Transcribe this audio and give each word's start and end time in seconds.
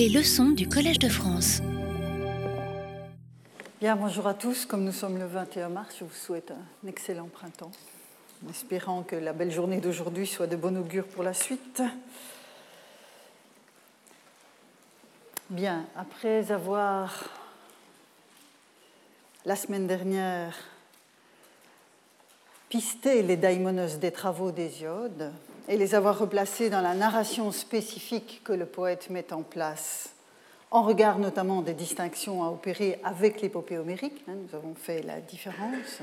Les 0.00 0.08
leçons 0.08 0.48
du 0.48 0.66
Collège 0.66 0.98
de 0.98 1.10
France. 1.10 1.60
Bien, 3.82 3.96
bonjour 3.96 4.26
à 4.26 4.32
tous. 4.32 4.64
Comme 4.64 4.82
nous 4.82 4.92
sommes 4.92 5.18
le 5.18 5.26
21 5.26 5.68
mars, 5.68 5.96
je 6.00 6.04
vous 6.04 6.14
souhaite 6.14 6.52
un 6.52 6.88
excellent 6.88 7.26
printemps, 7.26 7.70
en 8.42 8.48
espérant 8.48 9.02
que 9.02 9.14
la 9.14 9.34
belle 9.34 9.50
journée 9.50 9.78
d'aujourd'hui 9.78 10.26
soit 10.26 10.46
de 10.46 10.56
bon 10.56 10.74
augure 10.78 11.04
pour 11.04 11.22
la 11.22 11.34
suite. 11.34 11.82
Bien, 15.50 15.84
après 15.94 16.50
avoir, 16.50 17.28
la 19.44 19.54
semaine 19.54 19.86
dernière, 19.86 20.56
pisté 22.70 23.22
les 23.22 23.36
daimonos 23.36 23.98
des 23.98 24.12
travaux 24.12 24.50
d'Hésiode 24.50 25.30
et 25.68 25.76
les 25.76 25.94
avoir 25.94 26.18
replacés 26.18 26.70
dans 26.70 26.80
la 26.80 26.94
narration 26.94 27.52
spécifique 27.52 28.42
que 28.44 28.52
le 28.52 28.66
poète 28.66 29.10
met 29.10 29.32
en 29.32 29.42
place, 29.42 30.10
en 30.70 30.82
regard 30.82 31.18
notamment 31.18 31.62
des 31.62 31.74
distinctions 31.74 32.44
à 32.44 32.48
opérer 32.48 33.00
avec 33.04 33.40
l'épopée 33.40 33.78
homérique, 33.78 34.24
hein, 34.28 34.34
nous 34.34 34.56
avons 34.56 34.74
fait 34.74 35.02
la 35.02 35.20
différence, 35.20 36.00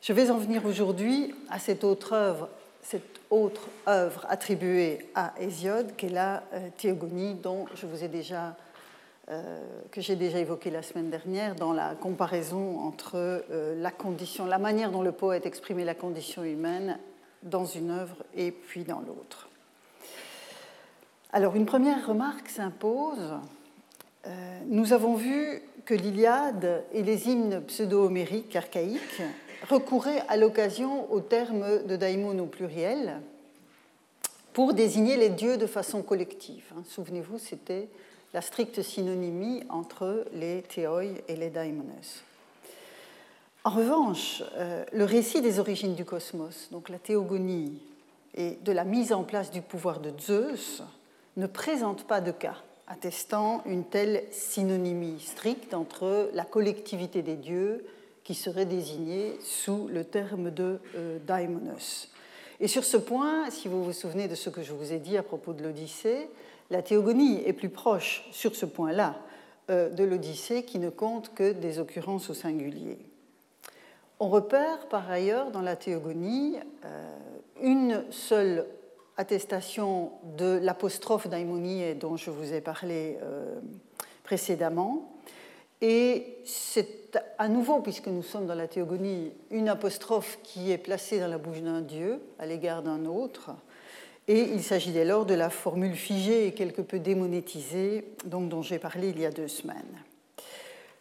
je 0.00 0.12
vais 0.12 0.30
en 0.30 0.38
venir 0.38 0.66
aujourd'hui 0.66 1.34
à 1.48 1.58
cette 1.58 1.84
autre 1.84 2.12
œuvre, 2.12 2.48
cette 2.82 3.20
autre 3.30 3.68
œuvre 3.86 4.26
attribuée 4.28 5.08
à 5.14 5.32
Hésiode, 5.38 5.94
qui 5.96 6.06
est 6.06 6.10
la 6.10 6.42
euh, 6.52 6.68
Théogonie, 6.76 7.34
dont 7.34 7.66
je 7.74 7.86
vous 7.86 8.02
ai 8.02 8.08
déjà 8.08 8.56
euh, 9.30 9.60
que 9.92 10.00
j'ai 10.00 10.16
déjà 10.16 10.40
évoqué 10.40 10.68
la 10.70 10.82
semaine 10.82 11.08
dernière 11.08 11.54
dans 11.54 11.72
la 11.72 11.94
comparaison 11.94 12.80
entre 12.80 13.12
euh, 13.14 13.80
la 13.80 13.92
condition, 13.92 14.46
la 14.46 14.58
manière 14.58 14.90
dont 14.90 15.02
le 15.02 15.12
poète 15.12 15.46
exprimait 15.46 15.84
la 15.84 15.94
condition 15.94 16.42
humaine 16.42 16.98
dans 17.42 17.64
une 17.64 17.90
œuvre 17.90 18.16
et 18.36 18.50
puis 18.50 18.84
dans 18.84 19.00
l'autre. 19.00 19.48
Alors 21.32 21.56
une 21.56 21.66
première 21.66 22.06
remarque 22.06 22.48
s'impose. 22.48 23.38
Euh, 24.26 24.60
nous 24.66 24.92
avons 24.92 25.14
vu 25.14 25.62
que 25.84 25.94
l'Iliade 25.94 26.84
et 26.92 27.02
les 27.02 27.28
hymnes 27.28 27.62
pseudo-homériques 27.66 28.54
archaïques 28.54 29.22
recouraient 29.68 30.22
à 30.28 30.36
l'occasion 30.36 31.10
au 31.12 31.20
terme 31.20 31.84
de 31.84 31.96
daimon 31.96 32.38
au 32.38 32.46
pluriel 32.46 33.20
pour 34.52 34.74
désigner 34.74 35.16
les 35.16 35.30
dieux 35.30 35.56
de 35.56 35.66
façon 35.66 36.02
collective. 36.02 36.64
Hein, 36.76 36.82
souvenez-vous, 36.86 37.38
c'était 37.38 37.88
la 38.34 38.42
stricte 38.42 38.82
synonymie 38.82 39.62
entre 39.68 40.26
les 40.34 40.62
théoi 40.62 41.04
et 41.28 41.36
les 41.36 41.50
daimonos. 41.50 42.22
En 43.64 43.70
revanche, 43.70 44.42
euh, 44.56 44.84
le 44.92 45.04
récit 45.04 45.40
des 45.40 45.60
origines 45.60 45.94
du 45.94 46.04
cosmos, 46.04 46.68
donc 46.72 46.88
la 46.88 46.98
théogonie 46.98 47.80
et 48.34 48.58
de 48.64 48.72
la 48.72 48.84
mise 48.84 49.12
en 49.12 49.22
place 49.22 49.52
du 49.52 49.62
pouvoir 49.62 50.00
de 50.00 50.12
Zeus, 50.18 50.82
ne 51.36 51.46
présente 51.46 52.04
pas 52.04 52.20
de 52.20 52.32
cas 52.32 52.56
attestant 52.88 53.62
une 53.64 53.84
telle 53.84 54.24
synonymie 54.32 55.20
stricte 55.20 55.74
entre 55.74 56.28
la 56.34 56.44
collectivité 56.44 57.22
des 57.22 57.36
dieux 57.36 57.84
qui 58.24 58.34
serait 58.34 58.66
désignée 58.66 59.38
sous 59.40 59.88
le 59.88 60.04
terme 60.04 60.50
de 60.50 60.80
euh, 60.96 61.18
daimonos. 61.24 62.08
Et 62.58 62.66
sur 62.66 62.82
ce 62.82 62.96
point, 62.96 63.48
si 63.50 63.68
vous 63.68 63.84
vous 63.84 63.92
souvenez 63.92 64.26
de 64.26 64.34
ce 64.34 64.50
que 64.50 64.62
je 64.62 64.72
vous 64.72 64.92
ai 64.92 64.98
dit 64.98 65.16
à 65.16 65.22
propos 65.22 65.52
de 65.52 65.62
l'Odyssée, 65.62 66.28
la 66.70 66.82
théogonie 66.82 67.42
est 67.46 67.52
plus 67.52 67.68
proche 67.68 68.28
sur 68.32 68.56
ce 68.56 68.66
point-là 68.66 69.16
euh, 69.70 69.88
de 69.88 70.02
l'Odyssée 70.02 70.64
qui 70.64 70.80
ne 70.80 70.90
compte 70.90 71.32
que 71.32 71.52
des 71.52 71.78
occurrences 71.78 72.28
au 72.28 72.34
singulier. 72.34 72.98
On 74.24 74.28
repère 74.28 74.86
par 74.86 75.10
ailleurs 75.10 75.50
dans 75.50 75.62
la 75.62 75.74
théogonie 75.74 76.54
euh, 76.84 77.16
une 77.60 78.04
seule 78.10 78.68
attestation 79.16 80.12
de 80.38 80.60
l'apostrophe 80.62 81.26
daimonie 81.26 81.96
dont 81.96 82.16
je 82.16 82.30
vous 82.30 82.52
ai 82.52 82.60
parlé 82.60 83.18
euh, 83.20 83.58
précédemment. 84.22 85.10
Et 85.80 86.36
c'est 86.44 87.18
à 87.36 87.48
nouveau, 87.48 87.80
puisque 87.80 88.06
nous 88.06 88.22
sommes 88.22 88.46
dans 88.46 88.54
la 88.54 88.68
théogonie, 88.68 89.32
une 89.50 89.68
apostrophe 89.68 90.38
qui 90.44 90.70
est 90.70 90.78
placée 90.78 91.18
dans 91.18 91.26
la 91.26 91.38
bouche 91.38 91.60
d'un 91.60 91.80
dieu 91.80 92.20
à 92.38 92.46
l'égard 92.46 92.84
d'un 92.84 93.06
autre, 93.06 93.50
et 94.28 94.38
il 94.38 94.62
s'agit 94.62 94.92
dès 94.92 95.04
lors 95.04 95.26
de 95.26 95.34
la 95.34 95.50
formule 95.50 95.96
figée 95.96 96.46
et 96.46 96.52
quelque 96.54 96.82
peu 96.82 97.00
démonétisée 97.00 98.06
donc, 98.24 98.48
dont 98.50 98.62
j'ai 98.62 98.78
parlé 98.78 99.08
il 99.08 99.18
y 99.18 99.26
a 99.26 99.32
deux 99.32 99.48
semaines. 99.48 99.98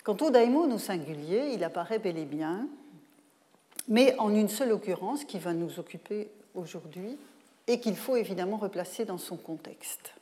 Quant 0.03 0.17
au 0.21 0.31
daimon 0.31 0.73
au 0.73 0.79
singulier, 0.79 1.51
il 1.53 1.63
apparaît 1.63 1.99
bel 1.99 2.17
et 2.17 2.25
bien, 2.25 2.67
mais 3.87 4.15
en 4.17 4.33
une 4.33 4.49
seule 4.49 4.71
occurrence 4.71 5.23
qui 5.23 5.39
va 5.39 5.53
nous 5.53 5.79
occuper 5.79 6.29
aujourd'hui 6.55 7.17
et 7.67 7.79
qu'il 7.79 7.95
faut 7.95 8.15
évidemment 8.15 8.57
replacer 8.57 9.05
dans 9.05 9.17
son 9.17 9.37
contexte. 9.37 10.13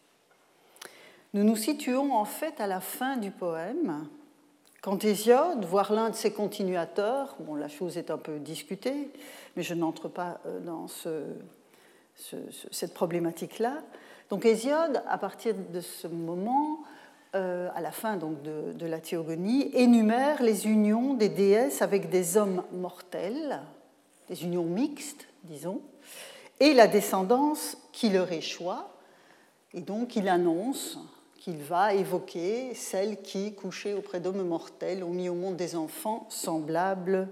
Nous 1.34 1.44
nous 1.44 1.56
situons 1.56 2.14
en 2.14 2.26
fait 2.26 2.60
à 2.60 2.68
la 2.68 2.80
fin 2.80 3.18
du 3.18 3.32
poème, 3.32 4.08
quand 4.82 5.04
Hésiode, 5.04 5.66
voire 5.66 5.92
l'un 5.94 6.10
de 6.10 6.16
ses 6.16 6.32
continuateurs, 6.32 7.36
bon 7.40 7.56
la 7.56 7.68
chose 7.68 7.98
est 7.98 8.12
un 8.12 8.18
peu 8.18 8.40
discutée, 8.40 9.10
mais 9.56 9.64
je 9.64 9.74
n'entre 9.74 10.08
pas 10.08 10.40
euh, 10.46 10.60
dans 10.60 10.88
ce 10.88 11.24
cette 12.72 12.94
problématique-là. 12.94 13.82
Donc 14.30 14.46
Hésiode, 14.46 15.02
à 15.08 15.18
partir 15.18 15.56
de 15.56 15.82
ce 15.82 16.08
moment, 16.08 16.80
euh, 17.36 17.70
à 17.76 17.82
la 17.82 17.92
fin 17.92 18.18
donc, 18.18 18.42
de, 18.42 18.86
la 18.88 19.00
théogonie, 19.00 19.70
énumère 19.74 20.42
les 20.42 20.66
unions 20.66 21.14
des 21.14 21.30
déesses 21.30 21.84
avec 21.84 22.10
des 22.10 22.38
hommes 22.38 22.64
mortels, 22.72 23.62
des 24.30 24.44
unions 24.44 24.64
mixtes, 24.64 25.28
disons, 25.44 25.82
et 26.60 26.74
la 26.74 26.88
descendance 26.88 27.78
qui 27.92 28.10
leur 28.10 28.32
échoit. 28.32 28.96
Et 29.76 29.82
donc 29.82 30.16
il 30.16 30.28
annonce 30.28 30.98
qu'il 31.38 31.58
va 31.58 31.94
évoquer 31.94 32.74
celles 32.74 33.22
qui, 33.22 33.54
couchées 33.54 33.94
auprès 33.94 34.20
d'hommes 34.20 34.48
mortels, 34.48 35.04
ont 35.04 35.14
mis 35.14 35.30
au 35.30 35.36
monde 35.36 35.56
des 35.56 35.76
enfants 35.76 36.26
semblables 36.30 37.28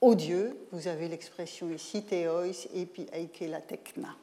aux 0.00 0.14
dieux. 0.14 0.56
Vous 0.70 0.86
avez 0.86 1.08
l'expression 1.08 1.68
ici, 1.70 2.04
théois 2.04 2.46
epi 2.72 3.08
la 3.48 3.60
tekna. 3.60 4.14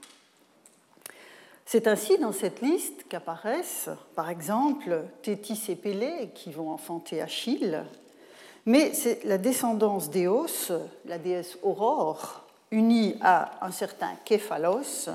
C'est 1.66 1.88
ainsi 1.88 2.18
dans 2.18 2.32
cette 2.32 2.62
liste 2.62 3.06
qu'apparaissent, 3.08 3.90
par 4.16 4.30
exemple, 4.30 5.04
Thétis 5.22 5.64
et 5.70 5.76
Pélée, 5.76 6.32
qui 6.34 6.52
vont 6.52 6.72
enfanter 6.72 7.22
Achille, 7.22 7.84
mais 8.66 8.94
c'est 8.94 9.24
la 9.24 9.38
descendance 9.38 10.10
d'Éos, 10.10 10.72
la 11.06 11.18
déesse 11.18 11.58
Aurore, 11.64 12.46
unie 12.70 13.16
à 13.22 13.66
un 13.66 13.72
certain 13.72 14.12
Képhalos, 14.24 15.10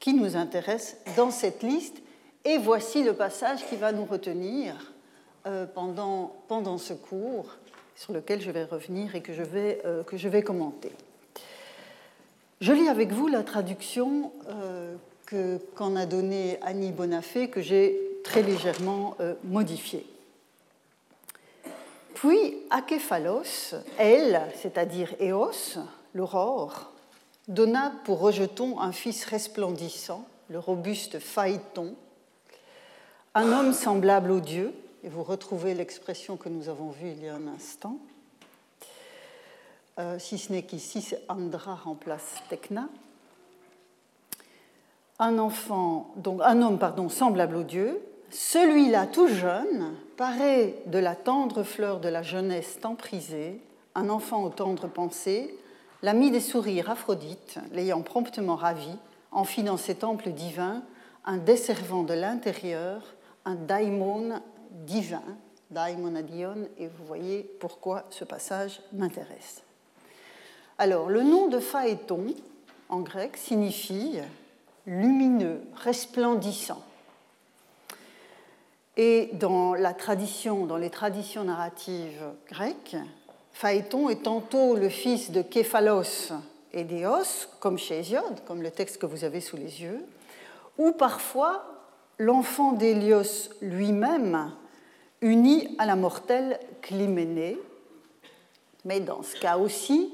qui 0.00 0.14
nous 0.14 0.36
intéresse 0.36 0.96
dans 1.16 1.30
cette 1.30 1.62
liste. 1.62 1.98
Et 2.44 2.58
voici 2.58 3.04
le 3.04 3.12
passage 3.12 3.66
qui 3.68 3.76
va 3.76 3.92
nous 3.92 4.06
retenir 4.06 4.92
euh, 5.46 5.66
pendant, 5.66 6.34
pendant 6.48 6.78
ce 6.78 6.94
cours 6.94 7.56
sur 7.94 8.12
lequel 8.12 8.40
je 8.40 8.50
vais 8.50 8.64
revenir 8.64 9.14
et 9.14 9.20
que 9.20 9.34
je 9.34 9.42
vais, 9.42 9.82
euh, 9.84 10.02
que 10.02 10.16
je 10.16 10.28
vais 10.28 10.42
commenter. 10.42 10.90
Je 12.60 12.72
lis 12.72 12.88
avec 12.88 13.12
vous 13.12 13.28
la 13.28 13.42
traduction 13.42 14.32
qu'en 15.74 15.96
a 15.96 16.06
donnée 16.06 16.58
Annie 16.62 16.92
Bonafé, 16.92 17.48
que 17.48 17.62
j'ai 17.62 17.98
très 18.24 18.42
légèrement 18.42 19.16
euh, 19.20 19.34
modifiée. 19.44 20.06
Puis 22.14 22.56
Acéphalos, 22.70 23.74
elle, 23.96 24.42
c'est-à-dire 24.60 25.14
Éos, 25.20 25.78
l'aurore, 26.14 26.92
donna 27.48 27.92
pour 28.04 28.20
rejeton 28.20 28.78
un 28.78 28.92
fils 28.92 29.24
resplendissant, 29.24 30.26
le 30.48 30.58
robuste 30.58 31.18
Phaéton, 31.18 31.94
un 33.34 33.52
homme 33.52 33.72
semblable 33.72 34.30
au 34.32 34.40
Dieu, 34.40 34.74
et 35.02 35.08
vous 35.08 35.22
retrouvez 35.22 35.74
l'expression 35.74 36.36
que 36.36 36.48
nous 36.48 36.68
avons 36.68 36.90
vue 36.90 37.08
il 37.08 37.24
y 37.24 37.28
a 37.28 37.34
un 37.34 37.46
instant, 37.46 37.98
euh, 39.98 40.18
si 40.18 40.38
ce 40.38 40.52
n'est 40.52 40.64
qu'ici 40.64 41.14
Andra 41.28 41.74
remplace 41.74 42.42
Tekna. 42.48 42.88
Un 45.20 45.38
enfant, 45.38 46.10
donc 46.16 46.40
un 46.42 46.62
homme 46.62 46.78
pardon, 46.78 47.08
semblable 47.08 47.54
au 47.54 47.62
Dieu, 47.62 48.00
celui-là 48.30 49.06
tout 49.06 49.28
jeune, 49.28 49.94
paré 50.16 50.82
de 50.86 50.98
la 50.98 51.14
tendre 51.14 51.62
fleur 51.62 52.00
de 52.00 52.08
la 52.08 52.22
jeunesse 52.22 52.78
tant 52.80 52.94
prisée, 52.94 53.60
un 53.94 54.08
enfant 54.08 54.42
aux 54.42 54.48
tendres 54.48 54.88
pensées, 54.88 55.54
l'ami 56.02 56.30
des 56.30 56.40
sourires 56.40 56.90
Aphrodite, 56.90 57.58
l'ayant 57.72 58.00
promptement 58.00 58.56
ravi, 58.56 58.90
en 59.30 59.44
fit 59.44 59.62
dans 59.62 59.76
ses 59.76 59.94
temples 59.94 60.30
divins 60.30 60.82
un 61.26 61.36
desservant 61.36 62.02
de 62.02 62.14
l'intérieur, 62.14 63.02
un 63.44 63.56
daimon 63.56 64.40
divin, 64.86 65.22
daimonadion, 65.70 66.68
et 66.78 66.86
vous 66.86 67.04
voyez 67.06 67.42
pourquoi 67.60 68.04
ce 68.10 68.24
passage 68.24 68.80
m'intéresse. 68.92 69.62
Alors, 70.78 71.10
le 71.10 71.22
nom 71.22 71.48
de 71.48 71.58
Phaéton, 71.58 72.28
en 72.88 73.00
grec, 73.00 73.36
signifie 73.36 74.18
lumineux, 74.86 75.62
resplendissant. 75.74 76.82
Et 78.96 79.30
dans 79.34 79.74
la 79.74 79.94
tradition, 79.94 80.66
dans 80.66 80.76
les 80.76 80.90
traditions 80.90 81.44
narratives 81.44 82.22
grecques, 82.48 82.96
Phaéton 83.52 84.08
est 84.08 84.22
tantôt 84.22 84.74
le 84.76 84.88
fils 84.88 85.30
de 85.30 85.42
Képhalos 85.42 86.32
et 86.72 86.84
d'Éos, 86.84 87.48
comme 87.60 87.78
chez 87.78 87.98
Hésiode, 87.98 88.44
comme 88.46 88.62
le 88.62 88.70
texte 88.70 88.98
que 88.98 89.06
vous 89.06 89.24
avez 89.24 89.40
sous 89.40 89.56
les 89.56 89.82
yeux, 89.82 90.04
ou 90.78 90.92
parfois 90.92 91.64
l'enfant 92.18 92.72
d'Hélios 92.72 93.50
lui-même 93.60 94.52
uni 95.20 95.74
à 95.78 95.86
la 95.86 95.96
mortelle 95.96 96.58
Clyménée, 96.82 97.58
mais 98.84 99.00
dans 99.00 99.22
ce 99.22 99.38
cas 99.38 99.58
aussi, 99.58 100.12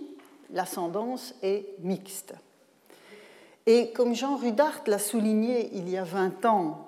l'ascendance 0.51 1.35
est 1.43 1.67
mixte. 1.81 2.35
Et 3.67 3.91
comme 3.91 4.15
Jean 4.15 4.37
Rudart 4.37 4.83
l'a 4.87 4.99
souligné 4.99 5.71
il 5.75 5.89
y 5.89 5.97
a 5.97 6.05
20 6.05 6.45
ans 6.45 6.87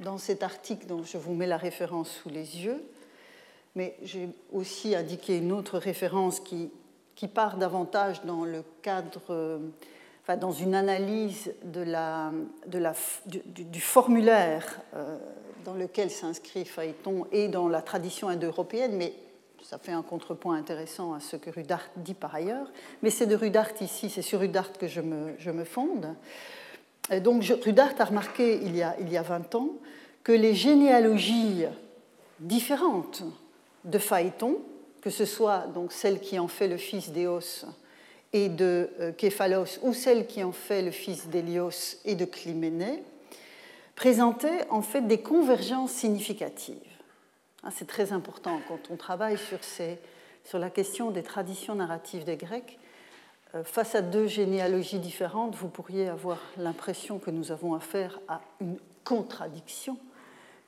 dans 0.00 0.18
cet 0.18 0.42
article 0.42 0.86
dont 0.86 1.04
je 1.04 1.18
vous 1.18 1.34
mets 1.34 1.46
la 1.46 1.56
référence 1.56 2.10
sous 2.10 2.28
les 2.28 2.64
yeux, 2.64 2.82
mais 3.76 3.96
j'ai 4.02 4.28
aussi 4.52 4.96
indiqué 4.96 5.38
une 5.38 5.52
autre 5.52 5.78
référence 5.78 6.40
qui, 6.40 6.70
qui 7.14 7.28
part 7.28 7.58
davantage 7.58 8.24
dans 8.24 8.44
le 8.44 8.64
cadre, 8.82 9.60
enfin 10.22 10.36
dans 10.36 10.50
une 10.50 10.74
analyse 10.74 11.52
la, 11.74 12.32
du, 13.26 13.80
formulaire 13.80 14.80
euh, 14.94 15.16
dans 15.64 15.74
lequel 15.74 16.10
s'inscrit 16.10 16.64
Phaéton 16.64 17.26
et 17.30 17.48
dans 17.48 17.68
la 17.68 17.82
tradition 17.82 18.28
indo-européenne, 18.28 18.96
mais 18.96 19.14
ça 19.62 19.78
fait 19.78 19.92
un 19.92 20.02
contrepoint 20.02 20.56
intéressant 20.56 21.12
à 21.12 21.20
ce 21.20 21.36
que 21.36 21.50
Rudart 21.50 21.88
dit 21.96 22.14
par 22.14 22.34
ailleurs. 22.34 22.66
Mais 23.02 23.10
c'est 23.10 23.26
de 23.26 23.36
Rudart 23.36 23.70
ici, 23.80 24.10
c'est 24.10 24.22
sur 24.22 24.40
Rudart 24.40 24.72
que 24.72 24.88
je 24.88 25.00
me, 25.00 25.64
fonde. 25.64 26.14
Et 27.10 27.20
donc 27.20 27.44
Rudart 27.62 27.94
a 27.98 28.04
remarqué 28.04 28.60
il 28.62 28.76
y 28.76 28.82
a, 28.82 28.96
il 29.00 29.10
y 29.10 29.16
a 29.16 29.22
20 29.22 29.54
ans 29.54 29.70
que 30.22 30.32
les 30.32 30.54
généalogies 30.54 31.64
différentes 32.40 33.22
de 33.84 33.98
Phaéton, 33.98 34.58
que 35.00 35.10
ce 35.10 35.24
soit 35.24 35.66
donc 35.74 35.92
celle 35.92 36.20
qui 36.20 36.38
en 36.38 36.48
fait 36.48 36.68
le 36.68 36.76
fils 36.76 37.10
d'Éos 37.10 37.66
et 38.32 38.48
de 38.48 38.90
euh, 39.00 39.12
Képhalos, 39.12 39.78
ou 39.82 39.92
celle 39.92 40.26
qui 40.26 40.42
en 40.44 40.52
fait 40.52 40.82
le 40.82 40.90
fils 40.90 41.28
d'Hélios 41.28 41.96
et 42.04 42.14
de 42.14 42.24
Clyménée, 42.24 43.02
présentaient 43.96 44.66
en 44.70 44.82
fait 44.82 45.02
des 45.02 45.20
convergences 45.20 45.92
significatives. 45.92 46.89
Hein, 47.62 47.70
c'est 47.72 47.86
très 47.86 48.12
important 48.12 48.60
quand 48.68 48.90
on 48.90 48.96
travaille 48.96 49.38
sur, 49.38 49.58
sur, 50.44 50.58
la 50.58 50.70
question 50.70 51.10
des 51.10 51.22
traditions 51.22 51.74
narratives 51.74 52.24
des 52.24 52.36
Grecs. 52.36 52.78
Euh, 53.54 53.64
face 53.64 53.94
à 53.94 54.02
deux 54.02 54.26
généalogies 54.26 54.98
différentes, 54.98 55.54
vous 55.56 55.68
pourriez 55.68 56.08
avoir 56.08 56.38
l'impression 56.56 57.18
que 57.18 57.30
nous 57.30 57.52
avons 57.52 57.74
affaire 57.74 58.18
à 58.28 58.40
une 58.60 58.78
contradiction, 59.04 59.98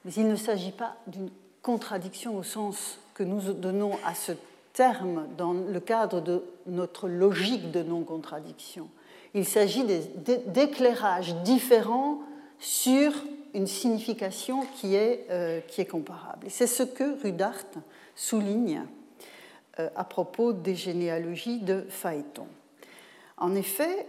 mais 0.04 0.12
il 0.14 0.28
ne 0.28 0.36
s'agit 0.36 0.72
pas 0.72 0.96
d'une 1.06 1.30
contradiction 1.62 2.36
au 2.36 2.42
sens 2.42 2.98
que 3.14 3.22
nous 3.22 3.52
donnons 3.52 3.98
à 4.04 4.14
ce 4.14 4.32
terme 4.72 5.26
dans 5.36 5.52
le 5.52 5.80
cadre 5.80 6.20
de 6.20 6.42
notre 6.66 7.08
logique 7.08 7.70
de 7.70 7.82
non-contradiction. 7.82 8.88
Il 9.34 9.46
s'agit 9.46 9.84
d'éclairages 10.46 11.34
différents 11.36 12.20
sur 12.62 13.12
une 13.54 13.66
signification 13.66 14.64
qui 14.76 14.94
est, 14.94 15.26
euh, 15.30 15.60
qui 15.66 15.80
est 15.80 15.86
comparable. 15.86 16.46
c'est 16.48 16.68
ce 16.68 16.84
que 16.84 17.20
Rudart 17.20 17.64
souligne 18.14 18.86
euh, 19.80 19.90
à 19.96 20.04
propos 20.04 20.52
des 20.52 20.76
généalogies 20.76 21.58
de 21.58 21.84
Phaéton. 21.88 22.46
En 23.36 23.56
effet, 23.56 24.06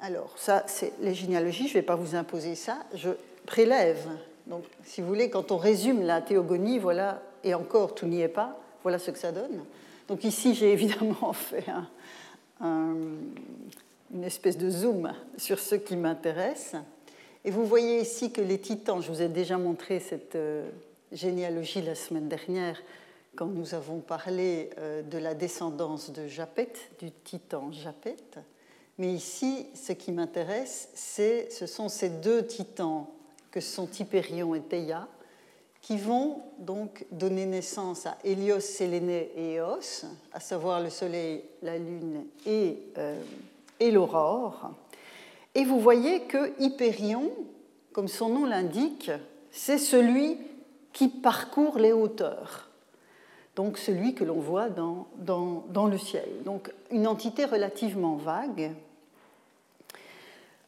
alors 0.00 0.32
ça, 0.36 0.62
c'est 0.68 0.92
les 1.00 1.12
généalogies, 1.12 1.66
je 1.66 1.76
ne 1.76 1.80
vais 1.80 1.86
pas 1.86 1.96
vous 1.96 2.14
imposer 2.14 2.54
ça, 2.54 2.78
je 2.94 3.10
prélève. 3.46 4.08
Donc, 4.46 4.64
si 4.84 5.00
vous 5.00 5.08
voulez, 5.08 5.28
quand 5.28 5.50
on 5.50 5.56
résume 5.56 6.02
la 6.02 6.22
théogonie, 6.22 6.78
voilà, 6.78 7.20
et 7.42 7.54
encore, 7.54 7.96
tout 7.96 8.06
n'y 8.06 8.22
est 8.22 8.28
pas, 8.28 8.60
voilà 8.82 9.00
ce 9.00 9.10
que 9.10 9.18
ça 9.18 9.32
donne. 9.32 9.64
Donc 10.06 10.22
ici, 10.22 10.54
j'ai 10.54 10.72
évidemment 10.72 11.32
fait 11.32 11.64
une 12.60 14.24
espèce 14.24 14.56
de 14.56 14.70
zoom 14.70 15.12
sur 15.36 15.58
ce 15.58 15.74
qui 15.74 15.96
m'intéresse. 15.96 16.76
Et 17.44 17.50
vous 17.50 17.64
voyez 17.64 18.00
ici 18.00 18.32
que 18.32 18.42
les 18.42 18.58
titans, 18.58 19.00
je 19.02 19.10
vous 19.10 19.22
ai 19.22 19.28
déjà 19.28 19.56
montré 19.56 19.98
cette 19.98 20.34
euh, 20.36 20.68
généalogie 21.10 21.80
la 21.80 21.94
semaine 21.94 22.28
dernière 22.28 22.80
quand 23.34 23.46
nous 23.46 23.74
avons 23.74 24.00
parlé 24.00 24.70
euh, 24.78 25.02
de 25.02 25.16
la 25.16 25.34
descendance 25.34 26.10
de 26.10 26.26
Japet, 26.26 26.72
du 26.98 27.10
titan 27.10 27.72
Japet. 27.72 28.16
Mais 28.98 29.10
ici, 29.12 29.66
ce 29.74 29.92
qui 29.92 30.12
m'intéresse, 30.12 30.90
ce 30.94 31.66
sont 31.66 31.88
ces 31.88 32.10
deux 32.10 32.46
titans 32.46 33.06
que 33.50 33.60
sont 33.60 33.88
Hyperion 33.90 34.54
et 34.54 34.60
Théia, 34.60 35.08
qui 35.80 35.96
vont 35.96 36.42
donc 36.58 37.06
donner 37.10 37.46
naissance 37.46 38.04
à 38.04 38.18
Hélios, 38.22 38.60
Séléné 38.60 39.30
et 39.34 39.58
Eos, 39.58 40.04
à 40.32 40.40
savoir 40.40 40.82
le 40.82 40.90
Soleil, 40.90 41.42
la 41.62 41.78
Lune 41.78 42.26
et, 42.44 42.78
euh, 42.98 43.18
et 43.78 43.90
l'aurore. 43.90 44.72
Et 45.54 45.64
vous 45.64 45.80
voyez 45.80 46.22
que 46.22 46.52
Hyperion, 46.60 47.30
comme 47.92 48.08
son 48.08 48.28
nom 48.28 48.46
l'indique, 48.46 49.10
c'est 49.50 49.78
celui 49.78 50.38
qui 50.92 51.08
parcourt 51.08 51.78
les 51.78 51.92
hauteurs. 51.92 52.70
Donc 53.56 53.78
celui 53.78 54.14
que 54.14 54.24
l'on 54.24 54.40
voit 54.40 54.68
dans, 54.68 55.06
le 55.86 55.98
ciel. 55.98 56.28
Donc 56.44 56.72
une 56.90 57.06
entité 57.06 57.44
relativement 57.44 58.16
vague. 58.16 58.72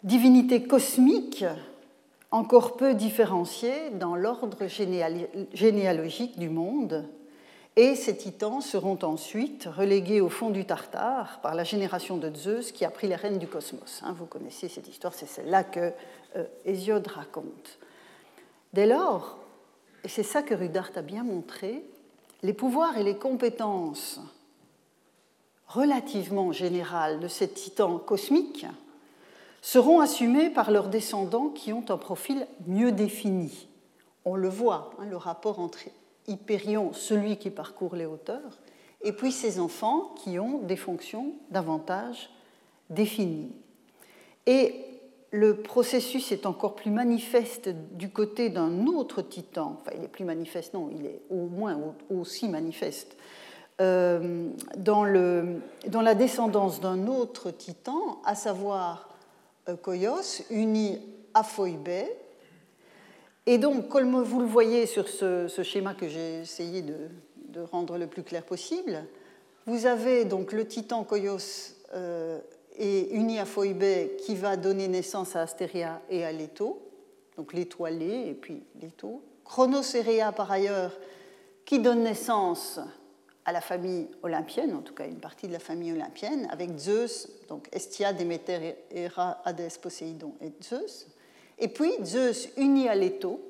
Divinité 0.03 0.65
cosmique, 0.65 1.45
encore 2.33 2.77
peu 2.77 2.95
différenciée 2.95 3.91
dans 4.01 4.17
l'ordre 4.17 4.67
généalogique 5.55 6.39
du 6.39 6.49
monde, 6.49 7.09
et 7.77 7.95
ces 7.95 8.17
titans 8.17 8.61
seront 8.61 8.99
ensuite 9.03 9.65
relégués 9.65 10.21
au 10.21 10.29
fond 10.29 10.51
du 10.51 10.67
Tartare 10.67 11.41
par 11.41 11.55
la 11.55 11.65
génération 11.65 12.19
de 12.19 12.35
Zeus 12.35 12.71
qui 12.71 12.85
a 12.85 12.91
pris 12.91 13.09
les 13.09 13.15
rênes 13.15 13.39
du 13.39 13.47
cosmos. 13.47 14.03
Hein, 14.05 14.15
vous 14.19 14.27
connaissez 14.27 14.69
cette 14.69 14.89
histoire, 14.89 15.15
c'est 15.15 15.27
celle-là 15.27 15.65
que 15.65 15.93
euh, 16.37 16.45
Hésiode 16.67 17.07
raconte. 17.07 17.79
Dès 18.75 18.87
lors, 18.87 19.39
et 20.05 20.09
c'est 20.09 20.23
ça 20.23 20.43
que 20.43 20.55
Rudart 20.55 20.91
a 20.97 21.03
bien 21.03 21.25
montré, 21.25 21.83
les 22.43 22.53
pouvoirs 22.53 22.99
et 22.99 23.05
les 23.05 23.17
compétences 23.17 24.21
relativement 25.67 26.53
générales 26.53 27.21
de 27.21 27.29
ces 27.29 27.49
titans 27.49 27.99
cosmiques 27.99 28.67
seront 29.63 30.01
assumés 30.01 30.51
par 30.51 30.71
leurs 30.71 30.89
descendants 30.89 31.49
qui 31.49 31.73
ont 31.73 31.85
un 31.89 31.97
profil 31.97 32.47
mieux 32.67 32.93
défini. 32.93 33.69
On 34.25 34.37
le 34.37 34.49
voit, 34.49 34.91
hein, 34.99 35.07
le 35.09 35.17
rapport 35.17 35.59
entre 35.61 35.79
Hyperion, 36.27 36.93
celui 36.93 37.37
qui 37.37 37.51
parcourt 37.51 37.97
les 37.97 38.07
hauteurs, 38.07 38.59
et 39.03 39.13
puis 39.13 39.33
ses 39.33 39.59
enfants 39.59 40.15
qui 40.23 40.39
ont 40.39 40.59
des 40.59 40.77
fonctions 40.77 41.33
davantage 41.51 42.31
définies. 42.91 43.53
Et 44.47 44.85
le 45.33 45.57
processus 45.57 46.31
est 46.31 46.47
encore 46.47 46.75
plus 46.75 46.91
manifeste 46.91 47.71
du 47.93 48.11
côté 48.11 48.51
d'un 48.51 48.87
autre 48.87 49.23
titan, 49.23 49.79
enfin 49.81 49.93
il 49.97 50.05
est 50.05 50.09
plus 50.09 50.25
manifeste, 50.25 50.75
non, 50.75 50.91
il 50.95 51.07
est 51.07 51.23
au 51.31 51.47
moins 51.47 51.79
aussi 52.11 52.49
manifeste, 52.49 53.17
euh, 53.81 54.51
dans, 54.77 55.05
la 55.05 56.15
descendance 56.15 56.81
d'un 56.81 57.07
autre 57.07 57.51
titan, 57.51 58.21
à 58.25 58.35
savoir 58.35 59.09
euh, 59.69 59.77
Koios, 59.77 60.43
uni 60.51 61.01
à 61.33 61.43
Phoibé, 61.43 62.05
et 63.47 63.59
donc, 63.59 63.89
comme 63.89 64.23
vous 64.23 64.41
le 64.41 64.47
voyez 64.47 64.87
sur 64.87 65.09
ce, 65.09 65.49
schéma 65.63 65.95
que 65.95 66.09
j'ai 66.09 66.43
essayé 66.43 66.83
de, 66.83 67.61
rendre 67.71 67.99
le 67.99 68.07
plus 68.07 68.23
clair 68.23 68.45
possible, 68.45 69.05
vous 69.67 69.87
avez 69.87 70.25
donc 70.25 70.53
le 70.53 70.67
titan 70.67 71.05
Koios 71.05 71.75
euh, 71.93 72.41
et 72.79 73.15
uni 73.15 73.39
à 73.39 73.45
Phoebe 73.45 74.17
qui 74.17 74.35
va 74.35 74.57
donner 74.57 74.89
naissance 74.89 75.37
à 75.37 75.43
Astéria 75.43 76.01
et 76.09 76.25
à 76.25 76.33
Leto, 76.33 76.81
donc 77.37 77.53
l'étoilé 77.53 78.29
et 78.29 78.35
puis 78.35 78.63
Leto. 78.81 79.23
Chronoséréa, 79.45 80.33
par 80.33 80.51
ailleurs, 80.51 80.93
qui 81.65 81.79
donne 81.79 82.05
naissance 82.05 82.81
à 83.45 83.53
la 83.53 83.61
famille 83.61 84.09
olympienne, 84.23 84.75
en 84.75 84.83
tout 84.83 84.95
cas 84.95 85.07
une 85.07 85.21
partie 85.21 85.49
de 85.49 85.53
la 85.53 85.59
famille 85.59 85.93
olympienne, 85.93 86.49
avec 86.51 86.79
Zeus, 86.79 87.29
donc 87.49 87.69
Estia, 87.73 88.13
Déméter, 88.13 88.77
Héra, 88.91 89.43
Hadès, 89.45 89.79
Poséidon 89.81 90.35
et 90.41 90.53
Zeus. 90.63 91.07
Et 91.63 91.69
puis 91.69 91.93
Zeus, 92.05 92.49
uni 92.57 92.89
à 92.89 92.97
Leto, 92.97 93.41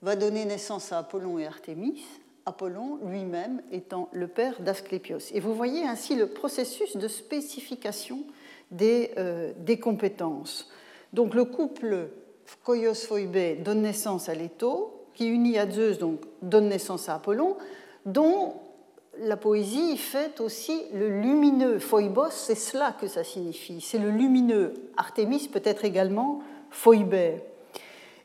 va 0.00 0.16
donner 0.16 0.46
naissance 0.46 0.90
à 0.90 0.98
Apollon 1.00 1.38
et 1.38 1.46
Artémis, 1.46 2.02
Apollon 2.46 2.98
lui-même 3.04 3.60
étant 3.70 4.08
le 4.12 4.26
père 4.26 4.62
d'Asclépios. 4.62 5.30
Et 5.34 5.38
vous 5.38 5.54
voyez 5.54 5.86
ainsi 5.86 6.16
le 6.16 6.28
processus 6.28 6.96
de 6.96 7.08
spécification 7.08 8.20
des, 8.70 9.10
euh, 9.18 9.52
des 9.58 9.78
compétences. 9.78 10.70
Donc 11.12 11.34
le 11.34 11.44
couple 11.44 12.08
Koios-Phoebe 12.64 13.62
donne 13.62 13.82
naissance 13.82 14.30
à 14.30 14.34
Leto, 14.34 15.06
qui 15.12 15.26
unit 15.26 15.58
à 15.58 15.70
Zeus 15.70 15.98
donc 15.98 16.22
donne 16.40 16.70
naissance 16.70 17.10
à 17.10 17.16
Apollon, 17.16 17.58
dont 18.06 18.54
la 19.18 19.36
poésie 19.36 19.98
fait 19.98 20.40
aussi 20.40 20.84
le 20.94 21.20
lumineux. 21.20 21.80
Phoibos, 21.80 22.30
c'est 22.30 22.54
cela 22.54 22.96
que 22.98 23.08
ça 23.08 23.24
signifie. 23.24 23.82
C'est 23.82 23.98
le 23.98 24.10
lumineux. 24.10 24.72
Artémis 24.96 25.48
peut 25.48 25.60
être 25.64 25.84
également 25.84 26.40
Phoebe. 26.70 27.40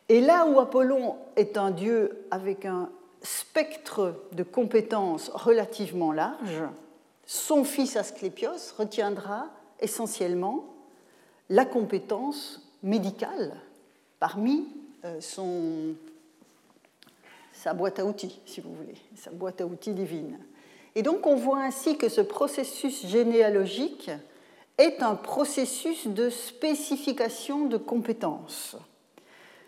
Et 0.10 0.22
là 0.22 0.46
où 0.46 0.60
Apollon 0.60 1.18
est 1.36 1.58
un 1.58 1.72
dieu 1.72 2.26
avec 2.32 2.66
un 2.66 2.90
spectre 3.22 4.16
de 4.34 4.44
compétences 4.44 5.30
relativement 5.30 6.12
large, 6.12 6.64
son 7.26 7.64
fils 7.64 7.96
Asclépios 7.96 8.74
retiendra 8.78 9.48
essentiellement 9.80 10.66
la 11.50 11.66
compétence 11.66 12.62
médicale 12.84 13.56
parmi 14.20 14.68
son, 15.20 15.96
sa 17.52 17.74
boîte 17.74 18.00
à 18.00 18.06
outils, 18.06 18.40
si 18.46 18.62
vous 18.62 18.74
voulez, 18.74 18.96
sa 19.16 19.32
boîte 19.32 19.62
à 19.62 19.66
outils 19.66 19.94
divine. 19.94 20.38
Et 20.94 21.02
donc 21.02 21.26
on 21.26 21.36
voit 21.36 21.64
ainsi 21.64 21.98
que 21.98 22.10
ce 22.10 22.22
processus 22.22 23.06
généalogique 23.08 24.12
est 24.78 25.02
un 25.02 25.16
processus 25.16 26.08
de 26.08 26.30
spécification 26.30 27.66
de 27.66 27.78
compétences. 27.78 28.76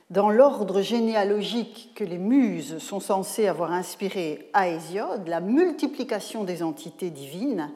Dans 0.10 0.30
l'ordre 0.30 0.82
généalogique 0.82 1.92
que 1.96 2.04
les 2.04 2.18
muses 2.18 2.78
sont 2.78 3.02
censées 3.02 3.48
avoir 3.48 3.74
inspiré 3.74 4.50
à 4.54 4.70
Hésiode, 4.70 5.28
la 5.28 5.42
multiplication 5.42 6.46
des 6.46 6.64
entités 6.64 7.10
divines 7.10 7.70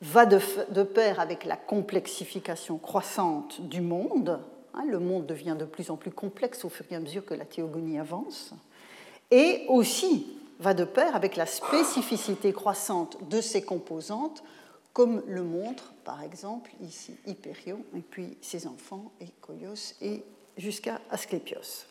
va 0.00 0.26
de, 0.26 0.82
pair 0.82 1.18
avec 1.18 1.44
la 1.44 1.56
complexification 1.56 2.78
croissante 2.78 3.60
du 3.60 3.80
monde. 3.80 4.38
Hein, 4.74 4.84
le 4.88 5.00
monde 5.00 5.26
devient 5.26 5.56
de 5.58 5.64
plus 5.64 5.90
en 5.90 5.96
plus 5.96 6.10
complexe 6.10 6.64
au 6.64 6.68
fur 6.68 6.86
et 6.90 6.94
à 6.94 7.00
mesure 7.00 7.24
que 7.24 7.34
la 7.34 7.44
théogonie 7.44 7.98
avance. 7.98 8.52
Et 9.30 9.64
aussi 9.68 10.26
va 10.60 10.74
de 10.74 10.84
pair 10.84 11.16
avec 11.16 11.34
la 11.34 11.46
spécificité 11.46 12.52
croissante 12.52 13.18
de 13.28 13.40
ses 13.40 13.62
composantes, 13.62 14.44
comme 14.94 15.22
le 15.26 15.42
montre 15.42 15.92
par 16.04 16.22
exemple 16.22 16.70
ici 16.80 17.14
Hyperion 17.26 17.84
et 17.94 18.00
puis 18.00 18.38
ses 18.40 18.66
enfants, 18.66 19.12
et 19.20 19.26
et 20.00 20.24
jusqu'à 20.56 21.00
Asclépios. 21.10 21.86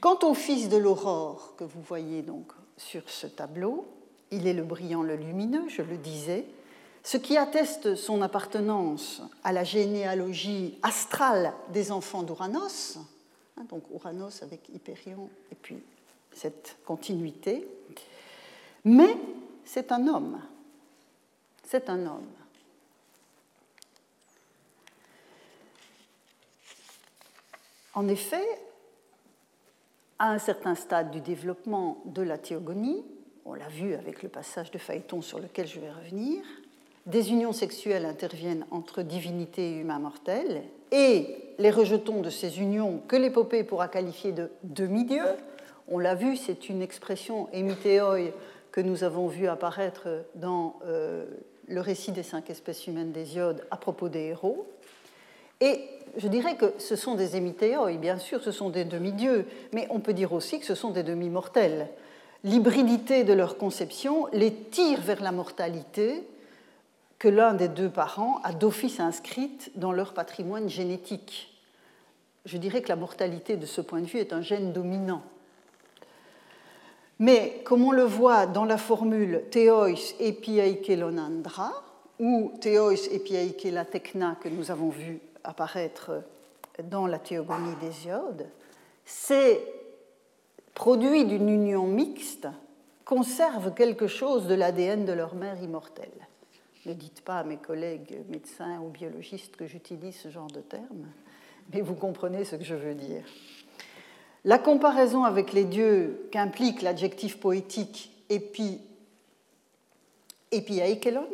Quant 0.00 0.18
au 0.22 0.32
fils 0.32 0.68
de 0.68 0.76
l'aurore 0.76 1.54
que 1.58 1.64
vous 1.64 1.82
voyez 1.82 2.22
donc 2.22 2.52
sur 2.76 3.08
ce 3.10 3.26
tableau, 3.26 3.86
il 4.30 4.46
est 4.46 4.52
le 4.52 4.62
brillant, 4.62 5.02
le 5.02 5.16
lumineux, 5.16 5.68
je 5.68 5.82
le 5.82 5.96
disais, 5.96 6.46
ce 7.02 7.16
qui 7.16 7.36
atteste 7.36 7.96
son 7.96 8.22
appartenance 8.22 9.22
à 9.42 9.52
la 9.52 9.64
généalogie 9.64 10.78
astrale 10.82 11.52
des 11.72 11.90
enfants 11.90 12.22
d'Uranos, 12.22 12.98
hein, 13.56 13.64
donc 13.68 13.82
Uranos 13.92 14.42
avec 14.42 14.68
Hyperion 14.72 15.28
et 15.50 15.54
puis 15.54 15.78
cette 16.32 16.76
continuité, 16.84 17.66
mais 18.84 19.16
c'est 19.64 19.92
un 19.92 20.06
homme, 20.08 20.40
c'est 21.64 21.88
un 21.88 22.06
homme. 22.06 22.28
En 27.94 28.08
effet, 28.08 28.46
à 30.18 30.30
un 30.30 30.38
certain 30.38 30.74
stade 30.74 31.10
du 31.10 31.20
développement 31.20 32.02
de 32.06 32.22
la 32.22 32.38
théogonie, 32.38 33.04
on 33.44 33.54
l'a 33.54 33.68
vu 33.68 33.94
avec 33.94 34.22
le 34.22 34.28
passage 34.28 34.70
de 34.70 34.78
Phaéton 34.78 35.22
sur 35.22 35.38
lequel 35.38 35.66
je 35.66 35.78
vais 35.78 35.90
revenir, 35.90 36.42
des 37.06 37.30
unions 37.30 37.52
sexuelles 37.52 38.06
interviennent 38.06 38.66
entre 38.70 39.02
divinité 39.02 39.72
et 39.72 39.76
humain 39.76 39.98
mortel, 39.98 40.62
et 40.90 41.36
les 41.58 41.70
rejetons 41.70 42.20
de 42.20 42.30
ces 42.30 42.60
unions 42.60 43.02
que 43.06 43.16
l'épopée 43.16 43.62
pourra 43.62 43.88
qualifier 43.88 44.32
de 44.32 44.50
demi-dieux, 44.62 45.36
on 45.88 45.98
l'a 45.98 46.14
vu, 46.14 46.36
c'est 46.36 46.68
une 46.68 46.80
expression 46.80 47.48
émitéoi 47.52 48.32
que 48.72 48.80
nous 48.80 49.04
avons 49.04 49.28
vu 49.28 49.46
apparaître 49.46 50.08
dans 50.34 50.80
euh, 50.86 51.26
le 51.68 51.80
récit 51.80 52.12
des 52.12 52.22
cinq 52.22 52.50
espèces 52.50 52.86
humaines 52.86 53.12
d'Hésiode 53.12 53.66
à 53.70 53.76
propos 53.76 54.08
des 54.08 54.20
héros. 54.20 54.66
Et 55.60 55.80
je 56.16 56.28
dirais 56.28 56.56
que 56.56 56.74
ce 56.78 56.96
sont 56.96 57.14
des 57.14 57.36
émitéoi, 57.36 57.92
bien 57.92 58.18
sûr, 58.18 58.42
ce 58.42 58.52
sont 58.52 58.70
des 58.70 58.84
demi-dieux, 58.84 59.46
mais 59.72 59.86
on 59.90 60.00
peut 60.00 60.12
dire 60.12 60.32
aussi 60.32 60.60
que 60.60 60.66
ce 60.66 60.74
sont 60.74 60.90
des 60.90 61.02
demi-mortels. 61.02 61.88
L'hybridité 62.44 63.24
de 63.24 63.32
leur 63.32 63.56
conception 63.56 64.26
les 64.32 64.52
tire 64.52 65.00
vers 65.00 65.22
la 65.22 65.32
mortalité 65.32 66.22
que 67.18 67.28
l'un 67.28 67.54
des 67.54 67.68
deux 67.68 67.88
parents 67.88 68.40
a 68.44 68.52
d'office 68.52 69.00
inscrite 69.00 69.70
dans 69.76 69.92
leur 69.92 70.12
patrimoine 70.12 70.68
génétique. 70.68 71.54
Je 72.44 72.58
dirais 72.58 72.82
que 72.82 72.88
la 72.88 72.96
mortalité, 72.96 73.56
de 73.56 73.64
ce 73.64 73.80
point 73.80 74.02
de 74.02 74.06
vue, 74.06 74.18
est 74.18 74.34
un 74.34 74.42
gène 74.42 74.72
dominant. 74.72 75.22
Mais 77.18 77.62
comme 77.64 77.84
on 77.84 77.92
le 77.92 78.04
voit 78.04 78.46
dans 78.46 78.64
la 78.64 78.78
formule 78.78 79.44
Theois 79.50 80.14
epiaikelonandra 80.18 81.72
ou 82.18 82.52
Theois 82.60 82.94
epiaikela 83.10 83.84
techna 83.84 84.36
que 84.40 84.48
nous 84.48 84.70
avons 84.70 84.88
vu 84.88 85.20
apparaître 85.44 86.22
dans 86.82 87.06
la 87.06 87.18
théogonie 87.18 87.76
d'Hésiode, 87.80 88.48
ces 89.04 89.60
produits 90.74 91.24
d'une 91.24 91.48
union 91.48 91.86
mixte 91.86 92.48
conservent 93.04 93.74
quelque 93.74 94.06
chose 94.06 94.46
de 94.46 94.54
l'ADN 94.54 95.04
de 95.04 95.12
leur 95.12 95.34
mère 95.34 95.62
immortelle. 95.62 96.08
Ne 96.86 96.94
dites 96.94 97.20
pas 97.22 97.38
à 97.38 97.44
mes 97.44 97.56
collègues 97.56 98.24
médecins 98.28 98.80
ou 98.80 98.88
biologistes 98.88 99.56
que 99.56 99.66
j'utilise 99.66 100.16
ce 100.16 100.28
genre 100.28 100.50
de 100.50 100.60
termes, 100.60 101.08
mais 101.72 101.80
vous 101.80 101.94
comprenez 101.94 102.44
ce 102.44 102.56
que 102.56 102.64
je 102.64 102.74
veux 102.74 102.94
dire. 102.94 103.24
La 104.44 104.58
comparaison 104.58 105.24
avec 105.24 105.52
les 105.52 105.64
dieux 105.64 106.28
qu'implique 106.30 106.82
l'adjectif 106.82 107.40
poétique 107.40 108.10
épi, 108.28 108.80
epiaikelos, 110.50 111.26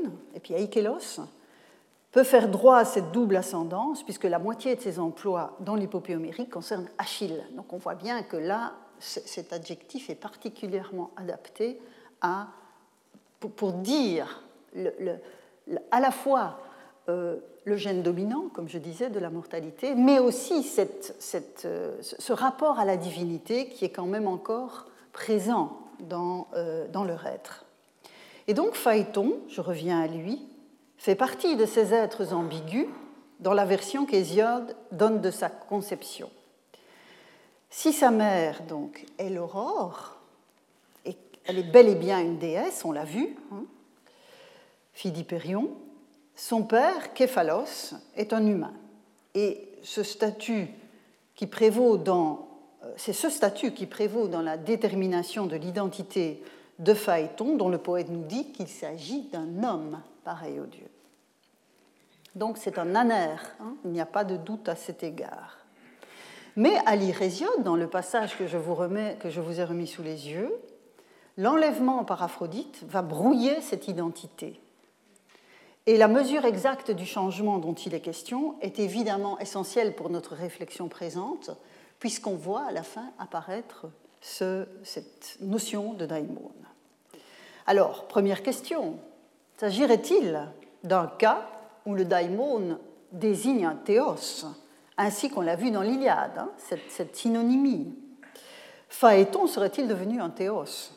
peut 2.12 2.24
faire 2.24 2.48
droit 2.48 2.78
à 2.78 2.84
cette 2.84 3.12
double 3.12 3.36
ascendance, 3.36 4.02
puisque 4.02 4.24
la 4.24 4.38
moitié 4.38 4.74
de 4.74 4.80
ses 4.80 4.98
emplois 4.98 5.56
dans 5.60 5.74
l'épopée 5.74 6.16
homérique 6.16 6.50
concernent 6.50 6.88
Achille. 6.98 7.44
Donc 7.54 7.72
on 7.72 7.78
voit 7.78 7.94
bien 7.94 8.22
que 8.22 8.36
là, 8.36 8.72
cet 8.98 9.52
adjectif 9.52 10.10
est 10.10 10.14
particulièrement 10.14 11.10
adapté 11.16 11.80
pour, 13.56 13.72
dire 13.72 14.42
à 15.90 16.00
la 16.00 16.10
fois 16.10 16.58
euh, 17.08 17.36
le 17.64 17.76
gène 17.76 18.02
dominant, 18.02 18.48
comme 18.52 18.68
je 18.68 18.78
disais, 18.78 19.10
de 19.10 19.18
la 19.18 19.30
mortalité, 19.30 19.94
mais 19.94 20.18
aussi 20.18 20.66
euh, 21.64 21.96
ce 22.00 22.32
rapport 22.32 22.78
à 22.78 22.84
la 22.84 22.96
divinité 22.96 23.68
qui 23.68 23.84
est 23.84 23.90
quand 23.90 24.06
même 24.06 24.26
encore 24.26 24.86
présent 25.12 25.78
dans, 26.00 26.48
euh, 26.54 26.88
dans 26.88 27.04
leur 27.04 27.26
être. 27.26 27.64
Et 28.48 28.54
donc 28.54 28.74
Phaéton, 28.74 29.36
je 29.48 29.60
reviens 29.60 30.00
à 30.00 30.06
lui, 30.06 30.40
fait 30.96 31.14
partie 31.14 31.56
de 31.56 31.66
ces 31.66 31.92
êtres 31.94 32.32
ambigus 32.32 32.86
dans 33.40 33.54
la 33.54 33.64
version 33.64 34.06
qu'Hésiode 34.06 34.76
donne 34.92 35.20
de 35.20 35.30
sa 35.30 35.48
conception. 35.48 36.30
Si 37.70 37.92
sa 37.92 38.10
mère, 38.10 38.62
donc, 38.64 39.06
est 39.18 39.30
l'aurore, 39.30 40.16
et 41.04 41.16
elle 41.44 41.58
est 41.58 41.70
bel 41.70 41.88
et 41.88 41.94
bien 41.94 42.20
une 42.20 42.38
déesse, 42.38 42.84
on 42.84 42.92
l'a 42.92 43.04
vu, 43.04 43.36
hein, 43.52 43.64
fille 44.92 45.12
d'Hyperion, 45.12 45.70
son 46.40 46.62
père, 46.62 47.12
Képhalos, 47.12 47.92
est 48.16 48.32
un 48.32 48.46
humain. 48.46 48.72
Et 49.34 49.68
ce 49.82 50.02
statut 50.02 50.68
qui 51.34 51.46
prévaut 51.46 51.98
dans, 51.98 52.48
euh, 52.82 52.90
c'est 52.96 53.12
ce 53.12 53.28
statut 53.28 53.72
qui 53.72 53.84
prévaut 53.84 54.26
dans 54.26 54.40
la 54.40 54.56
détermination 54.56 55.44
de 55.44 55.56
l'identité 55.56 56.42
de 56.78 56.94
Phaéton, 56.94 57.56
dont 57.56 57.68
le 57.68 57.76
poète 57.76 58.08
nous 58.08 58.24
dit 58.24 58.52
qu'il 58.52 58.68
s'agit 58.68 59.28
d'un 59.28 59.62
homme 59.62 60.00
pareil 60.24 60.58
au 60.60 60.64
Dieu. 60.64 60.86
Donc 62.34 62.56
c'est 62.56 62.78
un 62.78 62.94
anère, 62.94 63.54
hein, 63.60 63.74
il 63.84 63.90
n'y 63.90 64.00
a 64.00 64.06
pas 64.06 64.24
de 64.24 64.38
doute 64.38 64.66
à 64.70 64.76
cet 64.76 65.02
égard. 65.02 65.58
Mais 66.56 66.78
à 66.86 66.96
l'Irésiode, 66.96 67.62
dans 67.64 67.76
le 67.76 67.86
passage 67.86 68.38
que 68.38 68.46
je, 68.46 68.56
vous 68.56 68.74
remets, 68.74 69.18
que 69.20 69.28
je 69.28 69.42
vous 69.42 69.60
ai 69.60 69.64
remis 69.64 69.86
sous 69.86 70.02
les 70.02 70.30
yeux, 70.30 70.50
l'enlèvement 71.36 72.02
par 72.04 72.22
Aphrodite 72.22 72.82
va 72.88 73.02
brouiller 73.02 73.60
cette 73.60 73.88
identité. 73.88 74.58
Et 75.90 75.96
la 75.96 76.06
mesure 76.06 76.44
exacte 76.44 76.92
du 76.92 77.04
changement 77.04 77.58
dont 77.58 77.74
il 77.74 77.94
est 77.94 78.00
question 78.00 78.54
est 78.60 78.78
évidemment 78.78 79.40
essentielle 79.40 79.96
pour 79.96 80.08
notre 80.08 80.36
réflexion 80.36 80.86
présente, 80.86 81.50
puisqu'on 81.98 82.36
voit 82.36 82.62
à 82.62 82.70
la 82.70 82.84
fin 82.84 83.10
apparaître 83.18 83.86
cette 84.20 85.36
notion 85.40 85.94
de 85.94 86.06
daimon. 86.06 86.52
Alors, 87.66 88.06
première 88.06 88.44
question, 88.44 88.98
s'agirait-il 89.56 90.40
d'un 90.84 91.08
cas 91.08 91.44
où 91.84 91.96
le 91.96 92.04
daimon 92.04 92.78
désigne 93.10 93.66
un 93.66 93.74
théos, 93.74 94.46
ainsi 94.96 95.28
qu'on 95.28 95.40
l'a 95.40 95.56
vu 95.56 95.72
dans 95.72 95.82
l'Iliade, 95.82 96.38
hein, 96.38 96.50
cette, 96.56 97.16
synonymie? 97.16 97.98
Phaéton 98.88 99.48
serait-il 99.48 99.88
devenu 99.88 100.20
un 100.20 100.30
théos? 100.30 100.92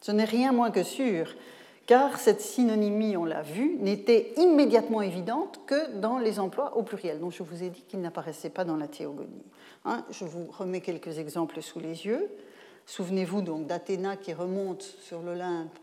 Ce 0.00 0.10
n'est 0.10 0.24
rien 0.24 0.52
moins 0.52 0.70
que 0.70 0.84
sûr, 0.84 1.34
car 1.86 2.18
cette 2.18 2.40
synonymie, 2.40 3.16
on 3.16 3.24
l'a 3.24 3.42
vu, 3.42 3.76
n'était 3.80 4.32
immédiatement 4.36 5.02
évidente 5.02 5.60
que 5.66 5.98
dans 5.98 6.18
les 6.18 6.38
emplois 6.38 6.76
au 6.76 6.82
pluriel, 6.82 7.20
dont 7.20 7.30
je 7.30 7.42
vous 7.42 7.62
ai 7.62 7.70
dit 7.70 7.82
qu'il 7.82 8.00
n'apparaissait 8.00 8.50
pas 8.50 8.64
dans 8.64 8.76
la 8.76 8.88
théogonie. 8.88 9.44
Hein, 9.84 10.04
je 10.10 10.24
vous 10.24 10.46
remets 10.50 10.80
quelques 10.80 11.18
exemples 11.18 11.60
sous 11.60 11.80
les 11.80 12.06
yeux. 12.06 12.30
Souvenez-vous 12.86 13.42
donc 13.42 13.66
d'Athéna 13.66 14.16
qui 14.16 14.32
remonte 14.32 14.82
sur 14.82 15.22
l'Olympe 15.22 15.76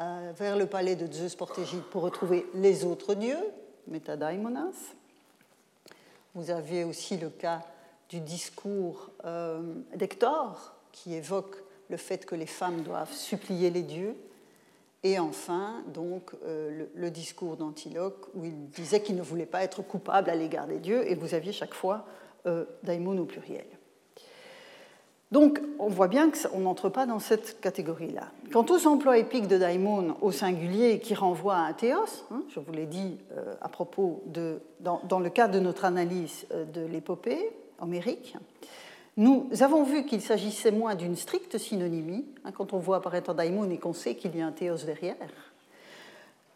euh, 0.00 0.32
vers 0.36 0.56
le 0.56 0.66
palais 0.66 0.96
de 0.96 1.12
Zeus 1.12 1.34
Portégide 1.34 1.82
pour 1.90 2.02
retrouver 2.02 2.46
les 2.54 2.84
autres 2.84 3.14
dieux, 3.14 3.38
Metadaimonas. 3.88 4.94
Vous 6.34 6.50
avez 6.50 6.84
aussi 6.84 7.16
le 7.16 7.30
cas 7.30 7.62
du 8.08 8.20
discours 8.20 9.10
euh, 9.24 9.62
d'Hector 9.94 10.74
qui 10.92 11.14
évoque 11.14 11.56
le 11.88 11.96
fait 11.96 12.26
que 12.26 12.34
les 12.34 12.46
femmes 12.46 12.82
doivent 12.82 13.12
supplier 13.12 13.70
les 13.70 13.82
dieux. 13.82 14.16
Et 15.04 15.18
enfin, 15.18 15.84
donc, 15.92 16.32
euh, 16.44 16.86
le, 16.94 17.10
discours 17.10 17.56
d'Antiloque 17.56 18.26
où 18.34 18.44
il 18.44 18.70
disait 18.70 19.00
qu'il 19.02 19.14
ne 19.14 19.22
voulait 19.22 19.46
pas 19.46 19.62
être 19.62 19.82
coupable 19.82 20.28
à 20.30 20.34
l'égard 20.34 20.66
des 20.66 20.78
dieux, 20.78 21.08
et 21.08 21.14
vous 21.14 21.34
aviez 21.34 21.52
chaque 21.52 21.74
fois 21.74 22.06
daimon 22.82 23.16
au 23.16 23.24
pluriel. 23.24 23.64
Donc, 25.34 25.60
on 25.80 25.88
voit 25.88 26.06
bien 26.06 26.30
qu'on 26.30 26.60
n'entre 26.60 26.88
pas 26.88 27.06
dans 27.06 27.18
cette 27.18 27.60
catégorie-là. 27.60 28.28
Quant 28.52 28.64
aux 28.70 28.86
emplois 28.86 29.18
épiques 29.18 29.48
de 29.48 29.58
Daimon 29.58 30.14
au 30.20 30.30
singulier 30.30 31.00
qui 31.00 31.16
renvoient 31.16 31.56
à 31.56 31.66
un 31.66 31.72
théos, 31.72 32.24
hein, 32.30 32.44
je 32.50 32.60
vous 32.60 32.70
l'ai 32.70 32.86
dit 32.86 33.18
euh, 33.32 33.54
à 33.60 33.68
propos 33.68 34.22
de, 34.26 34.60
dans, 34.78 35.18
le 35.18 35.30
cadre 35.30 35.52
de 35.52 35.58
notre 35.58 35.86
analyse 35.86 36.46
euh, 36.52 36.64
de 36.64 36.82
l'épopée 36.86 37.50
homérique, 37.80 38.36
nous 39.16 39.48
avons 39.60 39.84
vu 39.84 40.04
qu'il 40.04 40.20
s'agissait 40.20 40.72
moins 40.72 40.96
d'une 40.96 41.14
stricte 41.14 41.56
synonymie, 41.58 42.24
hein, 42.44 42.50
quand 42.52 42.72
on 42.72 42.78
voit 42.78 42.96
apparaître 42.96 43.32
Daimon 43.32 43.70
et 43.70 43.78
qu'on 43.78 43.92
sait 43.92 44.16
qu'il 44.16 44.36
y 44.36 44.42
a 44.42 44.46
un 44.46 44.52
théos 44.52 44.84
derrière. 44.84 45.16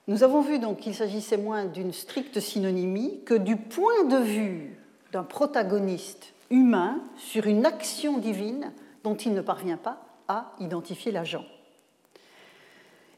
Nous 0.08 0.24
avons 0.24 0.40
vu 0.40 0.58
donc 0.58 0.78
qu'il 0.78 0.94
s'agissait 0.94 1.36
moins 1.36 1.66
d'une 1.66 1.92
stricte 1.92 2.40
synonymie 2.40 3.20
que 3.24 3.34
du 3.34 3.56
point 3.56 4.04
de 4.04 4.16
vue 4.16 4.76
d'un 5.12 5.22
protagoniste 5.22 6.32
humain 6.50 7.00
sur 7.16 7.46
une 7.46 7.64
action 7.64 8.18
divine 8.18 8.72
dont 9.04 9.14
il 9.14 9.34
ne 9.34 9.40
parvient 9.40 9.76
pas 9.76 10.02
à 10.26 10.52
identifier 10.58 11.12
l'agent. 11.12 11.44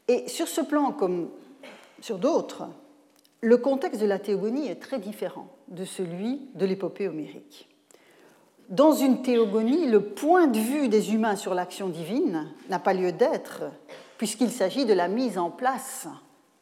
Et 0.07 0.27
sur 0.27 0.47
ce 0.47 0.61
plan, 0.61 0.91
comme 0.91 1.29
sur 2.01 2.17
d'autres, 2.17 2.67
le 3.39 3.57
contexte 3.57 4.01
de 4.01 4.05
la 4.05 4.19
théogonie 4.19 4.67
est 4.67 4.81
très 4.81 4.99
différent 4.99 5.47
de 5.69 5.85
celui 5.85 6.41
de 6.53 6.65
l'épopée 6.65 7.07
homérique. 7.07 7.70
Dans 8.71 8.93
une 8.93 9.21
théogonie, 9.21 9.87
le 9.87 10.01
point 10.01 10.47
de 10.47 10.57
vue 10.57 10.87
des 10.87 11.13
humains 11.13 11.35
sur 11.35 11.53
l'action 11.53 11.89
divine 11.89 12.47
n'a 12.69 12.79
pas 12.79 12.93
lieu 12.93 13.11
d'être, 13.11 13.63
puisqu'il 14.17 14.49
s'agit 14.49 14.85
de 14.85 14.93
la 14.93 15.09
mise 15.09 15.37
en 15.37 15.49
place 15.49 16.07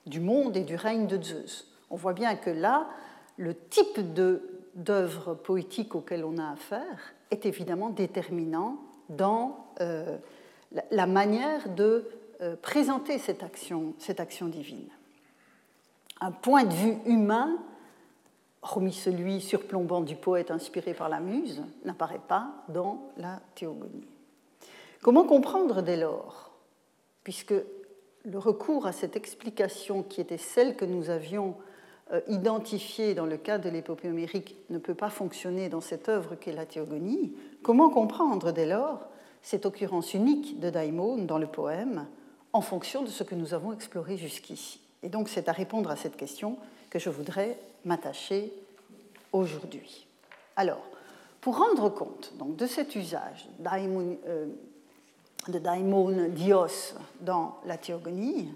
du 0.08 0.20
monde 0.20 0.58
et 0.58 0.64
du 0.64 0.76
règne 0.76 1.06
de 1.06 1.22
Zeus. 1.22 1.68
On 1.92 1.96
voit 1.96 2.14
bien 2.14 2.36
que 2.36 2.50
là, 2.50 2.88
le 3.38 3.54
type 3.54 4.00
d'œuvre 4.74 5.36
poétique 5.36 5.94
auquel 5.94 6.26
on 6.26 6.40
a 6.40 6.50
affaire 6.50 7.14
est 7.30 7.46
évidemment 7.46 7.90
déterminant 7.90 8.78
dans 9.10 9.68
euh, 9.80 10.18
la 10.90 11.06
manière 11.06 11.70
de 11.70 12.10
euh, 12.42 12.56
présenter 12.60 13.20
cette 13.20 13.44
action, 13.44 13.94
cette 14.00 14.20
action 14.20 14.48
divine. 14.48 14.90
Un 16.22 16.32
point 16.32 16.64
de 16.64 16.74
vue 16.74 16.98
humain, 17.06 17.56
hormis 18.62 18.94
celui 18.94 19.42
surplombant 19.42 20.02
du 20.02 20.16
poète 20.16 20.52
inspiré 20.52 20.94
par 20.94 21.10
la 21.10 21.20
muse, 21.20 21.64
n'apparaît 21.86 22.22
pas 22.28 22.52
dans 22.68 23.10
la 23.18 23.40
théogonie. 23.56 24.08
Comment 25.02 25.24
comprendre 25.24 25.82
dès 25.82 25.98
lors, 25.98 26.52
puisque 27.24 27.54
le 28.26 28.38
recours 28.38 28.86
à 28.86 28.92
cette 28.92 29.16
explication 29.16 30.04
qui 30.04 30.20
était 30.20 30.38
celle 30.38 30.76
que 30.76 30.86
nous 30.86 31.10
avions 31.10 31.56
euh, 32.12 32.20
identifiée 32.28 33.14
dans 33.14 33.26
le 33.26 33.38
cas 33.38 33.58
de 33.60 33.70
l'épopée 33.70 34.10
homérique 34.10 34.58
ne 34.70 34.78
peut 34.78 34.96
pas 34.96 35.10
fonctionner 35.10 35.70
dans 35.70 35.80
cette 35.80 36.10
œuvre 36.10 36.36
qu'est 36.36 36.52
la 36.52 36.66
théogonie, 36.66 37.34
comment 37.64 37.90
comprendre 37.90 38.52
dès 38.52 38.66
lors 38.66 39.08
cette 39.42 39.66
occurrence 39.66 40.14
unique 40.14 40.60
de 40.60 40.70
Daimon 40.70 41.18
dans 41.24 41.38
le 41.38 41.48
poème 41.48 42.08
en 42.52 42.62
fonction 42.62 43.04
de 43.04 43.10
ce 43.10 43.24
que 43.24 43.36
nous 43.36 43.54
avons 43.54 43.72
exploré 43.72 44.18
jusqu'ici? 44.18 44.82
Et 45.02 45.10
donc 45.10 45.30
c'est 45.30 45.48
à 45.48 45.54
répondre 45.54 45.90
à 45.90 45.96
cette 45.96 46.18
question 46.18 46.58
que 46.90 47.00
je 47.00 47.10
voudrais 47.10 47.58
m'attacher 47.86 48.54
aujourd'hui. 49.32 50.08
Alors, 50.56 50.82
pour 51.42 51.58
rendre 51.58 51.90
compte 51.90 52.34
donc, 52.38 52.56
de 52.56 52.68
cet 52.68 52.96
usage 52.96 53.48
euh, 53.66 54.46
de 55.48 55.60
daimon 55.60 56.30
dios 56.30 56.96
dans 57.22 57.58
la 57.66 57.78
théogonie. 57.78 58.54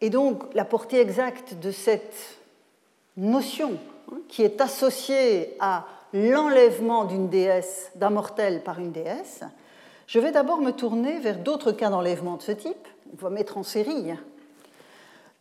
Et 0.00 0.10
donc 0.10 0.42
la 0.54 0.64
portée 0.64 1.00
exacte 1.00 1.54
de 1.54 1.70
cette 1.70 2.38
notion 3.16 3.78
hein, 4.10 4.18
qui 4.28 4.42
est 4.42 4.60
associée 4.60 5.56
à 5.60 5.86
l'enlèvement 6.12 7.04
d'une 7.04 7.28
déesse, 7.28 7.90
d'un 7.94 8.10
mortel 8.10 8.62
par 8.62 8.80
une 8.80 8.92
déesse, 8.92 9.42
je 10.06 10.18
vais 10.18 10.32
d'abord 10.32 10.60
me 10.60 10.72
tourner 10.72 11.18
vers 11.18 11.38
d'autres 11.38 11.72
cas 11.72 11.90
d'enlèvement 11.90 12.36
de 12.36 12.42
ce 12.42 12.52
type, 12.52 12.88
on 13.12 13.16
va 13.22 13.30
mettre 13.30 13.56
en 13.56 13.62
série, 13.62 14.12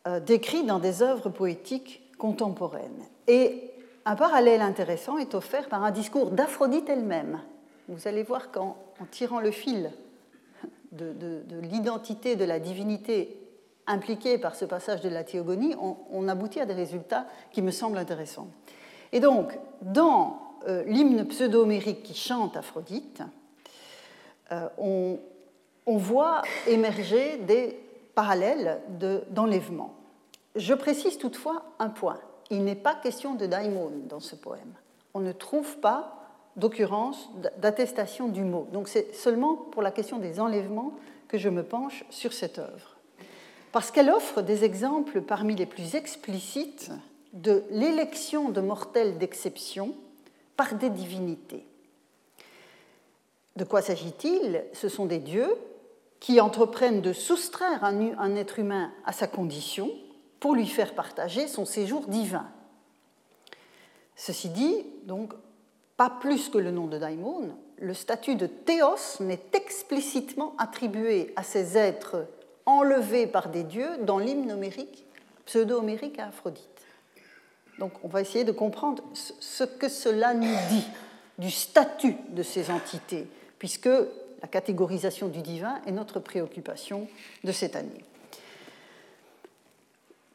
euh, 0.08 0.20
décrits 0.20 0.64
dans 0.64 0.80
des 0.80 1.02
œuvres 1.02 1.30
poétiques 1.30 2.03
contemporaines. 2.18 3.04
Et 3.28 3.72
un 4.06 4.16
parallèle 4.16 4.62
intéressant 4.62 5.18
est 5.18 5.34
offert 5.34 5.70
par 5.70 5.84
un 5.84 5.92
discours 5.92 6.32
d'Aphrodite 6.32 6.90
elle-même. 6.90 7.40
Vous 7.88 8.08
allez 8.08 8.24
voir 8.24 8.52
qu'en 8.52 8.76
tirant 9.12 9.40
le 9.40 9.52
fil 9.52 9.92
de, 10.92 11.42
l'identité 11.62 12.36
de 12.36 12.46
la 12.46 12.60
divinité 12.60 13.40
impliquée 13.88 14.38
par 14.38 14.56
ce 14.56 14.66
passage 14.66 15.02
de 15.02 15.10
la 15.10 15.24
théogonie, 15.24 15.76
on, 16.12 16.28
aboutit 16.28 16.60
à 16.60 16.66
des 16.66 16.74
résultats 16.74 17.26
qui 17.52 17.62
me 17.62 17.72
semblent 17.72 17.98
intéressants. 17.98 18.48
Et 19.12 19.20
donc, 19.20 19.58
dans 19.82 20.40
euh, 20.68 20.84
l'hymne 20.86 21.26
pseudo-homérique 21.26 22.04
qui 22.04 22.14
chante 22.14 22.56
Aphrodite, 22.56 23.22
euh, 24.52 24.68
on, 24.78 25.18
voit 25.98 26.42
émerger 26.68 27.38
des 27.38 27.78
parallèles 28.16 28.80
d'enlèvement. 29.30 29.94
Je 30.56 30.74
précise 30.74 31.18
toutefois 31.18 31.66
un 31.80 31.90
point. 31.90 32.20
Il 32.50 32.64
n'est 32.64 32.76
pas 32.76 32.96
question 32.96 33.34
de 33.34 33.46
daimon 33.46 33.92
dans 34.08 34.20
ce 34.20 34.36
poème. 34.36 34.74
On 35.14 35.20
ne 35.20 35.32
trouve 35.32 35.78
pas 35.78 36.20
d'occurrence, 36.56 37.30
d'attestation 37.58 38.28
du 38.28 38.44
mot. 38.44 38.68
Donc 38.72 38.88
c'est 38.88 39.14
seulement 39.16 39.56
pour 39.56 39.82
la 39.82 39.92
question 39.92 40.20
des 40.20 40.40
enlèvements 40.40 40.94
que 41.28 41.38
je 41.38 41.50
me 41.50 41.64
penche 41.64 42.06
sur 42.10 42.34
cette 42.34 42.60
œuvre. 42.60 42.98
Parce 43.72 43.90
qu'elle 43.90 44.12
offre 44.12 44.44
des 44.44 44.64
exemples 44.64 45.22
parmi 45.22 45.56
les 45.56 45.66
plus 45.66 45.96
explicites 45.96 46.92
de 47.34 47.64
l'élection 47.72 48.50
de 48.50 48.62
mortels 48.62 49.18
d'exception 49.18 49.96
par 50.56 50.76
des 50.76 50.92
divinités. 50.92 51.66
De 53.56 53.64
quoi 53.64 53.82
s'agit-il? 53.82 54.64
Ce 54.74 54.90
sont 54.90 55.08
des 55.08 55.18
dieux 55.18 55.56
qui 56.20 56.40
entreprennent 56.40 57.02
de 57.02 57.14
soustraire 57.14 57.84
un, 57.84 58.36
être 58.36 58.60
humain 58.60 58.92
à 59.06 59.12
sa 59.12 59.28
condition 59.28 59.90
pour 60.44 60.56
lui 60.56 60.68
faire 60.68 60.94
partager 60.94 61.48
son 61.48 61.64
séjour 61.64 62.06
divin. 62.08 62.46
Ceci 64.18 64.50
dit, 64.50 64.76
donc, 65.06 65.32
pas 65.96 66.10
plus 66.10 66.50
que 66.50 66.58
le 66.58 66.70
nom 66.70 66.88
de 66.88 66.98
daimon, 66.98 67.56
le 67.78 67.94
statut 67.94 68.36
de 68.36 68.48
théos 68.48 69.22
n'est 69.22 69.40
explicitement 69.54 70.54
attribué 70.58 71.32
à 71.38 71.44
ces 71.44 71.78
êtres 71.78 72.28
enlevés 72.66 73.26
par 73.26 73.48
des 73.48 73.64
dieux 73.64 73.90
dans 74.02 74.20
l'hymne 74.20 74.52
homérique, 74.52 75.06
pseudo-homérique 75.46 76.20
à 76.20 76.28
Aphrodite. 76.28 76.68
Donc 77.80 77.94
on 78.04 78.10
va 78.10 78.20
essayer 78.20 78.44
de 78.44 78.52
comprendre 78.52 79.02
ce 79.14 79.64
que 79.64 79.88
cela 79.88 80.34
nous 80.34 80.58
dit 80.70 80.88
du 81.38 81.52
statut 81.52 82.18
de 82.32 82.44
ces 82.44 82.70
entités, 82.70 83.30
puisque 83.60 83.86
la 84.42 84.50
catégorisation 84.50 85.30
du 85.30 85.42
divin 85.42 85.80
est 85.88 85.94
notre 85.94 86.20
préoccupation 86.20 87.08
de 87.46 87.52
cette 87.54 87.78
année. 87.78 88.04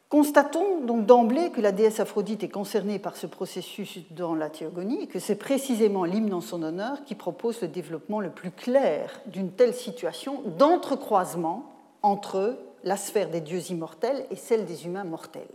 Constatons 0.09 0.81
donc 0.81 1.05
d'emblée 1.05 1.51
que 1.51 1.61
la 1.61 1.71
déesse 1.71 1.99
Aphrodite 1.99 2.41
est 2.41 2.49
concernée 2.49 2.97
par 2.97 3.15
ce 3.15 3.27
processus 3.27 3.99
dans 4.09 4.33
la 4.33 4.49
théogonie 4.49 5.03
et 5.03 5.07
que 5.07 5.19
c'est 5.19 5.35
précisément 5.35 6.03
l'hymne 6.03 6.33
en 6.33 6.41
son 6.41 6.63
honneur 6.63 7.03
qui 7.05 7.13
propose 7.13 7.61
le 7.61 7.67
développement 7.67 8.19
le 8.19 8.31
plus 8.31 8.49
clair 8.49 9.21
d'une 9.27 9.51
telle 9.51 9.75
situation 9.75 10.41
d'entrecroisement 10.57 11.71
entre 12.01 12.57
la 12.83 12.97
sphère 12.97 13.29
des 13.29 13.39
dieux 13.39 13.69
immortels 13.69 14.25
et 14.31 14.35
celle 14.35 14.65
des 14.65 14.87
humains 14.87 15.03
mortels. 15.03 15.47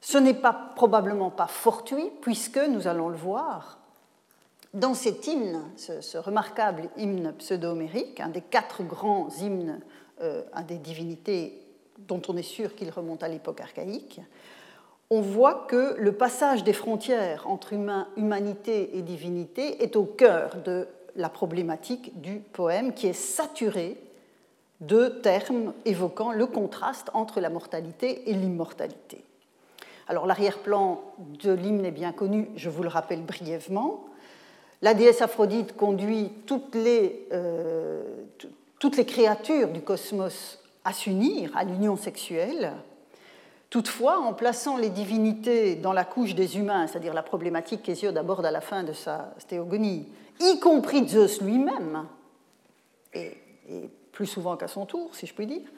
Ce 0.00 0.16
n'est 0.16 0.40
probablement 0.74 1.30
pas 1.30 1.46
fortuit 1.46 2.10
puisque 2.22 2.56
nous 2.58 2.86
allons 2.88 3.10
le 3.10 3.16
voir 3.16 3.78
dans 4.72 4.94
cet 4.94 5.26
hymne, 5.26 5.62
ce, 5.76 6.16
remarquable 6.16 6.88
hymne 6.96 7.34
pseudo-homérique, 7.38 8.20
un 8.20 8.28
des 8.28 8.40
quatre 8.40 8.82
grands 8.82 9.28
hymnes 9.38 9.80
euh, 10.22 10.42
à 10.54 10.62
des 10.62 10.78
divinités 10.78 11.63
dont 11.98 12.22
on 12.28 12.36
est 12.36 12.42
sûr 12.42 12.74
qu'il 12.74 12.90
remonte 12.90 13.22
à 13.22 13.28
l'époque 13.28 13.60
archaïque, 13.60 14.20
on 15.10 15.20
voit 15.20 15.66
que 15.68 15.94
le 15.98 16.12
passage 16.12 16.64
des 16.64 16.72
frontières 16.72 17.46
entre 17.48 17.72
humanité 18.16 18.96
et 18.96 19.02
divinité 19.02 19.82
est 19.82 19.96
au 19.96 20.04
cœur 20.04 20.56
de 20.64 20.88
la 21.16 21.28
problématique 21.28 22.20
du 22.20 22.38
poème 22.38 22.94
qui 22.94 23.06
est 23.06 23.12
saturé 23.12 23.96
de 24.80 25.08
termes 25.08 25.72
évoquant 25.84 26.32
le 26.32 26.46
contraste 26.46 27.10
entre 27.14 27.40
la 27.40 27.48
mortalité 27.48 28.28
et 28.28 28.34
l'immortalité. 28.34 29.22
Alors 30.08 30.26
l'arrière-plan 30.26 31.00
de 31.42 31.52
l'hymne 31.52 31.84
est 31.84 31.90
bien 31.90 32.12
connu, 32.12 32.48
je 32.56 32.68
vous 32.68 32.82
le 32.82 32.88
rappelle 32.88 33.22
brièvement. 33.22 34.04
La 34.82 34.92
déesse 34.92 35.22
Aphrodite 35.22 35.76
conduit 35.76 36.30
toutes 36.46 36.74
les, 36.74 37.26
euh, 37.32 38.02
toutes 38.78 38.96
les 38.96 39.06
créatures 39.06 39.68
du 39.68 39.80
cosmos 39.80 40.58
à 40.84 40.92
s'unir 40.92 41.56
à 41.56 41.64
l'union 41.64 41.96
sexuelle. 41.96 42.72
Toutefois, 43.70 44.18
en 44.20 44.32
plaçant 44.32 44.76
les 44.76 44.90
divinités 44.90 45.74
dans 45.74 45.92
la 45.92 46.04
couche 46.04 46.34
des 46.34 46.58
humains, 46.58 46.86
c'est-à-dire 46.86 47.14
la 47.14 47.22
problématique 47.22 47.82
qu'Hésiode 47.82 48.16
aborde 48.16 48.46
à 48.46 48.50
la 48.50 48.60
fin 48.60 48.84
de 48.84 48.92
sa 48.92 49.34
théogonie, 49.48 50.06
y 50.40 50.60
compris 50.60 51.08
Zeus 51.08 51.40
lui-même, 51.40 52.06
et, 53.14 53.32
plus 54.12 54.26
souvent 54.26 54.56
qu'à 54.56 54.68
son 54.68 54.86
tour, 54.86 55.14
si 55.14 55.26
je 55.26 55.34
puis 55.34 55.46
dire, 55.46 55.68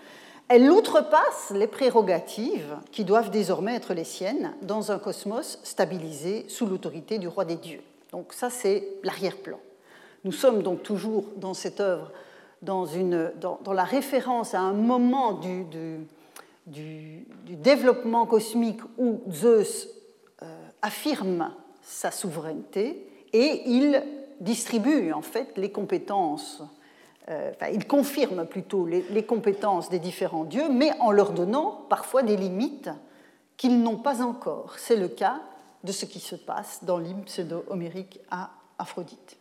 elle 0.48 0.70
outrepasse 0.70 1.50
les 1.54 1.66
prérogatives 1.66 2.76
qui 2.92 3.04
doivent 3.04 3.30
désormais 3.30 3.74
être 3.74 3.94
les 3.94 4.04
siennes 4.04 4.54
dans 4.62 4.92
un 4.92 4.98
cosmos 4.98 5.58
stabilisé 5.62 6.44
sous 6.48 6.66
l'autorité 6.66 7.18
du 7.18 7.28
roi 7.28 7.44
des 7.44 7.56
dieux. 7.56 7.82
Donc 8.12 8.32
ça, 8.32 8.50
c'est 8.50 8.86
l'arrière-plan. 9.02 9.58
Nous 10.24 10.32
sommes 10.32 10.62
donc 10.62 10.82
toujours 10.82 11.24
dans 11.36 11.54
cette 11.54 11.80
œuvre, 11.80 12.12
dans, 12.62 12.86
la 13.72 13.84
référence 13.84 14.54
à 14.54 14.60
un 14.60 14.72
moment 14.72 15.32
du, 15.32 15.64
du, 16.66 17.26
développement 17.48 18.26
cosmique 18.26 18.80
où 18.98 19.22
Zeus 19.30 19.88
euh, 20.42 20.46
affirme 20.82 21.52
sa 21.82 22.10
souveraineté 22.10 23.08
et 23.32 23.62
il 23.66 24.02
distribue 24.40 25.12
en 25.12 25.22
fait 25.22 25.56
les 25.56 25.70
compétences, 25.70 26.62
euh, 27.28 27.52
enfin 27.54 27.68
il 27.72 27.86
confirme 27.86 28.46
plutôt 28.46 28.86
les, 28.86 29.02
les, 29.10 29.24
compétences 29.24 29.88
des 29.88 29.98
différents 29.98 30.44
dieux, 30.44 30.68
mais 30.70 30.90
en 31.00 31.10
leur 31.10 31.32
donnant 31.32 31.86
parfois 31.88 32.22
des 32.22 32.36
limites 32.36 32.90
qu'ils 33.56 33.80
n'ont 33.80 33.96
pas 33.96 34.22
encore. 34.22 34.74
C'est 34.78 34.96
le 34.96 35.08
cas 35.08 35.40
de 35.84 35.92
ce 35.92 36.04
qui 36.04 36.20
se 36.20 36.36
passe 36.36 36.84
dans 36.84 36.98
l'hymne 36.98 37.24
pseudo-homérique 37.24 38.20
à 38.30 38.50
Aphrodite. 38.78 39.38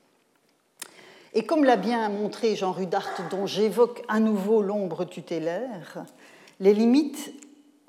Et 1.38 1.46
comme 1.46 1.66
l'a 1.66 1.76
bien 1.76 2.08
montré 2.08 2.56
Jean 2.56 2.72
Rudart, 2.72 3.12
dont 3.30 3.46
j'évoque 3.46 4.04
à 4.08 4.22
nouveau 4.22 4.62
l'ombre 4.62 5.04
tutélaire, 5.04 6.06
les 6.62 6.74
limites 6.74 7.34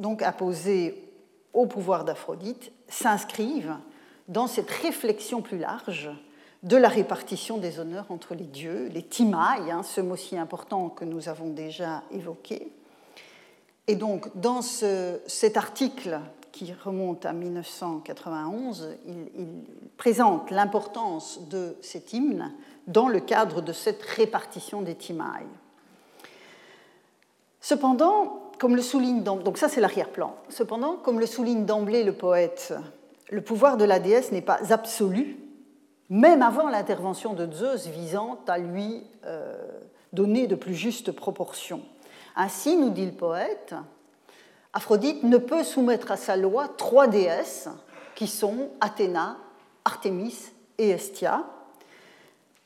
donc 0.01 0.21
apposées 0.21 1.05
au 1.53 1.67
pouvoir 1.67 2.05
d'Aphrodite 2.05 2.73
s'inscrivent 2.89 3.77
dans 4.27 4.49
cette 4.49 4.69
réflexion 4.69 5.43
plus 5.43 5.59
large 5.59 6.11
de 6.65 6.77
la 6.77 6.89
répartition 6.89 7.59
des 7.59 7.79
honneurs 7.79 8.07
entre 8.09 8.35
les 8.35 8.45
dieux, 8.45 8.89
les 8.93 9.05
timailles, 9.05 9.71
hein, 9.71 9.85
ce 9.85 10.01
mot 10.01 10.17
si 10.17 10.37
important 10.37 10.89
que 10.89 11.05
nous 11.05 11.29
avons 11.29 11.51
déjà 11.51 12.03
évoqué. 12.11 12.73
Et 13.87 13.95
donc, 13.95 14.29
dans 14.35 14.63
cet 14.63 15.57
article 15.57 16.19
qui 16.51 16.73
remonte 16.73 17.25
à 17.25 17.33
1991, 17.33 18.97
il, 19.07 19.47
présente 19.97 20.51
l'importance 20.51 21.41
de 21.49 21.77
cet 21.81 22.13
hymne 22.13 22.53
dans 22.87 23.09
le 23.09 23.21
cadre 23.21 23.61
de 23.61 23.73
cette 23.73 24.03
répartition 24.03 24.83
des 24.83 24.95
timailles. 24.95 25.47
Cependant, 27.61 28.43
comme 28.59 28.77
le 28.77 28.83
souligne 28.83 29.23
donc 29.23 29.59
ça 29.59 29.69
c'est 29.69 29.81
l'arrière-plan. 29.81 30.37
Cependant, 30.49 30.97
comme 30.97 31.21
le 31.21 31.27
souligne 31.27 31.65
d'emblée 31.65 32.05
le 32.05 32.13
poète, 32.13 32.75
le 33.31 33.41
pouvoir 33.41 33.77
de 33.77 33.85
la 33.85 33.99
déesse 33.99 34.31
n'est 34.31 34.41
pas 34.41 34.73
absolu, 34.73 35.37
même 36.09 36.43
avant 36.43 36.69
l'intervention 36.69 37.35
de 37.35 37.51
Zeus 37.53 37.87
visant 37.89 38.39
à 38.47 38.59
lui 38.59 39.03
euh, 39.25 39.57
donner 40.13 40.47
de 40.47 40.55
plus 40.55 40.75
justes 40.75 41.11
proportions. 41.11 41.83
Ainsi, 42.37 42.77
nous 42.77 42.91
dit 42.91 43.07
le 43.07 43.13
poète, 43.13 43.75
Aphrodite 44.73 45.25
ne 45.25 45.39
peut 45.39 45.65
soumettre 45.65 46.13
à 46.13 46.17
sa 46.17 46.37
loi 46.37 46.69
trois 46.69 47.09
déesses 47.09 47.69
qui 48.15 48.29
sont 48.29 48.69
Athéna, 48.81 49.39
Artémis 49.85 50.53
et 50.79 50.91
Estia, 50.91 51.45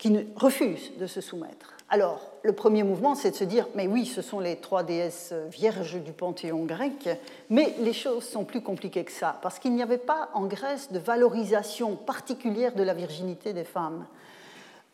qui 0.01 0.27
refusent 0.35 0.97
de 0.99 1.07
se 1.07 1.21
soumettre. 1.21 1.75
Alors, 1.91 2.33
le 2.43 2.53
premier 2.53 2.85
mouvement, 2.85 3.15
c'est 3.15 3.33
de 3.33 3.37
se 3.37 3.45
dire, 3.45 3.69
mais 3.75 3.87
oui, 3.87 4.07
ce 4.07 4.23
sont 4.23 4.41
les 4.41 4.57
trois 4.57 4.83
déesses 4.83 5.35
vierges 5.51 6.01
du 6.01 6.13
panthéon 6.13 6.65
grec, 6.65 7.09
mais 7.51 7.75
les 7.81 7.93
choses 7.93 8.25
sont 8.25 8.45
plus 8.45 8.63
compliquées 8.63 9.05
que 9.05 9.13
ça, 9.13 9.39
parce 9.43 9.59
qu'il 9.59 9.75
n'y 9.75 9.83
avait 9.83 9.99
pas 9.99 10.31
en 10.33 10.47
Grèce 10.47 10.91
de 10.91 10.99
valorisation 10.99 11.97
particulière 11.97 12.75
de 12.75 12.83
la 12.83 12.95
virginité 12.95 13.53
des 13.53 13.65
femmes. 13.65 14.07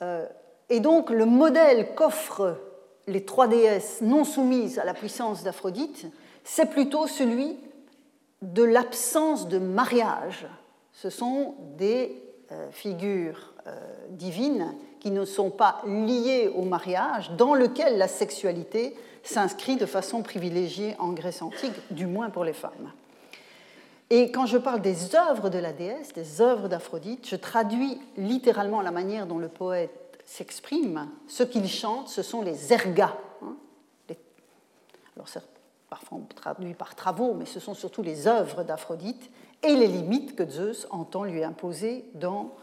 Euh, 0.03 0.27
et 0.71 0.81
donc, 0.81 1.11
le 1.11 1.25
modèle 1.25 1.95
qu'offrent 1.95 2.59
les 3.07 3.25
trois 3.25 3.47
déesses 3.47 4.01
non 4.03 4.25
soumises 4.25 4.81
à 4.81 4.85
la 4.85 4.95
puissance 4.95 5.45
d'Aphrodite, 5.45 6.07
c'est 6.43 6.71
plutôt 6.71 7.07
celui 7.07 7.57
de 8.43 8.65
l'absence 8.65 9.47
de 9.47 9.59
mariage. 9.59 10.49
Ce 10.93 11.11
sont 11.11 11.55
des 11.77 12.23
euh, 12.51 12.71
figures 12.73 13.53
euh, 13.67 13.75
divines 14.11 14.75
qui 15.01 15.11
ne 15.11 15.25
sont 15.25 15.51
pas 15.51 15.83
liées 15.87 16.51
au 16.55 16.63
mariage, 16.63 17.31
dans 17.37 17.55
lequel 17.55 17.99
la 17.99 18.09
sexualité 18.09 18.95
s'inscrit 19.23 19.77
de 19.77 19.87
façon 19.87 20.23
privilégiée 20.23 20.95
en 20.99 21.13
Grèce 21.13 21.43
antique, 21.43 21.75
du 21.91 22.07
moins 22.07 22.31
pour 22.31 22.45
les 22.45 22.53
femmes. 22.53 22.93
Et 24.09 24.31
quand 24.31 24.47
je 24.47 24.59
parle 24.59 24.81
des 24.81 25.17
œuvres 25.17 25.51
de 25.51 25.59
la 25.59 25.73
déesse, 25.73 26.13
des 26.13 26.41
œuvres 26.41 26.69
d'Aphrodite, 26.69 27.29
je 27.29 27.35
traduis 27.35 28.01
littéralement 28.17 28.81
la 28.81 28.93
manière 28.93 29.27
dont 29.27 29.39
le 29.39 29.49
poète 29.49 30.21
s'exprime. 30.25 31.09
Ce 31.27 31.43
qu'il 31.43 31.69
chante, 31.69 32.09
ce 32.09 32.23
sont 32.23 32.43
les 32.43 32.73
ergas. 32.73 33.17
Hein. 33.43 33.57
Alors, 35.17 35.29
parfois 35.91 36.19
on 36.19 36.35
traduit 36.35 36.75
par 36.75 36.95
travaux, 36.95 37.35
mais 37.35 37.47
ce 37.47 37.59
sont 37.59 37.75
surtout 37.75 38.03
les 38.03 38.29
œuvres 38.29 38.63
d'Aphrodite 38.63 39.31
et 39.63 39.75
les 39.75 39.89
limites 39.89 40.37
que 40.37 40.49
Zeus 40.49 40.87
entend 40.91 41.25
lui 41.25 41.43
imposer 41.43 42.05
dans 42.15 42.55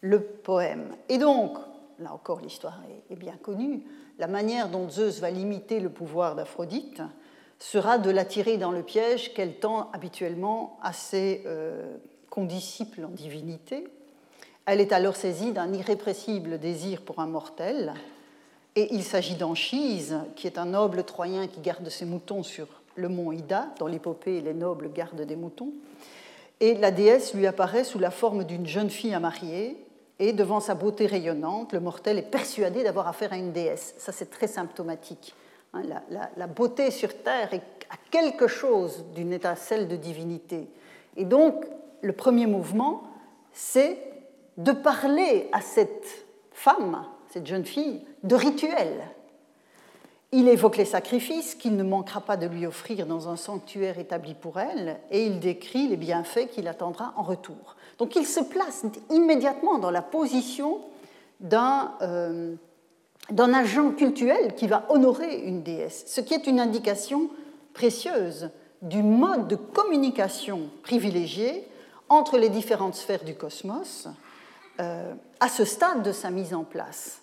le 0.00 0.20
poème. 0.20 0.94
Et 1.08 1.18
donc, 1.18 1.56
là 1.98 2.12
encore 2.12 2.40
l'histoire 2.40 2.80
est 3.10 3.16
bien 3.16 3.36
connue, 3.42 3.82
la 4.18 4.26
manière 4.26 4.68
dont 4.68 4.88
Zeus 4.88 5.20
va 5.20 5.30
limiter 5.30 5.80
le 5.80 5.90
pouvoir 5.90 6.34
d'Aphrodite 6.36 7.02
sera 7.58 7.98
de 7.98 8.10
l'attirer 8.10 8.58
dans 8.58 8.70
le 8.70 8.82
piège 8.82 9.32
qu'elle 9.34 9.58
tend 9.58 9.90
habituellement 9.92 10.78
à 10.82 10.92
ses 10.92 11.42
euh, 11.46 11.96
condisciples 12.30 13.04
en 13.04 13.08
divinité. 13.08 13.88
Elle 14.66 14.80
est 14.80 14.92
alors 14.92 15.16
saisie 15.16 15.52
d'un 15.52 15.72
irrépressible 15.72 16.58
désir 16.58 17.02
pour 17.02 17.20
un 17.20 17.26
mortel, 17.26 17.94
et 18.76 18.92
il 18.94 19.04
s'agit 19.04 19.36
d'Anchise, 19.36 20.16
qui 20.34 20.46
est 20.46 20.58
un 20.58 20.66
noble 20.66 21.04
troyen 21.04 21.46
qui 21.46 21.60
garde 21.60 21.88
ses 21.88 22.04
moutons 22.04 22.42
sur 22.42 22.66
le 22.96 23.08
mont 23.08 23.30
Ida. 23.30 23.68
Dans 23.78 23.86
l'épopée, 23.86 24.40
les 24.40 24.54
nobles 24.54 24.92
gardent 24.92 25.22
des 25.22 25.36
moutons. 25.36 25.72
Et 26.60 26.74
la 26.74 26.90
déesse 26.90 27.34
lui 27.34 27.46
apparaît 27.46 27.84
sous 27.84 27.98
la 27.98 28.10
forme 28.10 28.44
d'une 28.44 28.66
jeune 28.66 28.90
fille 28.90 29.14
à 29.14 29.20
marier, 29.20 29.76
et 30.18 30.32
devant 30.32 30.60
sa 30.60 30.74
beauté 30.74 31.06
rayonnante, 31.06 31.72
le 31.72 31.80
mortel 31.80 32.18
est 32.18 32.30
persuadé 32.30 32.84
d'avoir 32.84 33.08
affaire 33.08 33.32
à 33.32 33.36
une 33.36 33.52
déesse. 33.52 33.94
Ça, 33.98 34.12
c'est 34.12 34.30
très 34.30 34.46
symptomatique. 34.46 35.34
Hein, 35.72 35.82
la, 36.36 36.46
beauté 36.46 36.90
sur 36.90 37.22
Terre 37.22 37.52
est 37.52 37.62
quelque 38.10 38.46
chose 38.46 39.04
d'une 39.14 39.32
étincelle 39.32 39.88
de 39.88 39.96
divinité. 39.96 40.68
Et 41.16 41.24
donc, 41.24 41.64
le 42.00 42.12
premier 42.12 42.46
mouvement, 42.46 43.02
c'est 43.52 43.98
de 44.56 44.70
parler 44.70 45.48
à 45.52 45.60
cette 45.60 46.26
femme, 46.52 47.04
cette 47.28 47.46
jeune 47.46 47.64
fille, 47.64 48.02
de 48.22 48.36
rituel. 48.36 49.08
Il 50.30 50.48
évoque 50.48 50.76
les 50.76 50.84
sacrifices 50.84 51.54
qu'il 51.54 51.76
ne 51.76 51.82
manquera 51.82 52.20
pas 52.20 52.36
de 52.36 52.46
lui 52.46 52.66
offrir 52.66 53.06
dans 53.06 53.28
un 53.28 53.36
sanctuaire 53.36 53.98
établi 53.98 54.34
pour 54.34 54.60
elle, 54.60 54.98
et 55.10 55.26
il 55.26 55.40
décrit 55.40 55.88
les 55.88 55.96
bienfaits 55.96 56.48
qu'il 56.50 56.68
attendra 56.68 57.14
en 57.16 57.22
retour. 57.22 57.76
Donc 57.98 58.16
il 58.16 58.26
se 58.26 58.40
place 58.40 58.84
immédiatement 59.10 59.78
dans 59.78 59.90
la 59.90 60.02
position 60.02 60.80
euh, 61.52 62.54
d'un 63.30 63.54
agent 63.54 63.90
cultuel 63.92 64.54
qui 64.54 64.66
va 64.66 64.86
honorer 64.88 65.36
une 65.36 65.62
déesse, 65.62 66.04
ce 66.06 66.20
qui 66.20 66.34
est 66.34 66.46
une 66.46 66.60
indication 66.60 67.30
précieuse 67.72 68.50
du 68.82 69.02
mode 69.02 69.48
de 69.48 69.56
communication 69.56 70.68
privilégié 70.82 71.66
entre 72.08 72.38
les 72.38 72.50
différentes 72.50 72.94
sphères 72.94 73.24
du 73.24 73.34
cosmos 73.34 74.08
euh, 74.80 75.14
à 75.40 75.48
ce 75.48 75.64
stade 75.64 76.02
de 76.02 76.12
sa 76.12 76.30
mise 76.30 76.54
en 76.54 76.64
place. 76.64 77.20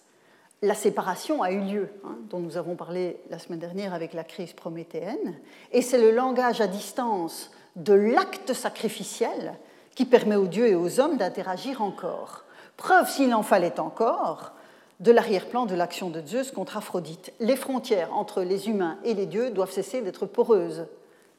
La 0.61 0.75
séparation 0.75 1.41
a 1.41 1.51
eu 1.51 1.59
lieu, 1.59 1.89
hein, 2.03 2.17
dont 2.29 2.39
nous 2.39 2.57
avons 2.57 2.75
parlé 2.75 3.17
la 3.29 3.39
semaine 3.39 3.59
dernière 3.59 3.93
avec 3.93 4.13
la 4.13 4.23
crise 4.23 4.53
prométhéenne, 4.53 5.39
et 5.71 5.81
c'est 5.81 5.99
le 5.99 6.11
langage 6.11 6.61
à 6.61 6.67
distance 6.67 7.51
de 7.75 7.93
l'acte 7.93 8.53
sacrificiel 8.53 9.55
qui 9.95 10.05
permet 10.05 10.35
aux 10.35 10.47
dieux 10.47 10.67
et 10.67 10.75
aux 10.75 10.99
hommes 10.99 11.17
d'interagir 11.17 11.81
encore. 11.81 12.43
Preuve, 12.77 13.09
s'il 13.09 13.33
en 13.33 13.43
fallait 13.43 13.79
encore, 13.79 14.53
de 14.99 15.11
l'arrière-plan 15.11 15.65
de 15.65 15.75
l'action 15.75 16.09
de 16.09 16.21
Zeus 16.25 16.51
contre 16.51 16.77
Aphrodite. 16.77 17.33
Les 17.39 17.55
frontières 17.55 18.15
entre 18.15 18.43
les 18.43 18.69
humains 18.69 18.97
et 19.03 19.13
les 19.13 19.25
dieux 19.25 19.49
doivent 19.49 19.71
cesser 19.71 20.01
d'être 20.01 20.25
poreuses, 20.25 20.85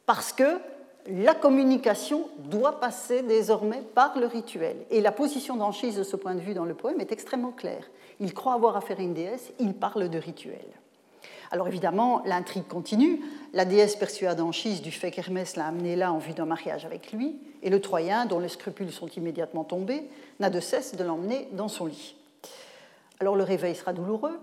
parce 0.04 0.32
que 0.32 0.58
la 1.06 1.34
communication 1.34 2.28
doit 2.38 2.80
passer 2.80 3.22
désormais 3.22 3.82
par 3.94 4.18
le 4.18 4.26
rituel. 4.26 4.76
Et 4.90 5.00
la 5.00 5.12
position 5.12 5.56
d'Anchise 5.56 5.96
de 5.96 6.02
ce 6.02 6.16
point 6.16 6.34
de 6.34 6.40
vue 6.40 6.54
dans 6.54 6.64
le 6.64 6.74
poème 6.74 7.00
est 7.00 7.12
extrêmement 7.12 7.52
claire. 7.52 7.88
Il 8.20 8.34
croit 8.34 8.54
avoir 8.54 8.76
affaire 8.76 8.98
à 8.98 9.02
une 9.02 9.14
déesse, 9.14 9.52
il 9.58 9.74
parle 9.74 10.08
de 10.08 10.18
rituel. 10.18 10.64
Alors 11.50 11.68
évidemment, 11.68 12.22
l'intrigue 12.24 12.66
continue. 12.66 13.20
La 13.54 13.66
déesse 13.66 13.96
persuade 13.96 14.40
Anchise 14.40 14.80
du 14.80 14.90
fait 14.90 15.10
qu'Hermès 15.10 15.56
l'a 15.56 15.66
amené 15.66 15.94
là 15.94 16.10
en 16.10 16.18
vue 16.18 16.32
d'un 16.32 16.46
mariage 16.46 16.86
avec 16.86 17.12
lui, 17.12 17.36
et 17.62 17.68
le 17.68 17.80
Troyen, 17.82 18.24
dont 18.24 18.38
les 18.38 18.48
scrupules 18.48 18.90
sont 18.90 19.08
immédiatement 19.08 19.64
tombés, 19.64 20.08
n'a 20.40 20.48
de 20.48 20.58
cesse 20.58 20.96
de 20.96 21.04
l'emmener 21.04 21.48
dans 21.52 21.68
son 21.68 21.84
lit. 21.84 22.16
Alors 23.20 23.36
le 23.36 23.44
réveil 23.44 23.74
sera 23.74 23.92
douloureux. 23.92 24.38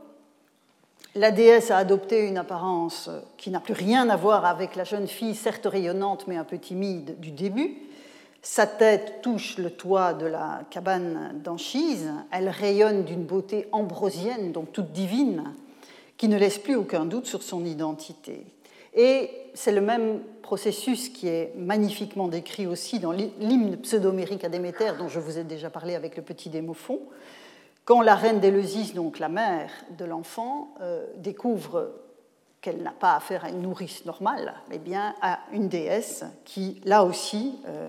La 1.15 1.31
déesse 1.31 1.71
a 1.71 1.77
adopté 1.77 2.27
une 2.27 2.37
apparence 2.37 3.09
qui 3.37 3.49
n'a 3.49 3.59
plus 3.59 3.73
rien 3.73 4.09
à 4.09 4.15
voir 4.15 4.45
avec 4.45 4.75
la 4.75 4.83
jeune 4.83 5.07
fille, 5.07 5.33
certes 5.33 5.65
rayonnante 5.65 6.27
mais 6.27 6.37
un 6.37 6.43
peu 6.43 6.59
timide 6.59 7.19
du 7.19 7.31
début. 7.31 7.77
Sa 8.43 8.67
tête 8.67 9.21
touche 9.23 9.57
le 9.57 9.71
toit 9.71 10.13
de 10.13 10.27
la 10.27 10.61
cabane 10.69 11.41
d'Anchise. 11.43 12.11
Elle 12.31 12.47
rayonne 12.47 13.03
d'une 13.03 13.25
beauté 13.25 13.67
ambrosienne, 13.71 14.51
donc 14.51 14.71
toute 14.71 14.91
divine 14.91 15.55
qui 16.15 16.27
ne 16.27 16.37
laisse 16.37 16.59
plus 16.59 16.75
aucun 16.75 17.05
doute 17.05 17.25
sur 17.25 17.41
son 17.41 17.65
identité. 17.65 18.45
Et 19.01 19.31
c'est 19.53 19.71
le 19.71 19.79
même 19.79 20.19
processus 20.41 21.07
qui 21.07 21.29
est 21.29 21.53
magnifiquement 21.55 22.27
décrit 22.27 22.67
aussi 22.67 22.99
dans 22.99 23.13
l'hymne 23.13 23.77
pseudomérique 23.77 24.43
à 24.43 24.49
Déméter, 24.49 24.91
dont 24.97 25.07
je 25.07 25.21
vous 25.21 25.37
ai 25.37 25.45
déjà 25.45 25.69
parlé 25.69 25.95
avec 25.95 26.17
le 26.17 26.21
petit 26.21 26.49
démophon. 26.49 26.99
quand 27.85 28.01
la 28.01 28.15
reine 28.15 28.41
d'Éleusis, 28.41 28.93
donc 28.93 29.19
la 29.19 29.29
mère 29.29 29.71
de 29.97 30.03
l'enfant, 30.03 30.75
euh, 30.81 31.05
découvre 31.15 31.93
qu'elle 32.59 32.83
n'a 32.83 32.91
pas 32.91 33.15
affaire 33.15 33.45
à 33.45 33.49
une 33.49 33.61
nourrice 33.61 34.03
normale, 34.03 34.53
mais 34.69 34.79
bien 34.79 35.15
à 35.21 35.39
une 35.53 35.69
déesse 35.69 36.25
qui, 36.43 36.81
là 36.83 37.05
aussi, 37.05 37.57
euh, 37.69 37.87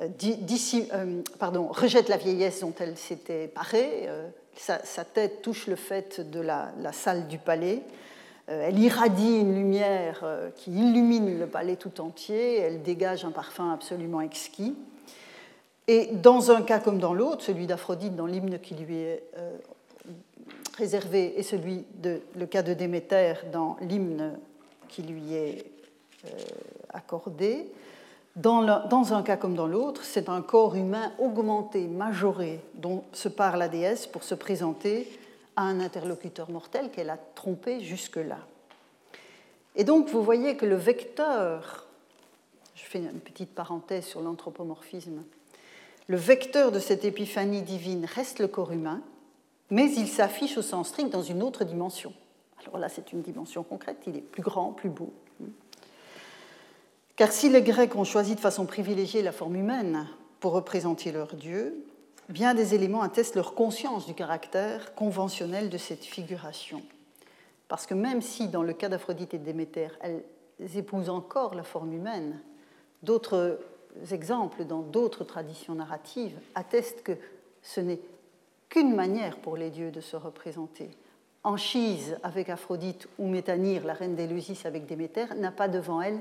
euh, 0.00 1.22
pardon, 1.38 1.68
rejette 1.68 2.08
la 2.08 2.16
vieillesse 2.16 2.62
dont 2.62 2.74
elle 2.80 2.96
s'était 2.96 3.46
parée. 3.46 4.08
Sa, 4.56 5.04
tête 5.04 5.40
touche 5.40 5.68
le 5.68 5.76
fait 5.76 6.20
de 6.32 6.40
la 6.40 6.92
salle 6.92 7.28
du 7.28 7.38
palais. 7.38 7.84
Elle 8.60 8.78
irradie 8.78 9.38
une 9.38 9.54
lumière 9.54 10.24
qui 10.56 10.72
illumine 10.72 11.38
le 11.38 11.46
palais 11.46 11.76
tout 11.76 12.00
entier. 12.00 12.58
Elle 12.58 12.82
dégage 12.82 13.24
un 13.24 13.30
parfum 13.30 13.72
absolument 13.72 14.20
exquis. 14.20 14.74
Et 15.88 16.06
dans 16.12 16.50
un 16.50 16.62
cas 16.62 16.78
comme 16.78 16.98
dans 16.98 17.14
l'autre, 17.14 17.42
celui 17.42 17.66
d'Aphrodite 17.66 18.14
dans 18.14 18.26
l'hymne 18.26 18.58
qui 18.60 18.74
lui 18.74 18.96
est 18.98 19.24
euh, 19.36 19.56
réservé 20.78 21.38
et 21.38 21.42
celui 21.42 21.84
de 21.96 22.20
le 22.36 22.46
cas 22.46 22.62
de 22.62 22.72
Déméter 22.72 23.34
dans 23.52 23.76
l'hymne 23.80 24.38
qui 24.88 25.02
lui 25.02 25.34
est 25.34 25.66
euh, 26.26 26.28
accordé, 26.90 27.66
dans, 28.36 28.62
dans, 28.86 29.12
un 29.12 29.22
cas 29.22 29.36
comme 29.36 29.54
dans 29.54 29.66
l'autre, 29.66 30.04
c'est 30.04 30.28
un 30.30 30.40
corps 30.40 30.74
humain 30.74 31.12
augmenté, 31.18 31.86
majoré, 31.86 32.60
dont 32.74 33.04
se 33.12 33.28
parle 33.28 33.58
la 33.58 33.68
déesse 33.68 34.06
pour 34.06 34.22
se 34.22 34.34
présenter 34.34 35.06
à 35.56 35.62
un 35.62 35.80
interlocuteur 35.80 36.50
mortel 36.50 36.90
qu'elle 36.90 37.10
a 37.10 37.18
trompé 37.34 37.80
jusque-là. 37.80 38.38
Et 39.76 39.84
donc 39.84 40.08
vous 40.08 40.22
voyez 40.22 40.56
que 40.56 40.66
le 40.66 40.76
vecteur, 40.76 41.86
je 42.74 42.82
fais 42.82 42.98
une 42.98 43.20
petite 43.20 43.54
parenthèse 43.54 44.04
sur 44.04 44.20
l'anthropomorphisme, 44.20 45.22
le 46.08 46.16
vecteur 46.16 46.72
de 46.72 46.78
cette 46.78 47.04
épiphanie 47.04 47.62
divine 47.62 48.04
reste 48.04 48.40
le 48.40 48.48
corps 48.48 48.72
humain, 48.72 49.00
mais 49.70 49.90
il 49.92 50.08
s'affiche 50.08 50.58
au 50.58 50.62
sens 50.62 50.88
strict 50.88 51.10
dans 51.10 51.22
une 51.22 51.42
autre 51.42 51.64
dimension. 51.64 52.12
Alors 52.60 52.78
là, 52.78 52.88
c'est 52.88 53.12
une 53.12 53.22
dimension 53.22 53.62
concrète, 53.62 53.98
il 54.06 54.16
est 54.16 54.20
plus 54.20 54.42
grand, 54.42 54.72
plus 54.72 54.90
beau. 54.90 55.12
Car 57.16 57.30
si 57.30 57.48
les 57.48 57.62
Grecs 57.62 57.94
ont 57.94 58.04
choisi 58.04 58.34
de 58.34 58.40
façon 58.40 58.66
privilégiée 58.66 59.22
la 59.22 59.32
forme 59.32 59.56
humaine 59.56 60.08
pour 60.40 60.52
représenter 60.52 61.12
leur 61.12 61.34
Dieu, 61.34 61.84
bien 62.28 62.54
des 62.54 62.74
éléments 62.74 63.02
attestent 63.02 63.36
leur 63.36 63.54
conscience 63.54 64.06
du 64.06 64.14
caractère 64.14 64.94
conventionnel 64.94 65.70
de 65.70 65.78
cette 65.78 66.04
figuration. 66.04 66.82
Parce 67.68 67.86
que 67.86 67.94
même 67.94 68.22
si, 68.22 68.48
dans 68.48 68.62
le 68.62 68.72
cas 68.72 68.88
d'Aphrodite 68.88 69.34
et 69.34 69.38
Déméter, 69.38 69.88
elles 70.00 70.24
épousent 70.76 71.08
encore 71.08 71.54
la 71.54 71.62
forme 71.62 71.92
humaine, 71.92 72.40
d'autres 73.02 73.58
exemples 74.10 74.64
dans 74.64 74.80
d'autres 74.80 75.24
traditions 75.24 75.74
narratives 75.74 76.38
attestent 76.54 77.02
que 77.02 77.16
ce 77.62 77.80
n'est 77.80 78.00
qu'une 78.68 78.94
manière 78.94 79.38
pour 79.38 79.56
les 79.56 79.70
dieux 79.70 79.90
de 79.90 80.00
se 80.00 80.16
représenter. 80.16 80.90
Anchise 81.44 82.16
avec 82.22 82.48
Aphrodite 82.48 83.08
ou 83.18 83.26
Métanire, 83.26 83.84
la 83.84 83.94
reine 83.94 84.14
d'Éleusis 84.14 84.64
avec 84.64 84.86
Déméter, 84.86 85.26
n'a 85.36 85.50
pas 85.50 85.68
devant 85.68 86.00
elle 86.00 86.20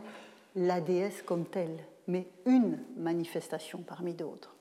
la 0.56 0.82
déesse 0.82 1.22
comme 1.22 1.46
telle, 1.46 1.78
mais 2.08 2.28
une 2.46 2.80
manifestation 2.98 3.80
parmi 3.80 4.14
d'autres. 4.14 4.56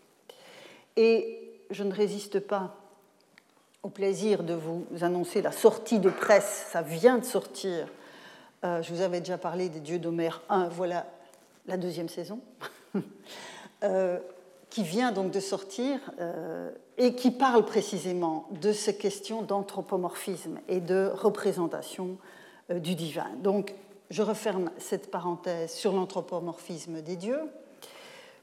Et 0.97 1.51
je 1.71 1.85
ne 1.85 1.93
résiste 1.93 2.41
pas 2.41 2.77
au 3.83 3.89
plaisir 3.89 4.43
de 4.43 4.55
vous 4.55 4.85
annoncer 5.01 5.41
la 5.43 5.53
sortie 5.53 5.99
de 5.99 6.11
presse, 6.11 6.67
ça 6.71 6.83
vient 6.83 7.19
de 7.19 7.25
sortir. 7.25 7.87
Euh, 8.65 8.83
je 8.83 8.93
vous 8.93 9.01
avais 9.01 9.21
déjà 9.21 9.39
parlé 9.39 9.69
des 9.69 9.81
dieux 9.81 9.99
d'Homère 9.99 10.43
1, 10.51 10.69
voilà 10.69 11.07
la 11.67 11.77
deuxième 11.77 12.09
saison. 12.09 12.41
Euh, 13.83 14.19
qui 14.69 14.83
vient 14.83 15.11
donc 15.11 15.31
de 15.31 15.41
sortir 15.41 15.99
euh, 16.21 16.71
et 16.99 17.15
qui 17.15 17.31
parle 17.31 17.65
précisément 17.65 18.47
de 18.61 18.75
ces 18.75 18.95
questions 18.95 19.41
d'anthropomorphisme 19.41 20.59
et 20.69 20.81
de 20.81 21.11
représentation 21.15 22.19
du 22.69 22.95
divin. 22.95 23.29
Donc, 23.39 23.75
je 24.11 24.21
referme 24.21 24.71
cette 24.77 25.11
parenthèse 25.11 25.73
sur 25.73 25.95
l'anthropomorphisme 25.95 27.01
des 27.01 27.17
dieux 27.17 27.41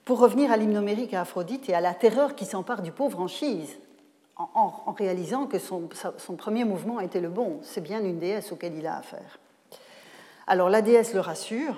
pour 0.08 0.20
revenir 0.20 0.54
à 0.54 0.58
l'hymnomérique 0.58 1.14
à 1.14 1.20
Aphrodite 1.20 1.68
et 1.68 1.74
à 1.74 1.82
la 1.82 1.94
terreur 1.94 2.34
qui 2.34 2.46
s'empare 2.46 2.82
du 2.82 2.94
pauvre 2.94 3.20
Anchise 3.20 3.78
en, 4.38 4.94
réalisant 4.98 5.48
que 5.48 5.60
son, 5.60 5.90
son, 6.18 6.36
premier 6.38 6.64
mouvement 6.64 7.02
était 7.02 7.20
le 7.20 7.28
bon. 7.28 7.60
C'est 7.62 7.82
bien 7.82 8.02
une 8.02 8.18
déesse 8.18 8.54
auquel 8.54 8.74
il 8.78 8.88
a 8.88 8.96
affaire. 8.96 9.38
Alors 10.48 10.70
la 10.70 10.82
déesse 10.82 11.14
le 11.14 11.20
rassure, 11.20 11.76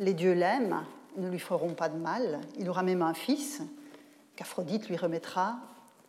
les 0.00 0.14
dieux 0.14 0.32
l'aiment, 0.32 0.82
ne 1.16 1.28
lui 1.28 1.38
feront 1.38 1.74
pas 1.74 1.88
de 1.88 1.96
mal. 1.96 2.40
Il 2.58 2.68
aura 2.68 2.82
même 2.82 3.02
un 3.02 3.14
fils 3.14 3.62
qu'Aphrodite 4.34 4.88
lui 4.88 4.96
remettra 4.96 5.58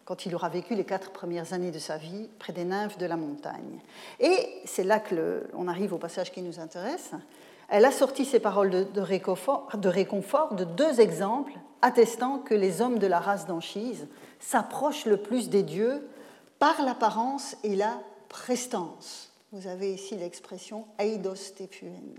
quand 0.05 0.25
il 0.25 0.33
aura 0.33 0.49
vécu 0.49 0.73
les 0.73 0.85
quatre 0.85 1.11
premières 1.11 1.53
années 1.53 1.69
de 1.69 1.77
sa 1.77 1.97
vie 1.97 2.27
près 2.39 2.53
des 2.53 2.65
nymphes 2.65 2.97
de 2.97 3.05
la 3.05 3.17
montagne. 3.17 3.81
Et 4.19 4.61
c'est 4.65 4.83
là 4.83 4.99
que 4.99 5.43
on 5.53 5.67
arrive 5.67 5.93
au 5.93 5.99
passage 5.99 6.31
qui 6.31 6.41
nous 6.41 6.59
intéresse. 6.59 7.11
Elle 7.69 7.85
a 7.85 7.91
sorti 7.91 8.25
ces 8.25 8.39
paroles 8.39 8.91
de, 8.91 9.01
réconfort, 9.01 10.53
de 10.53 10.63
deux 10.63 10.99
exemples 10.99 11.53
attestant 11.81 12.39
que 12.39 12.55
les 12.55 12.81
hommes 12.81 12.99
de 12.99 13.07
la 13.07 13.19
race 13.19 13.45
d'Anchise 13.45 14.07
s'approchent 14.39 15.05
le 15.05 15.17
plus 15.17 15.49
des 15.49 15.63
dieux 15.63 16.07
par 16.57 16.81
l'apparence 16.81 17.55
et 17.63 17.75
la 17.75 17.99
prestance. 18.27 19.31
Vous 19.51 19.67
avez 19.67 19.93
ici 19.93 20.15
l'expression 20.15 20.85
eidos 20.99 21.53
tepuen. 21.57 22.15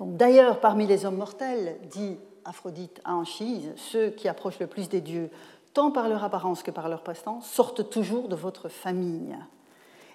D'ailleurs, 0.00 0.60
parmi 0.60 0.86
les 0.86 1.04
hommes 1.04 1.18
mortels, 1.18 1.76
dit 1.90 2.16
Aphrodite 2.44 3.00
à 3.04 3.14
Anchise, 3.14 3.72
ceux 3.76 4.10
qui 4.10 4.28
approchent 4.28 4.58
le 4.58 4.66
plus 4.66 4.88
des 4.88 5.00
dieux, 5.00 5.30
tant 5.74 5.90
par 5.90 6.08
leur 6.08 6.24
apparence 6.24 6.62
que 6.62 6.70
par 6.70 6.88
leur 6.88 7.02
prestance, 7.02 7.48
sortent 7.48 7.90
toujours 7.90 8.28
de 8.28 8.36
votre 8.36 8.68
famille. 8.68 9.36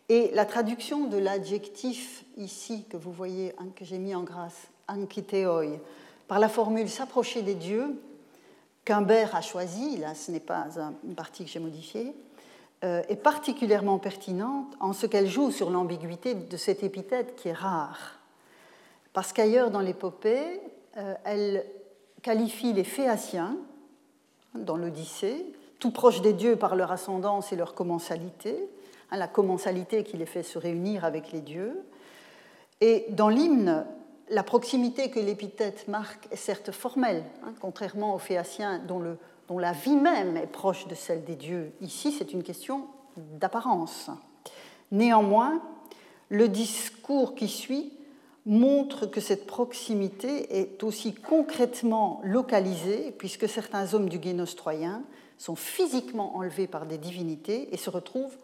Et 0.10 0.30
la 0.34 0.46
traduction 0.46 1.06
de 1.06 1.18
l'adjectif 1.18 2.26
ici 2.38 2.86
que 2.90 2.98
vous 2.98 3.12
voyez, 3.12 3.54
hein, 3.58 3.68
que 3.76 3.86
j'ai 3.86 3.98
mis 3.98 4.14
en 4.14 4.24
grâce, 4.24 4.68
ankiteoi, 4.88 5.80
par 6.28 6.40
la 6.40 6.50
formule 6.50 6.90
s'approcher 6.90 7.42
des 7.42 7.56
dieux, 7.56 8.00
qu'Humbert 8.84 9.36
a 9.36 9.42
choisi, 9.42 9.98
là 9.98 10.14
ce 10.14 10.32
n'est 10.32 10.40
pas 10.40 10.68
une 11.04 11.16
partie 11.16 11.44
que 11.44 11.50
j'ai 11.50 11.60
modifiée, 11.60 12.16
euh, 12.84 13.02
est 13.10 13.16
particulièrement 13.16 13.98
pertinente 13.98 14.76
en 14.80 14.94
ce 14.94 15.08
qu'elle 15.08 15.28
joue 15.28 15.50
sur 15.50 15.72
l'ambiguïté 15.72 16.36
de 16.36 16.58
cette 16.58 16.84
épithète 16.84 17.36
qui 17.36 17.48
est 17.48 17.54
rare. 17.54 18.20
Parce 19.12 19.34
qu'ailleurs 19.34 19.72
dans 19.72 19.80
l'épopée, 19.80 20.62
euh, 20.98 21.16
elle 21.24 21.66
qualifie 22.22 22.74
les 22.74 22.84
Phéaciens, 22.84 23.58
dans 24.54 24.78
l'Odyssée, 24.78 25.46
tout 25.80 25.92
proches 25.92 26.22
des 26.22 26.34
dieux 26.34 26.56
par 26.56 26.76
leur 26.76 26.92
ascendance 26.92 27.52
et 27.52 27.56
leur 27.56 27.74
commensalité, 27.74 28.70
hein, 29.16 29.18
la 29.18 29.28
commensalité 29.28 30.04
qui 30.04 30.18
les 30.18 30.26
fait 30.26 30.44
se 30.44 30.58
réunir 30.58 31.06
avec 31.06 31.32
les 31.32 31.42
dieux. 31.42 31.84
Et 32.82 33.06
dans 33.10 33.30
l'hymne, 33.30 33.86
la 34.30 34.44
proximité 34.44 35.10
que 35.10 35.20
l'épithète 35.20 35.88
marque 35.88 36.28
est 36.32 36.36
certes 36.36 36.72
formelle, 36.72 37.24
hein, 37.44 37.54
contrairement 37.60 38.16
aux 38.16 38.20
Phéaciens 38.20 38.80
dont, 38.80 39.02
dont 39.48 39.60
la 39.60 39.72
vie 39.72 39.96
même 39.96 40.38
est 40.38 40.48
proche 40.48 40.88
de 40.88 40.96
celle 40.96 41.24
des 41.24 41.36
dieux. 41.36 41.72
Ici, 41.82 42.12
c'est 42.12 42.34
une 42.34 42.44
question 42.44 42.88
d'apparence. 43.18 44.10
Néanmoins, 44.92 45.62
le 46.30 46.48
discours 46.48 47.36
qui 47.36 47.48
suit 47.48 47.94
montre 48.46 49.08
que 49.08 49.22
cette 49.22 49.48
proximité 49.48 50.60
est 50.60 50.84
aussi 50.84 51.14
concrètement 51.14 52.22
localisée, 52.24 53.14
puisque 53.18 53.50
certains 53.50 53.94
hommes 53.94 54.10
du 54.10 54.20
Guénos 54.20 54.56
troyen 54.56 55.04
sont 55.38 55.56
physiquement 55.56 56.36
enlevés 56.36 56.68
par 56.68 56.86
des 56.86 56.98
divinités 56.98 57.74
et 57.74 57.78
se 57.78 57.90
retrouvent 57.90 58.38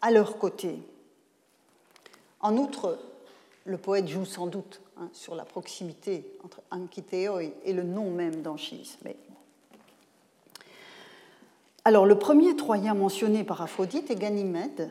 à 0.00 0.10
leur 0.10 0.38
côté. 0.38 0.82
En 2.40 2.56
outre, 2.56 2.98
le 3.64 3.78
poète 3.78 4.08
joue 4.08 4.24
sans 4.24 4.46
doute 4.46 4.80
hein, 4.96 5.08
sur 5.12 5.34
la 5.34 5.44
proximité 5.44 6.24
entre 6.44 6.62
Ankiteoi 6.70 7.44
et 7.64 7.72
le 7.72 7.82
nom 7.82 8.10
même 8.10 8.42
d'Anchis. 8.42 8.96
Alors, 11.84 12.06
le 12.06 12.18
premier 12.18 12.54
Troyen 12.56 12.94
mentionné 12.94 13.44
par 13.44 13.62
Aphrodite 13.62 14.10
est 14.10 14.16
Ganymède, 14.16 14.90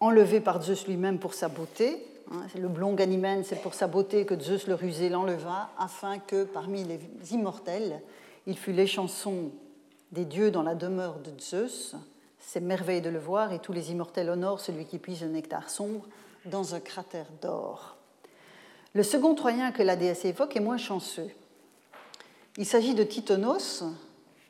enlevé 0.00 0.40
par 0.40 0.62
Zeus 0.62 0.86
lui-même 0.86 1.18
pour 1.18 1.34
sa 1.34 1.48
beauté, 1.48 2.04
Hein, 2.32 2.46
le 2.56 2.68
blond 2.68 2.94
Ganymède, 2.94 3.44
c'est 3.44 3.60
pour 3.60 3.74
sa 3.74 3.88
beauté 3.88 4.24
que 4.24 4.38
Zeus 4.38 4.68
le 4.68 4.74
rusé 4.74 5.08
l'enleva, 5.08 5.70
afin 5.76 6.20
que 6.20 6.44
parmi 6.44 6.84
les 6.84 7.00
immortels, 7.32 8.00
il 8.46 8.56
fût 8.56 8.72
les 8.72 8.86
chansons 8.86 9.50
des 10.12 10.24
dieux 10.24 10.52
dans 10.52 10.62
la 10.62 10.76
demeure 10.76 11.18
de 11.18 11.32
Zeus. 11.40 11.96
C'est 12.52 12.58
merveille 12.58 13.00
de 13.00 13.10
le 13.10 13.20
voir, 13.20 13.52
et 13.52 13.60
tous 13.60 13.72
les 13.72 13.92
immortels 13.92 14.28
honorent 14.28 14.58
celui 14.58 14.84
qui 14.84 14.98
puise 14.98 15.22
le 15.22 15.28
nectar 15.28 15.70
sombre 15.70 16.04
dans 16.46 16.74
un 16.74 16.80
cratère 16.80 17.28
d'or. 17.40 17.96
Le 18.92 19.04
second 19.04 19.36
Troyen 19.36 19.70
que 19.70 19.84
la 19.84 19.94
déesse 19.94 20.24
évoque 20.24 20.56
est 20.56 20.60
moins 20.60 20.76
chanceux. 20.76 21.30
Il 22.56 22.66
s'agit 22.66 22.96
de 22.96 23.04
Titonos, 23.04 23.84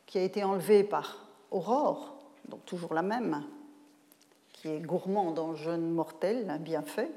qui 0.07 0.17
a 0.17 0.23
été 0.23 0.43
enlevé 0.43 0.83
par 0.83 1.27
Aurore, 1.51 2.17
donc 2.49 2.65
toujours 2.65 2.95
la 2.95 3.03
même, 3.03 3.45
qui 4.55 4.69
est 4.69 4.81
gourmand 4.81 5.33
dans 5.33 5.55
jeune 5.55 5.91
mortel, 5.91 6.49
un 6.49 6.57
bienfait, 6.57 7.11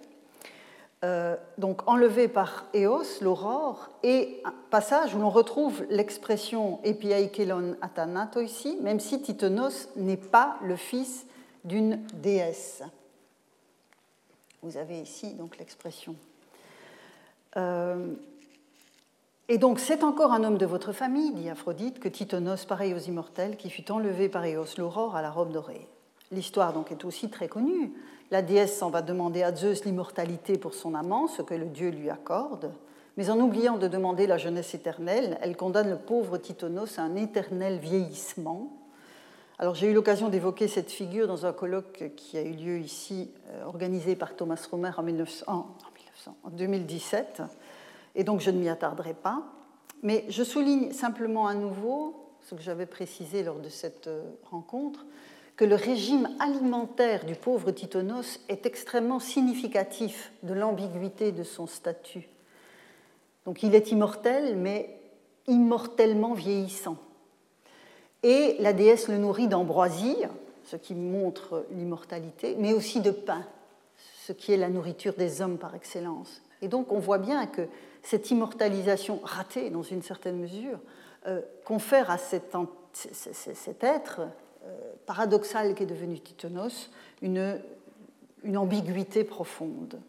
euh, 1.03 1.35
donc 1.57 1.81
enlevé 1.87 2.29
par 2.29 2.65
Eos, 2.73 3.21
l'aurore, 3.21 3.89
et 4.03 4.41
un 4.45 4.53
passage 4.69 5.13
où 5.13 5.19
l'on 5.19 5.29
retrouve 5.29 5.83
l'expression 5.89 6.79
epiaikelon 6.83 7.75
atanato 7.81 8.39
ici, 8.39 8.77
même 8.81 9.01
si 9.01 9.21
Titonos 9.21 9.89
n'est 9.97 10.15
pas 10.15 10.57
le 10.63 10.77
fils 10.77 11.25
d'une 11.65 11.99
déesse. 12.13 12.83
Vous 14.61 14.77
avez 14.77 14.99
ici 14.99 15.33
donc 15.33 15.57
l'expression. 15.57 16.15
Euh, 17.57 18.13
et 19.49 19.57
donc 19.57 19.79
c'est 19.79 20.05
encore 20.05 20.31
un 20.31 20.45
homme 20.45 20.57
de 20.57 20.65
votre 20.65 20.93
famille, 20.93 21.33
dit 21.33 21.49
Aphrodite, 21.49 21.99
que 21.99 22.07
Titonos, 22.07 22.65
pareil 22.65 22.93
aux 22.93 22.99
immortels, 22.99 23.57
qui 23.57 23.69
fut 23.69 23.91
enlevé 23.91 24.29
par 24.29 24.45
Eos, 24.45 24.77
l'aurore, 24.77 25.17
à 25.17 25.21
la 25.21 25.31
robe 25.31 25.51
dorée. 25.51 25.85
L'histoire 26.31 26.71
donc 26.71 26.93
est 26.93 27.03
aussi 27.03 27.29
très 27.29 27.49
connue. 27.49 27.91
La 28.31 28.41
déesse 28.41 28.77
s'en 28.77 28.89
va 28.89 29.01
demander 29.01 29.43
à 29.43 29.55
Zeus 29.55 29.85
l'immortalité 29.85 30.57
pour 30.57 30.73
son 30.73 30.95
amant, 30.95 31.27
ce 31.27 31.41
que 31.41 31.53
le 31.53 31.65
dieu 31.65 31.89
lui 31.89 32.09
accorde. 32.09 32.71
Mais 33.17 33.29
en 33.29 33.39
oubliant 33.39 33.77
de 33.77 33.87
demander 33.87 34.25
la 34.25 34.37
jeunesse 34.37 34.73
éternelle, 34.73 35.37
elle 35.41 35.55
condamne 35.55 35.89
le 35.89 35.97
pauvre 35.97 36.37
Titonos 36.37 36.97
à 36.97 37.03
un 37.03 37.15
éternel 37.15 37.77
vieillissement. 37.77 38.71
Alors 39.59 39.75
j'ai 39.75 39.87
eu 39.87 39.93
l'occasion 39.93 40.29
d'évoquer 40.29 40.67
cette 40.67 40.89
figure 40.89 41.27
dans 41.27 41.45
un 41.45 41.53
colloque 41.53 42.11
qui 42.15 42.37
a 42.37 42.41
eu 42.41 42.53
lieu 42.53 42.79
ici, 42.79 43.29
euh, 43.49 43.65
organisé 43.65 44.15
par 44.15 44.35
Thomas 44.35 44.67
Romer 44.69 44.91
en, 44.97 45.03
1900, 45.03 45.67
en 46.43 46.49
2017, 46.49 47.43
et 48.15 48.23
donc 48.23 48.41
je 48.41 48.49
ne 48.49 48.57
m'y 48.57 48.67
attarderai 48.67 49.13
pas. 49.13 49.43
Mais 50.01 50.25
je 50.27 50.43
souligne 50.43 50.91
simplement 50.91 51.47
à 51.47 51.53
nouveau 51.53 52.15
ce 52.41 52.55
que 52.55 52.61
j'avais 52.61 52.87
précisé 52.87 53.43
lors 53.43 53.59
de 53.59 53.69
cette 53.69 54.07
euh, 54.07 54.23
rencontre, 54.49 55.05
que 55.55 55.65
le 55.65 55.75
régime 55.75 56.29
alimentaire 56.39 57.25
du 57.25 57.35
pauvre 57.35 57.71
Titonos 57.71 58.39
est 58.49 58.65
extrêmement 58.65 59.19
significatif 59.19 60.31
de 60.41 60.53
l'ambiguïté 60.53 61.31
de 61.31 61.43
son 61.43 61.67
statut. 61.67 62.27
Donc 63.45 63.61
il 63.63 63.75
est 63.75 63.91
immortel, 63.91 64.55
mais 64.55 64.97
immortellement 65.47 66.33
vieillissant. 66.33 66.97
Et 68.23 68.55
la 68.59 68.73
déesse 68.73 69.09
le 69.09 69.17
nourrit 69.17 69.47
d'ambroisie, 69.47 70.17
ce 70.63 70.77
qui 70.77 70.95
montre 70.95 71.65
l'immortalité, 71.71 72.55
mais 72.57 72.73
aussi 72.73 73.01
de 73.01 73.11
pain, 73.11 73.45
ce 74.25 74.31
qui 74.31 74.53
est 74.53 74.57
la 74.57 74.69
nourriture 74.69 75.13
des 75.13 75.41
hommes 75.41 75.57
par 75.57 75.75
excellence. 75.75 76.41
Et 76.61 76.69
donc 76.69 76.91
on 76.91 76.99
voit 76.99 77.17
bien 77.17 77.45
que 77.45 77.67
cette 78.01 78.31
immortalisation 78.31 79.19
ratée, 79.23 79.69
dans 79.69 79.83
une 79.83 80.01
certaine 80.01 80.37
mesure, 80.37 80.79
euh, 81.27 81.41
confère 81.65 82.09
à 82.09 82.17
cet, 82.17 82.55
être 83.81 84.21
paradoxal 85.05 85.75
qu'est 85.75 85.85
devenu 85.85 86.19
Titonos, 86.19 86.89
une, 87.21 87.59
ambiguïté 88.55 89.23
profonde. 89.23 89.99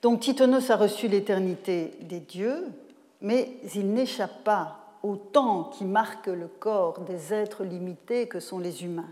Donc 0.00 0.20
Titonos 0.20 0.70
a 0.70 0.76
reçu 0.76 1.08
l'éternité 1.08 1.92
des 2.00 2.20
dieux, 2.20 2.66
mais 3.20 3.56
il 3.74 3.92
n'échappe 3.92 4.42
pas 4.42 4.78
au 5.02 5.16
temps 5.16 5.64
qui 5.64 5.84
marque 5.84 6.26
le 6.26 6.48
corps 6.48 7.00
des 7.00 7.32
êtres 7.32 7.64
limités 7.64 8.26
que 8.26 8.40
sont 8.40 8.58
les 8.58 8.84
humains. 8.84 9.10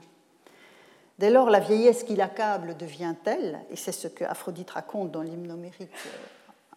Dès 1.18 1.30
lors, 1.30 1.50
la 1.50 1.60
vieillesse 1.60 2.02
qui 2.02 2.16
l'accable 2.16 2.76
devient 2.76 3.14
telle, 3.22 3.60
et 3.70 3.76
c'est 3.76 3.92
ce 3.92 4.08
que 4.08 4.24
Aphrodite 4.24 4.70
raconte 4.70 5.10
dans 5.10 5.20
l'hymne 5.20 5.50
homérique 5.50 5.90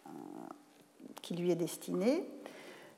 euh, 0.06 0.10
qui 1.22 1.34
lui 1.34 1.50
est 1.50 1.56
destiné, 1.56 2.28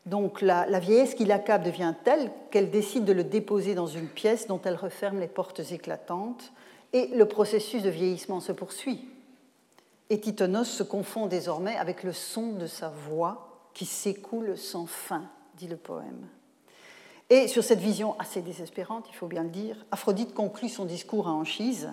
donc 0.06 0.40
la, 0.40 0.78
vieillesse 0.78 1.14
qui 1.14 1.24
l'accable 1.24 1.64
devient 1.64 1.94
telle 2.04 2.30
qu'elle 2.50 2.70
décide 2.70 3.04
de 3.04 3.12
le 3.12 3.24
déposer 3.24 3.74
dans 3.74 3.88
une 3.88 4.06
pièce 4.06 4.46
dont 4.46 4.60
elle 4.64 4.76
referme 4.76 5.18
les 5.18 5.26
portes 5.26 5.60
éclatantes, 5.72 6.52
et 6.92 7.08
le 7.08 7.26
processus 7.26 7.82
de 7.82 7.90
vieillissement 7.90 8.40
se 8.40 8.52
poursuit. 8.52 9.08
Et 10.08 10.20
Titonos 10.20 10.64
se 10.64 10.84
confond 10.84 11.26
désormais 11.26 11.76
avec 11.76 12.04
le 12.04 12.12
son 12.12 12.52
de 12.52 12.68
sa 12.68 12.88
voix 12.88 13.68
qui 13.74 13.84
s'écoule 13.84 14.56
sans 14.56 14.86
fin, 14.86 15.24
dit 15.56 15.66
le 15.66 15.76
poème. 15.76 16.28
Et 17.28 17.48
sur 17.48 17.64
cette 17.64 17.80
vision 17.80 18.16
assez 18.20 18.40
désespérante, 18.40 19.06
il 19.10 19.16
faut 19.16 19.26
bien 19.26 19.42
le 19.42 19.48
dire, 19.48 19.84
Aphrodite 19.90 20.32
conclut 20.32 20.68
son 20.68 20.84
discours 20.84 21.26
à 21.26 21.32
Anchise 21.32 21.90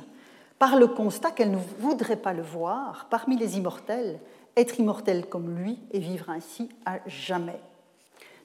par 0.59 0.77
le 0.77 0.87
constat 0.87 1.31
qu'elle 1.31 1.49
ne 1.49 1.57
voudrait 1.79 2.17
pas 2.17 2.33
le 2.33 2.43
voir 2.43 3.07
parmi 3.09 3.35
les 3.35 3.57
immortels, 3.57 4.19
être 4.55 4.79
immortel 4.79 5.25
comme 5.25 5.57
lui 5.57 5.79
et 5.91 5.99
vivre 5.99 6.29
ainsi 6.29 6.69
à 6.85 6.99
jamais. 7.07 7.59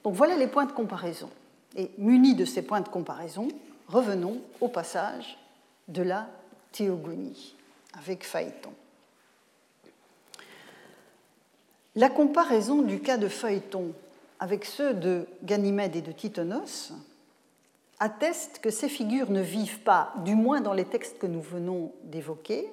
Donc 0.03 0.13
voilà 0.13 0.35
les 0.35 0.47
points 0.47 0.65
de 0.65 0.71
comparaison. 0.71 1.29
Et 1.75 1.91
munis 1.97 2.35
de 2.35 2.45
ces 2.45 2.61
points 2.61 2.81
de 2.81 2.89
comparaison, 2.89 3.47
revenons 3.87 4.41
au 4.61 4.67
passage 4.67 5.37
de 5.87 6.01
la 6.01 6.27
théogonie 6.71 7.55
avec 7.93 8.23
Phaéton. 8.23 8.71
La 11.95 12.09
comparaison 12.09 12.81
du 12.81 12.99
cas 12.99 13.17
de 13.17 13.27
Phaéton 13.27 13.93
avec 14.39 14.65
ceux 14.65 14.93
de 14.93 15.27
Ganymède 15.43 15.95
et 15.95 16.01
de 16.01 16.11
Titonos 16.11 16.93
atteste 17.99 18.59
que 18.59 18.69
ces 18.69 18.87
figures 18.87 19.29
ne 19.29 19.41
vivent 19.41 19.79
pas, 19.79 20.13
du 20.23 20.35
moins 20.35 20.61
dans 20.61 20.73
les 20.73 20.85
textes 20.85 21.19
que 21.19 21.27
nous 21.27 21.41
venons 21.41 21.91
d'évoquer, 22.03 22.71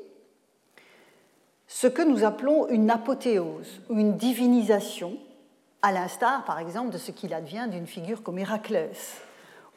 ce 1.67 1.89
que 1.89 2.03
nous 2.03 2.25
appelons 2.25 2.69
une 2.69 2.91
apothéose 2.91 3.81
ou 3.89 3.99
une 3.99 4.17
divinisation 4.17 5.17
à 5.83 5.93
l'instar, 5.93 6.45
par 6.45 6.59
exemple, 6.59 6.91
de 6.91 6.99
ce 6.99 7.11
qu'il 7.11 7.35
advient 7.35 7.69
d'une 7.71 7.87
figure 7.87 8.23
comme 8.23 8.39
Héraclès, 8.39 9.21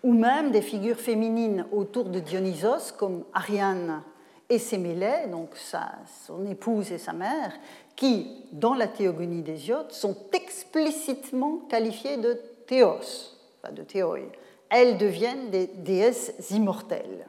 ou 0.03 0.13
même 0.13 0.51
des 0.51 0.61
figures 0.61 0.99
féminines 0.99 1.65
autour 1.71 2.05
de 2.05 2.19
Dionysos, 2.19 2.93
comme 2.97 3.23
Ariane 3.33 4.01
et 4.49 4.59
Sémélé, 4.59 5.27
donc 5.29 5.49
son 5.55 6.45
épouse 6.45 6.91
et 6.91 6.97
sa 6.97 7.13
mère, 7.13 7.53
qui, 7.95 8.45
dans 8.51 8.73
la 8.73 8.87
théogonie 8.87 9.41
d'Hésiode, 9.41 9.91
sont 9.91 10.15
explicitement 10.31 11.57
qualifiées 11.69 12.17
de 12.17 12.39
théos, 12.65 13.35
pas 13.61 13.71
de 13.71 13.83
théoi. 13.83 14.19
Elles 14.69 14.97
deviennent 14.97 15.49
des 15.49 15.67
déesses 15.67 16.33
immortelles. 16.51 17.27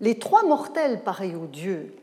Les 0.00 0.18
trois 0.18 0.44
mortels 0.44 1.02
pareils 1.02 1.34
aux 1.34 1.46
dieux, 1.46 1.94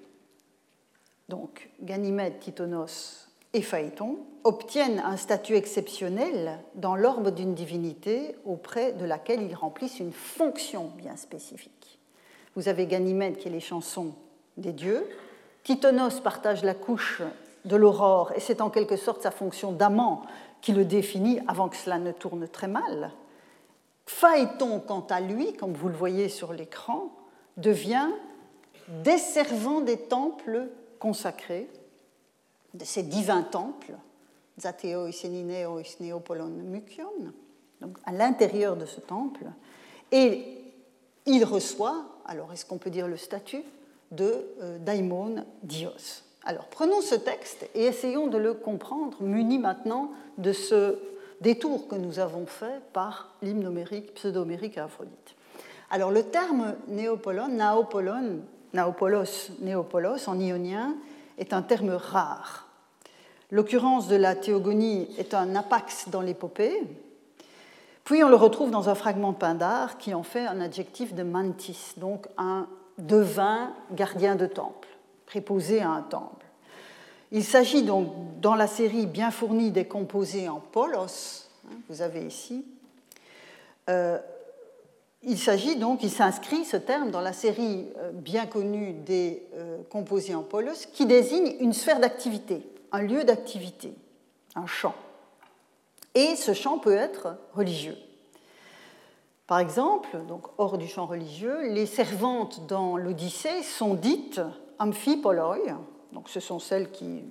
donc 1.30 1.70
Ganymède, 1.82 2.40
Titonos 2.40 3.23
et 3.54 3.62
Phaéton, 3.62 4.18
obtiennent 4.44 5.00
un 5.00 5.16
statut 5.16 5.56
exceptionnel 5.56 6.60
dans 6.76 6.96
l'orbe 6.96 7.34
d'une 7.34 7.54
divinité 7.54 8.36
auprès 8.46 8.92
de 8.94 9.06
laquelle 9.06 9.42
ils 9.42 9.56
remplissent 9.56 10.00
une 10.00 10.12
fonction 10.12 10.92
bien 10.98 11.16
spécifique. 11.16 12.00
Vous 12.56 12.68
avez 12.68 12.86
Ganymède 12.86 13.38
qui 13.38 13.48
est 13.48 13.52
les 13.52 13.60
chansons 13.60 14.14
des 14.58 14.74
dieux, 14.74 15.08
Titonos 15.64 16.20
partage 16.22 16.64
la 16.64 16.74
couche 16.74 17.22
de 17.64 17.76
l'aurore 17.76 18.34
et 18.36 18.42
c'est 18.42 18.60
en 18.60 18.70
quelque 18.70 18.98
sorte 18.98 19.22
sa 19.24 19.32
fonction 19.32 19.72
d'amant 19.72 20.24
qui 20.62 20.74
le 20.74 20.84
définit 20.84 21.40
avant 21.48 21.70
que 21.70 21.78
cela 21.78 22.00
ne 22.00 22.12
tourne 22.12 22.48
très 22.48 22.68
mal. 22.68 23.12
Phaéton, 24.06 24.82
quant 24.86 25.06
à 25.10 25.22
lui, 25.22 25.54
comme 25.54 25.74
vous 25.74 25.88
le 25.88 25.96
voyez 25.96 26.28
sur 26.28 26.52
l'écran, 26.52 27.14
devient 27.56 28.10
desservant 29.04 29.80
des 29.80 29.98
temples 29.98 30.68
consacrés, 31.00 31.70
de 32.74 32.86
ces 32.86 33.04
divins 33.04 33.44
temples, 33.44 33.94
Zateo 34.60 35.08
Isenineo 35.08 35.80
Isneopolon 35.80 36.50
Mukion, 36.50 37.34
donc 37.82 37.98
à 38.06 38.12
l'intérieur 38.12 38.76
de 38.76 38.86
ce 38.86 39.00
temple, 39.00 39.46
et 40.12 40.58
il 41.26 41.44
reçoit, 41.44 42.06
alors 42.26 42.52
est-ce 42.54 42.66
qu'on 42.66 42.78
peut 42.78 42.90
dire 42.90 43.08
le 43.08 43.18
statut, 43.18 43.64
de 44.12 44.46
euh, 44.62 44.78
daimon 44.80 45.44
dios. 45.64 46.24
Alors 46.46 46.66
prenons 46.68 47.02
ce 47.02 47.16
texte 47.16 47.68
et 47.74 47.86
essayons 47.86 48.28
de 48.28 48.38
le 48.38 48.54
comprendre, 48.54 49.18
muni 49.22 49.58
maintenant 49.58 50.12
de 50.38 50.54
ce 50.54 51.00
détour 51.42 51.88
que 51.88 51.96
nous 51.96 52.20
avons 52.20 52.46
fait 52.46 52.82
par 52.94 53.34
l'hymne 53.42 53.66
homérique, 53.66 54.14
pseudo-homérique 54.14 54.78
à 54.78 54.86
Aphrodite. 54.86 55.36
Alors 55.90 56.12
le 56.12 56.24
terme 56.24 56.76
néopolon, 56.88 57.48
naopolon, 57.48 58.42
naopolos, 58.74 59.52
néopolos 59.60 60.28
en 60.28 60.40
ionien, 60.40 60.96
est 61.38 61.54
un 61.54 61.62
terme 61.62 61.92
rare. 61.92 62.68
L'occurrence 63.52 64.08
de 64.08 64.16
la 64.16 64.36
théogonie 64.36 65.08
est 65.18 65.34
un 65.34 65.56
apax 65.56 66.10
dans 66.10 66.22
l'épopée, 66.22 66.82
puis 68.04 68.24
on 68.24 68.30
le 68.30 68.36
retrouve 68.36 68.72
dans 68.72 68.90
un 68.90 68.96
fragment 68.96 69.32
de 69.32 69.38
Pindar 69.38 69.98
qui 69.98 70.14
en 70.14 70.24
fait 70.24 70.46
un 70.46 70.60
adjectif 70.60 71.14
de 71.14 71.24
mantis, 71.24 71.94
donc 71.98 72.28
un 72.38 72.68
devin 72.98 73.74
gardien 73.92 74.36
de 74.36 74.46
temple, 74.46 74.90
préposé 75.26 75.82
à 75.82 75.90
un 75.90 76.02
temple. 76.02 76.46
Il 77.32 77.44
s'agit 77.44 77.84
donc, 77.84 78.12
dans 78.42 78.56
la 78.56 78.68
série 78.68 79.08
bien 79.08 79.32
fournie 79.32 79.72
des 79.72 79.86
composés 79.86 80.50
en 80.50 80.60
polos, 80.60 81.50
hein, 81.66 81.76
vous 81.90 82.02
avez 82.02 82.26
ici, 82.26 82.66
euh, 83.90 84.20
il 85.26 85.38
s'agit 85.38 85.76
donc, 85.76 86.04
il 86.04 86.12
s'inscrit 86.12 86.66
ce 86.66 86.78
terme 86.78 87.12
dans 87.12 87.22
la 87.22 87.34
série 87.34 87.88
euh, 87.98 88.12
bien 88.12 88.46
connue 88.46 88.94
des 88.94 89.44
euh, 89.56 89.78
composés 89.90 90.36
en 90.36 90.44
polos, 90.44 90.88
qui 90.88 91.06
désigne 91.06 91.56
une 91.60 91.74
sphère 91.74 92.00
d'activité 92.00 92.64
un 92.94 93.02
lieu 93.02 93.26
d'activité, 93.26 93.94
un 94.56 94.68
champ. 94.68 94.94
Et 96.16 96.36
ce 96.36 96.54
champ 96.54 96.78
peut 96.78 96.96
être 96.96 97.36
religieux. 97.54 97.98
Par 99.48 99.60
exemple, 99.60 100.18
donc 100.28 100.46
hors 100.58 100.78
du 100.78 100.88
champ 100.88 101.08
religieux, 101.08 101.70
les 101.72 101.88
servantes 101.88 102.68
dans 102.68 102.96
l'Odyssée 102.96 103.64
sont 103.64 103.96
dites 103.96 104.40
amphipoloi, 104.80 105.58
Donc 106.14 106.30
ce 106.30 106.40
sont 106.40 106.60
celles 106.60 106.92
qui 106.92 107.24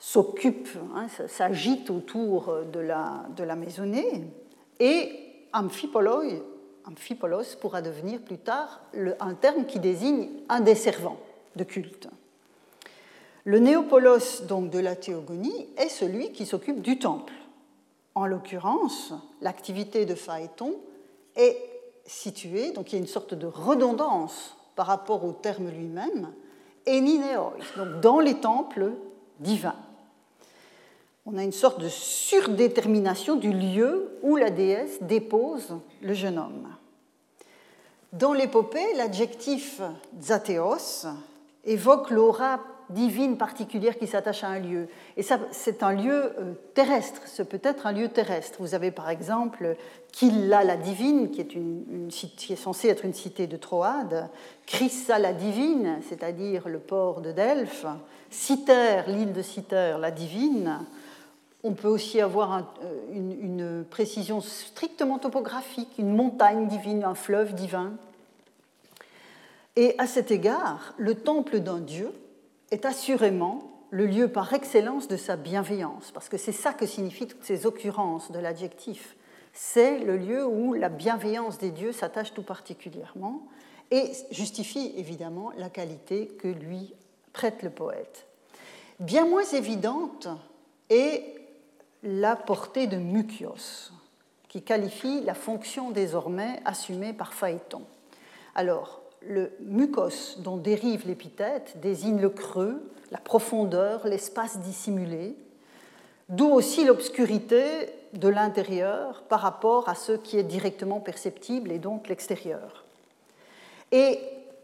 s'occupent, 0.00 0.76
hein, 0.96 1.06
s'agitent 1.28 1.90
autour 1.90 2.52
de 2.72 2.80
la, 2.80 3.24
de 3.36 3.44
la 3.44 3.54
maisonnée. 3.54 4.24
Et 4.80 5.21
Amphipolos 5.52 7.54
pourra 7.60 7.82
devenir 7.82 8.20
plus 8.20 8.38
tard 8.38 8.80
un 9.20 9.34
terme 9.34 9.66
qui 9.66 9.78
désigne 9.78 10.28
un 10.48 10.60
des 10.60 10.74
servants 10.74 11.18
de 11.56 11.64
culte. 11.64 12.08
Le 13.44 13.58
néopolos 13.58 14.42
donc 14.46 14.70
de 14.70 14.78
la 14.78 14.94
théogonie 14.94 15.66
est 15.76 15.88
celui 15.88 16.32
qui 16.32 16.46
s'occupe 16.46 16.80
du 16.80 16.98
temple. 16.98 17.32
En 18.14 18.26
l'occurrence, 18.26 19.12
l'activité 19.40 20.06
de 20.06 20.14
Phaéton 20.14 20.74
est 21.34 21.58
située, 22.04 22.72
donc 22.72 22.92
il 22.92 22.96
y 22.96 22.98
a 22.98 23.00
une 23.00 23.08
sorte 23.08 23.34
de 23.34 23.46
redondance 23.46 24.56
par 24.76 24.86
rapport 24.86 25.24
au 25.24 25.32
terme 25.32 25.68
lui-même, 25.68 26.32
enineoi, 26.86 27.54
donc 27.76 28.00
dans 28.00 28.20
les 28.20 28.34
temples 28.34 28.92
divins. 29.40 29.76
On 31.24 31.36
a 31.36 31.44
une 31.44 31.52
sorte 31.52 31.80
de 31.80 31.88
surdétermination 31.88 33.36
du 33.36 33.52
lieu 33.52 34.18
où 34.22 34.36
la 34.36 34.50
déesse 34.50 35.02
dépose 35.02 35.78
le 36.00 36.14
jeune 36.14 36.38
homme. 36.38 36.68
Dans 38.12 38.32
l'épopée, 38.32 38.94
l'adjectif 38.96 39.80
zateos 40.20 41.06
évoque 41.64 42.10
l'aura 42.10 42.60
divine 42.90 43.38
particulière 43.38 43.98
qui 43.98 44.06
s'attache 44.06 44.44
à 44.44 44.48
un 44.48 44.58
lieu. 44.58 44.88
Et 45.16 45.22
ça, 45.22 45.38
c'est 45.50 45.82
un 45.82 45.92
lieu 45.92 46.34
euh, 46.38 46.52
terrestre, 46.74 47.22
ce 47.26 47.42
peut 47.42 47.60
être 47.62 47.86
un 47.86 47.92
lieu 47.92 48.08
terrestre. 48.08 48.58
Vous 48.60 48.74
avez 48.74 48.90
par 48.90 49.08
exemple 49.08 49.76
Killa 50.10 50.64
la 50.64 50.76
divine, 50.76 51.30
qui 51.30 51.40
est, 51.40 51.54
une, 51.54 52.08
qui 52.10 52.52
est 52.52 52.56
censée 52.56 52.88
être 52.88 53.04
une 53.04 53.14
cité 53.14 53.46
de 53.46 53.56
Troade, 53.56 54.28
Chryssa 54.66 55.18
la 55.18 55.32
divine, 55.32 56.00
c'est-à-dire 56.08 56.68
le 56.68 56.80
port 56.80 57.20
de 57.20 57.32
Delphes, 57.32 57.86
Citer, 58.30 59.02
l'île 59.06 59.32
de 59.32 59.42
Citer, 59.42 59.96
la 59.98 60.10
divine. 60.10 60.80
On 61.64 61.72
peut 61.72 61.88
aussi 61.88 62.20
avoir 62.20 62.74
euh, 62.82 62.94
une, 63.12 63.32
une 63.32 63.84
précision 63.84 64.40
strictement 64.40 65.18
topographique, 65.18 65.90
une 65.98 66.14
montagne 66.14 66.66
divine, 66.66 67.04
un 67.04 67.14
fleuve 67.14 67.54
divin. 67.54 67.92
Et 69.76 69.94
à 69.98 70.06
cet 70.06 70.30
égard, 70.30 70.94
le 70.98 71.14
temple 71.14 71.60
d'un 71.60 71.78
dieu 71.78 72.12
est 72.70 72.84
assurément 72.84 73.72
le 73.90 74.06
lieu 74.06 74.28
par 74.28 74.52
excellence 74.54 75.06
de 75.06 75.18
sa 75.18 75.36
bienveillance, 75.36 76.10
parce 76.12 76.30
que 76.30 76.38
c'est 76.38 76.50
ça 76.50 76.72
que 76.72 76.86
signifient 76.86 77.26
toutes 77.26 77.44
ces 77.44 77.66
occurrences 77.66 78.32
de 78.32 78.38
l'adjectif. 78.38 79.16
C'est 79.52 79.98
le 79.98 80.16
lieu 80.16 80.46
où 80.46 80.72
la 80.72 80.88
bienveillance 80.88 81.58
des 81.58 81.70
dieux 81.70 81.92
s'attache 81.92 82.32
tout 82.32 82.42
particulièrement 82.42 83.46
et 83.90 84.10
justifie 84.30 84.94
évidemment 84.96 85.52
la 85.58 85.68
qualité 85.68 86.26
que 86.26 86.48
lui 86.48 86.94
prête 87.34 87.62
le 87.62 87.68
poète. 87.68 88.26
Bien 88.98 89.26
moins 89.26 89.44
évidente 89.44 90.28
est 90.88 91.41
la 92.02 92.36
portée 92.36 92.86
de 92.86 92.96
Mucios, 92.96 93.92
qui 94.48 94.62
qualifie 94.62 95.22
la 95.22 95.34
fonction 95.34 95.90
désormais 95.90 96.60
assumée 96.64 97.12
par 97.12 97.32
Phaéton. 97.32 97.82
Alors, 98.54 99.00
le 99.22 99.52
mucos 99.60 100.38
dont 100.38 100.56
dérive 100.56 101.06
l'épithète 101.06 101.78
désigne 101.80 102.20
le 102.20 102.30
creux, 102.30 102.90
la 103.10 103.18
profondeur, 103.18 104.06
l'espace 104.06 104.58
dissimulé, 104.58 105.36
d'où 106.28 106.50
aussi 106.50 106.84
l'obscurité 106.84 107.88
de 108.14 108.28
l'intérieur 108.28 109.22
par 109.22 109.40
rapport 109.40 109.88
à 109.88 109.94
ce 109.94 110.12
qui 110.12 110.38
est 110.38 110.42
directement 110.42 111.00
perceptible 111.00 111.70
et 111.70 111.78
donc 111.78 112.08
l'extérieur. 112.08 112.84
Et 113.90 114.18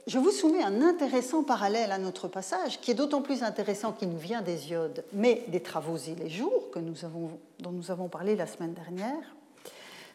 je 0.08 0.18
vous 0.18 0.32
soumets 0.32 0.62
un 0.62 0.82
intéressant 0.82 1.44
parallèle 1.44 1.92
à 1.92 1.98
notre 1.98 2.26
passage, 2.26 2.80
qui 2.80 2.90
est 2.90 2.94
d'autant 2.94 3.22
plus 3.22 3.42
intéressant 3.42 3.92
qu'il 3.92 4.08
nous 4.08 4.18
vient 4.18 4.42
des 4.42 4.70
iodes, 4.70 5.04
mais 5.12 5.44
des 5.48 5.62
travaux 5.62 5.96
et 5.96 6.14
les 6.14 6.30
jours 6.30 6.70
que 6.72 6.80
nous 6.80 7.04
avons, 7.04 7.38
dont 7.60 7.70
nous 7.70 7.90
avons 7.90 8.08
parlé 8.08 8.34
la 8.34 8.46
semaine 8.46 8.74
dernière. 8.74 9.36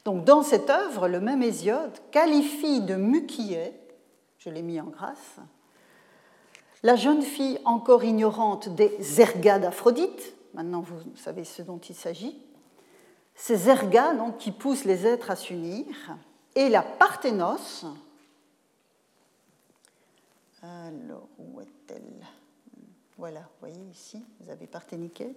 Donc, 0.03 0.25
dans 0.25 0.43
cette 0.43 0.69
œuvre, 0.69 1.07
le 1.07 1.21
même 1.21 1.41
Hésiode 1.41 1.97
qualifie 2.11 2.81
de 2.81 2.95
muquillet 2.95 3.79
je 4.43 4.49
l'ai 4.49 4.61
mis 4.61 4.81
en 4.81 4.87
grâce. 4.87 5.37
La 6.83 6.97
jeune 6.97 7.21
fille 7.21 7.59
encore 7.63 8.03
ignorante 8.03 8.67
des 8.67 9.21
ergas 9.21 9.59
d'Aphrodite, 9.59 10.35
maintenant 10.53 10.81
vous 10.81 10.97
savez 11.15 11.45
ce 11.45 11.61
dont 11.61 11.77
il 11.77 11.95
s'agit, 11.95 12.37
ces 13.35 13.69
ergas 13.69 14.13
qui 14.37 14.51
poussent 14.51 14.83
les 14.83 15.07
êtres 15.07 15.31
à 15.31 15.37
s'unir, 15.37 15.85
et 16.55 16.67
la 16.67 16.81
parthénos. 16.81 17.85
Alors, 20.63 21.27
où 21.37 21.59
est-elle 21.59 22.25
Voilà, 23.17 23.41
vous 23.41 23.59
voyez 23.59 23.83
ici, 23.91 24.23
vous 24.39 24.49
avez 24.49 24.65
parthéniqué. 24.65 25.35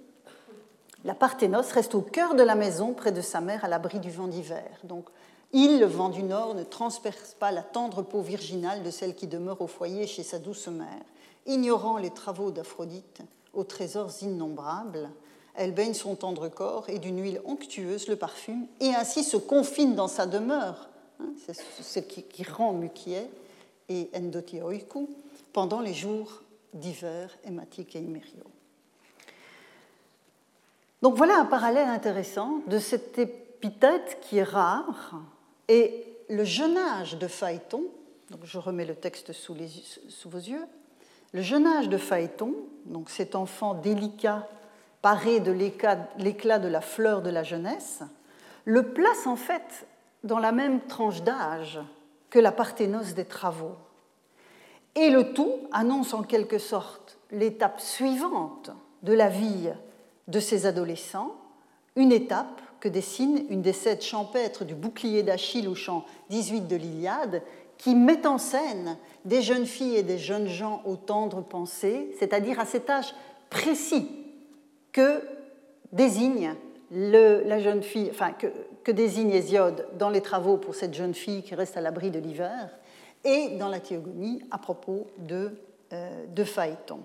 La 1.04 1.14
parthénos 1.14 1.72
reste 1.72 1.96
au 1.96 2.00
cœur 2.00 2.36
de 2.36 2.44
la 2.44 2.54
maison, 2.54 2.92
près 2.92 3.10
de 3.10 3.20
sa 3.20 3.40
mère, 3.40 3.64
à 3.64 3.68
l'abri 3.68 3.98
du 3.98 4.10
vent 4.10 4.28
d'hiver. 4.28 4.70
Donc, 4.84 5.08
il, 5.52 5.80
le 5.80 5.86
vent 5.86 6.10
du 6.10 6.22
nord, 6.22 6.54
ne 6.54 6.62
transperce 6.62 7.34
pas 7.34 7.50
la 7.50 7.62
tendre 7.62 8.02
peau 8.02 8.20
virginale 8.20 8.84
de 8.84 8.90
celle 8.90 9.16
qui 9.16 9.26
demeure 9.26 9.60
au 9.60 9.66
foyer 9.66 10.06
chez 10.06 10.22
sa 10.22 10.38
douce 10.38 10.68
mère. 10.68 11.02
Ignorant 11.46 11.98
les 11.98 12.10
travaux 12.10 12.52
d'Aphrodite, 12.52 13.22
aux 13.52 13.64
trésors 13.64 14.12
innombrables, 14.22 15.10
elle 15.56 15.72
baigne 15.72 15.94
son 15.94 16.14
tendre 16.14 16.48
corps 16.48 16.88
et 16.88 16.98
d'une 16.98 17.20
huile 17.20 17.40
onctueuse 17.46 18.08
le 18.08 18.16
parfume, 18.16 18.66
et 18.80 18.94
ainsi 18.94 19.24
se 19.24 19.36
confine 19.36 19.94
dans 19.94 20.08
sa 20.08 20.26
demeure, 20.26 20.88
hein, 21.20 21.32
c'est 21.46 21.54
ce 21.82 21.98
qui, 22.00 22.44
rend 22.44 22.72
Mukié 22.72 23.28
et 23.88 24.10
Endotioiku, 24.14 25.08
pendant 25.52 25.80
les 25.80 25.94
jours 25.94 26.42
d'hiver 26.74 27.30
hématique 27.44 27.96
et 27.96 28.00
immério. 28.00 28.44
Donc 31.02 31.14
voilà 31.14 31.38
un 31.38 31.44
parallèle 31.44 31.88
intéressant 31.88 32.60
de 32.66 32.78
cette 32.78 33.18
épithète 33.18 34.18
qui 34.22 34.38
est 34.38 34.42
rare, 34.42 35.20
et 35.68 36.04
le 36.28 36.44
jeune 36.44 36.76
âge 36.76 37.18
de 37.18 37.26
Phaéton, 37.26 37.84
donc 38.30 38.40
je 38.44 38.58
remets 38.58 38.84
le 38.84 38.94
texte 38.94 39.32
sous, 39.32 39.54
vos 39.54 40.38
yeux, 40.38 40.64
le 41.32 41.42
jeune 41.42 41.66
âge 41.66 41.88
de 41.88 41.98
Phaéton, 41.98 42.54
donc 42.86 43.10
cet 43.10 43.34
enfant 43.34 43.74
délicat 43.74 44.48
paré 45.02 45.40
de 45.40 45.52
l'éclat 45.52 46.58
de 46.58 46.68
la 46.68 46.80
fleur 46.80 47.22
de 47.22 47.30
la 47.30 47.44
jeunesse, 47.44 48.00
le 48.64 48.82
place 48.92 49.26
en 49.26 49.36
fait 49.36 49.86
dans 50.24 50.38
la 50.38 50.50
même 50.50 50.80
tranche 50.80 51.22
d'âge 51.22 51.78
que 52.36 52.40
la 52.42 52.52
parthénose 52.52 53.14
des 53.14 53.24
travaux. 53.24 53.76
Et 54.94 55.08
le 55.08 55.32
tout 55.32 55.54
annonce 55.72 56.12
en 56.12 56.22
quelque 56.22 56.58
sorte 56.58 57.16
l'étape 57.30 57.80
suivante 57.80 58.72
de 59.02 59.14
la 59.14 59.30
vie 59.30 59.70
de 60.28 60.38
ces 60.38 60.66
adolescents, 60.66 61.34
une 61.96 62.12
étape 62.12 62.60
que 62.78 62.90
dessine 62.90 63.46
une 63.48 63.62
des 63.62 63.72
sept 63.72 64.04
champêtres 64.04 64.66
du 64.66 64.74
bouclier 64.74 65.22
d'Achille 65.22 65.66
au 65.66 65.74
chant 65.74 66.04
18 66.28 66.68
de 66.68 66.76
l'Iliade, 66.76 67.42
qui 67.78 67.94
met 67.94 68.26
en 68.26 68.36
scène 68.36 68.98
des 69.24 69.40
jeunes 69.40 69.64
filles 69.64 69.96
et 69.96 70.02
des 70.02 70.18
jeunes 70.18 70.48
gens 70.48 70.82
aux 70.84 70.96
tendres 70.96 71.42
pensées, 71.42 72.14
c'est-à-dire 72.18 72.60
à 72.60 72.66
cet 72.66 72.90
âge 72.90 73.14
précis 73.48 74.10
que 74.92 75.22
désigne 75.90 76.54
la 76.90 77.58
jeune 77.58 77.82
fille, 77.82 78.08
enfin 78.10 78.32
que, 78.32 78.90
désigne 78.90 79.30
Hésiode 79.30 79.86
dans 79.98 80.10
les 80.10 80.20
travaux 80.20 80.56
pour 80.56 80.74
cette 80.74 80.94
jeune 80.94 81.14
fille 81.14 81.42
qui 81.42 81.54
reste 81.54 81.76
à 81.76 81.80
l'abri 81.80 82.10
de 82.10 82.18
l'hiver, 82.18 82.70
et 83.24 83.56
dans 83.58 83.68
la 83.68 83.80
théogonie 83.80 84.42
à 84.50 84.58
propos 84.58 85.08
de, 85.18 85.50
euh, 85.92 86.26
de 86.28 86.44
Phaéton. 86.44 87.00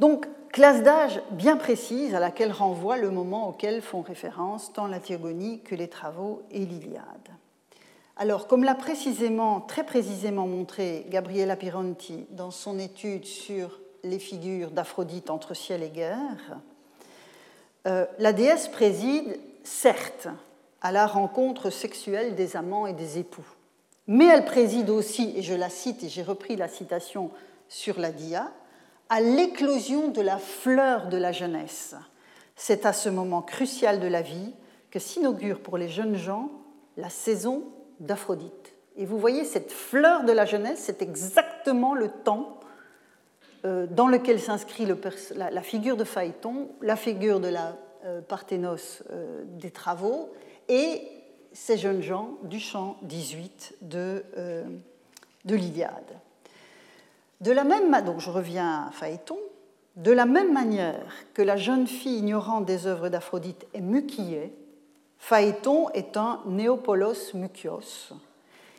Donc, 0.00 0.26
classe 0.52 0.82
d'âge 0.82 1.20
bien 1.32 1.56
précise 1.56 2.14
à 2.14 2.20
laquelle 2.20 2.52
renvoie 2.52 2.96
le 2.96 3.10
moment 3.10 3.48
auquel 3.48 3.82
font 3.82 4.00
référence 4.00 4.72
tant 4.72 4.86
la 4.86 5.00
Théogonie 5.00 5.60
que 5.62 5.74
les 5.74 5.88
travaux 5.88 6.42
et 6.50 6.64
l'Iliade. 6.64 7.28
Alors, 8.16 8.48
comme 8.48 8.64
l'a 8.64 8.74
précisément, 8.74 9.60
très 9.60 9.84
précisément 9.84 10.46
montré 10.46 11.06
Gabriela 11.08 11.56
Pironti 11.56 12.26
dans 12.30 12.50
son 12.50 12.78
étude 12.78 13.24
sur 13.24 13.80
les 14.02 14.18
figures 14.18 14.70
d'Aphrodite 14.70 15.30
entre 15.30 15.54
ciel 15.54 15.82
et 15.82 15.90
guerre, 15.90 16.60
euh, 17.88 18.06
la 18.18 18.32
déesse 18.32 18.68
préside, 18.68 19.38
certes, 19.64 20.28
à 20.80 20.92
la 20.92 21.06
rencontre 21.06 21.70
sexuelle 21.70 22.34
des 22.34 22.56
amants 22.56 22.86
et 22.86 22.92
des 22.92 23.18
époux, 23.18 23.46
mais 24.06 24.26
elle 24.26 24.44
préside 24.44 24.90
aussi, 24.90 25.32
et 25.36 25.42
je 25.42 25.54
la 25.54 25.70
cite, 25.70 26.04
et 26.04 26.08
j'ai 26.08 26.22
repris 26.22 26.56
la 26.56 26.68
citation 26.68 27.30
sur 27.68 27.98
la 27.98 28.10
dia, 28.10 28.50
à 29.08 29.20
l'éclosion 29.20 30.08
de 30.08 30.20
la 30.20 30.38
fleur 30.38 31.08
de 31.08 31.16
la 31.16 31.32
jeunesse. 31.32 31.94
C'est 32.56 32.86
à 32.86 32.92
ce 32.92 33.08
moment 33.08 33.42
crucial 33.42 34.00
de 34.00 34.06
la 34.06 34.22
vie 34.22 34.52
que 34.90 34.98
s'inaugure 34.98 35.60
pour 35.60 35.78
les 35.78 35.88
jeunes 35.88 36.16
gens 36.16 36.50
la 36.96 37.10
saison 37.10 37.64
d'Aphrodite. 38.00 38.72
Et 38.96 39.06
vous 39.06 39.18
voyez, 39.18 39.44
cette 39.44 39.72
fleur 39.72 40.24
de 40.24 40.32
la 40.32 40.44
jeunesse, 40.44 40.82
c'est 40.82 41.02
exactement 41.02 41.94
le 41.94 42.08
temps 42.08 42.57
dans 43.64 44.08
lequel 44.08 44.40
s'inscrit 44.40 44.86
la 45.34 45.62
figure 45.62 45.96
de 45.96 46.04
Phaéton, 46.04 46.68
la 46.80 46.96
figure 46.96 47.40
de 47.40 47.48
la 47.48 47.76
euh, 48.04 48.20
Parthénos 48.20 49.02
euh, 49.10 49.42
des 49.44 49.70
travaux 49.70 50.32
et 50.68 51.02
ces 51.52 51.76
jeunes 51.76 52.02
gens 52.02 52.38
du 52.42 52.60
chant 52.60 52.96
18 53.02 53.76
de, 53.82 54.22
de 55.44 55.54
l'Iliade. 55.56 56.20
De 57.40 57.50
la 57.50 57.64
même 57.64 57.90
donc 58.04 58.20
je 58.20 58.30
reviens 58.30 58.86
à 58.88 58.90
Phaéton, 58.92 59.38
de 59.96 60.12
la 60.12 60.26
même 60.26 60.52
manière 60.52 61.12
que 61.34 61.42
la 61.42 61.56
jeune 61.56 61.86
fille 61.86 62.18
ignorante 62.18 62.64
des 62.64 62.86
œuvres 62.86 63.08
d'Aphrodite 63.08 63.66
est 63.74 63.80
muquillée, 63.80 64.52
Phaéton 65.18 65.88
est 65.90 66.16
un 66.16 66.40
néopolos 66.46 67.34
mukios. 67.34 68.12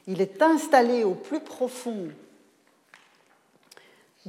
Il 0.08 0.22
est 0.22 0.42
installé 0.42 1.04
au 1.04 1.14
plus 1.14 1.42
profond 1.42 2.08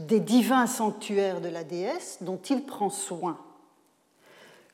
des 0.06 0.20
divins 0.20 0.66
sanctuaires 0.66 1.40
de 1.40 1.48
la 1.48 1.64
déesse 1.64 2.18
dont 2.22 2.38
il 2.48 2.64
prend 2.64 2.90
soin. 2.90 3.38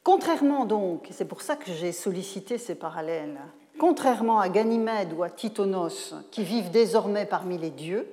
Contrairement 0.04 0.66
donc, 0.66 1.08
c'est 1.10 1.24
pour 1.24 1.42
ça 1.42 1.56
que 1.56 1.72
j'ai 1.72 1.90
sollicité 1.90 2.58
ces 2.58 2.76
parallèles, 2.76 3.40
contrairement 3.78 4.38
à 4.38 4.48
Ganymède 4.48 5.12
ou 5.12 5.24
à 5.24 5.30
Titonos, 5.30 6.14
qui 6.30 6.44
vivent 6.44 6.70
désormais 6.70 7.26
parmi 7.26 7.58
les 7.58 7.70
dieux, 7.70 8.08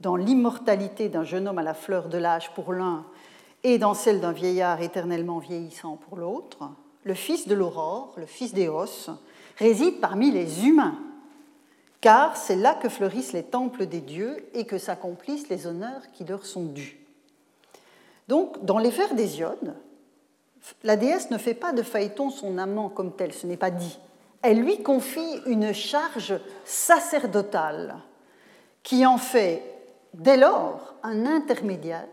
dans 0.00 0.16
l'immortalité 0.16 1.08
d'un 1.08 1.24
jeune 1.24 1.48
homme 1.48 1.58
à 1.58 1.62
la 1.62 1.72
fleur 1.72 2.08
de 2.08 2.18
l'âge 2.18 2.50
pour 2.54 2.74
l'un 2.74 3.06
et 3.62 3.78
dans 3.78 3.94
celle 3.94 4.20
d'un 4.20 4.32
vieillard 4.32 4.82
éternellement 4.82 5.38
vieillissant 5.38 5.96
pour 5.96 6.18
l'autre, 6.18 6.68
le 7.04 7.14
fils 7.14 7.48
de 7.48 7.54
l'aurore, 7.54 8.12
le 8.18 8.26
fils 8.26 8.52
d'Éos, 8.52 9.08
réside 9.56 10.00
parmi 10.00 10.30
les 10.30 10.66
humains, 10.66 10.98
car 12.04 12.36
c'est 12.36 12.56
là 12.56 12.74
que 12.74 12.90
fleurissent 12.90 13.32
les 13.32 13.44
temples 13.44 13.86
des 13.86 14.02
dieux 14.02 14.46
et 14.52 14.66
que 14.66 14.76
s'accomplissent 14.76 15.48
les 15.48 15.66
honneurs 15.66 16.02
qui 16.12 16.24
leur 16.24 16.44
sont 16.44 16.66
dus. 16.66 16.98
Donc, 18.28 18.62
dans 18.62 18.76
les 18.76 18.90
vers 18.90 19.14
d'Hésiode, 19.14 19.74
la 20.82 20.96
déesse 20.96 21.30
ne 21.30 21.38
fait 21.38 21.54
pas 21.54 21.72
de 21.72 21.82
Phaéton 21.82 22.28
son 22.28 22.58
amant 22.58 22.90
comme 22.90 23.16
tel, 23.16 23.32
ce 23.32 23.46
n'est 23.46 23.56
pas 23.56 23.70
dit. 23.70 23.98
Elle 24.42 24.60
lui 24.60 24.82
confie 24.82 25.40
une 25.46 25.72
charge 25.72 26.38
sacerdotale 26.66 27.96
qui 28.82 29.06
en 29.06 29.16
fait 29.16 29.62
dès 30.12 30.36
lors 30.36 30.96
un 31.02 31.24
intermédiaire 31.24 32.08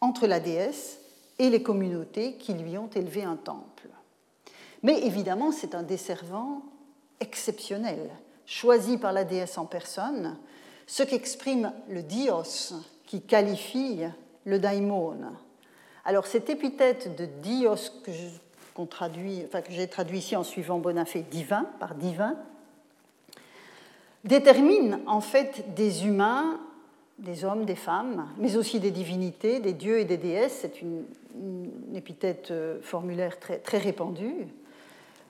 entre 0.00 0.26
la 0.26 0.40
déesse 0.40 0.98
et 1.38 1.50
les 1.50 1.62
communautés 1.62 2.34
qui 2.34 2.52
lui 2.52 2.76
ont 2.78 2.90
élevé 2.96 3.22
un 3.22 3.36
temple. 3.36 3.90
Mais 4.82 5.06
évidemment, 5.06 5.52
c'est 5.52 5.76
un 5.76 5.84
desservant 5.84 6.62
exceptionnel, 7.20 8.10
choisi 8.46 8.98
par 8.98 9.12
la 9.12 9.24
déesse 9.24 9.58
en 9.58 9.66
personne, 9.66 10.36
ce 10.86 11.02
qu'exprime 11.02 11.72
le 11.88 12.02
dios 12.02 12.74
qui 13.06 13.22
qualifie 13.22 14.00
le 14.44 14.58
daimon. 14.58 15.16
Alors 16.04 16.26
cette 16.26 16.48
épithète 16.48 17.16
de 17.16 17.26
dios 17.26 17.90
que 18.04 18.12
j'ai 19.70 19.88
traduit 19.88 20.18
ici 20.18 20.36
en 20.36 20.44
suivant 20.44 20.78
Bonafé 20.78 21.22
divin 21.22 21.66
par 21.80 21.94
divin, 21.94 22.36
détermine 24.24 25.00
en 25.06 25.20
fait 25.20 25.74
des 25.74 26.06
humains 26.06 26.60
des 27.18 27.44
hommes, 27.44 27.64
des 27.64 27.76
femmes, 27.76 28.28
mais 28.38 28.56
aussi 28.56 28.80
des 28.80 28.90
divinités, 28.90 29.60
des 29.60 29.72
dieux 29.72 29.98
et 29.98 30.04
des 30.04 30.18
déesses. 30.18 30.58
C'est 30.62 30.82
une, 30.82 31.04
épithète 31.94 32.50
euh, 32.50 32.80
formulaire 32.80 33.38
très, 33.38 33.58
très 33.58 33.76
répandue. 33.76 34.46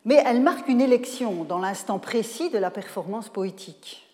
Mais 0.06 0.22
elle 0.24 0.40
marque 0.40 0.68
une 0.68 0.80
élection 0.80 1.42
dans 1.42 1.58
l'instant 1.58 1.98
précis 1.98 2.48
de 2.48 2.58
la 2.58 2.70
performance 2.70 3.28
poétique. 3.28 4.06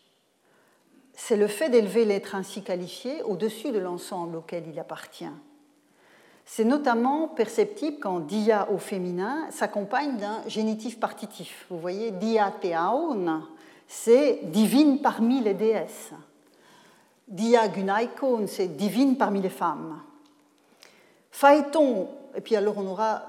C'est 1.13 1.37
le 1.37 1.47
fait 1.47 1.69
d'élever 1.69 2.07
l'être 2.07 2.35
ainsi 2.35 2.63
qualifié 2.63 3.23
au-dessus 3.23 3.73
de 3.73 3.79
l'ensemble 3.79 4.37
auquel 4.37 4.65
il 4.67 4.81
appartient. 4.81 5.31
C'est 6.47 6.65
notamment 6.65 7.29
perceptible 7.29 7.99
quand 8.01 8.21
dia 8.21 8.69
au 8.71 8.79
féminin 8.79 9.47
s'accompagne 9.51 10.17
d'un 10.17 10.43
génitif 10.49 10.99
partitif. 10.99 11.67
Vous 11.69 11.79
voyez, 11.79 12.11
dia 12.11 12.51
teaon, 12.59 13.43
c'est 13.87 14.41
divine 14.45 15.03
parmi 15.03 15.43
les 15.43 15.55
déesses. 15.55 16.13
Dia 17.29 17.69
Gunaikon, 17.69 18.47
c'est 18.47 18.79
divine 18.79 19.19
parmi 19.19 19.43
les 19.43 19.51
femmes. 19.51 20.01
Phaéton, 21.31 22.09
et 22.35 22.41
puis 22.41 22.57
alors 22.57 22.79
on 22.79 22.87
aura 22.87 23.27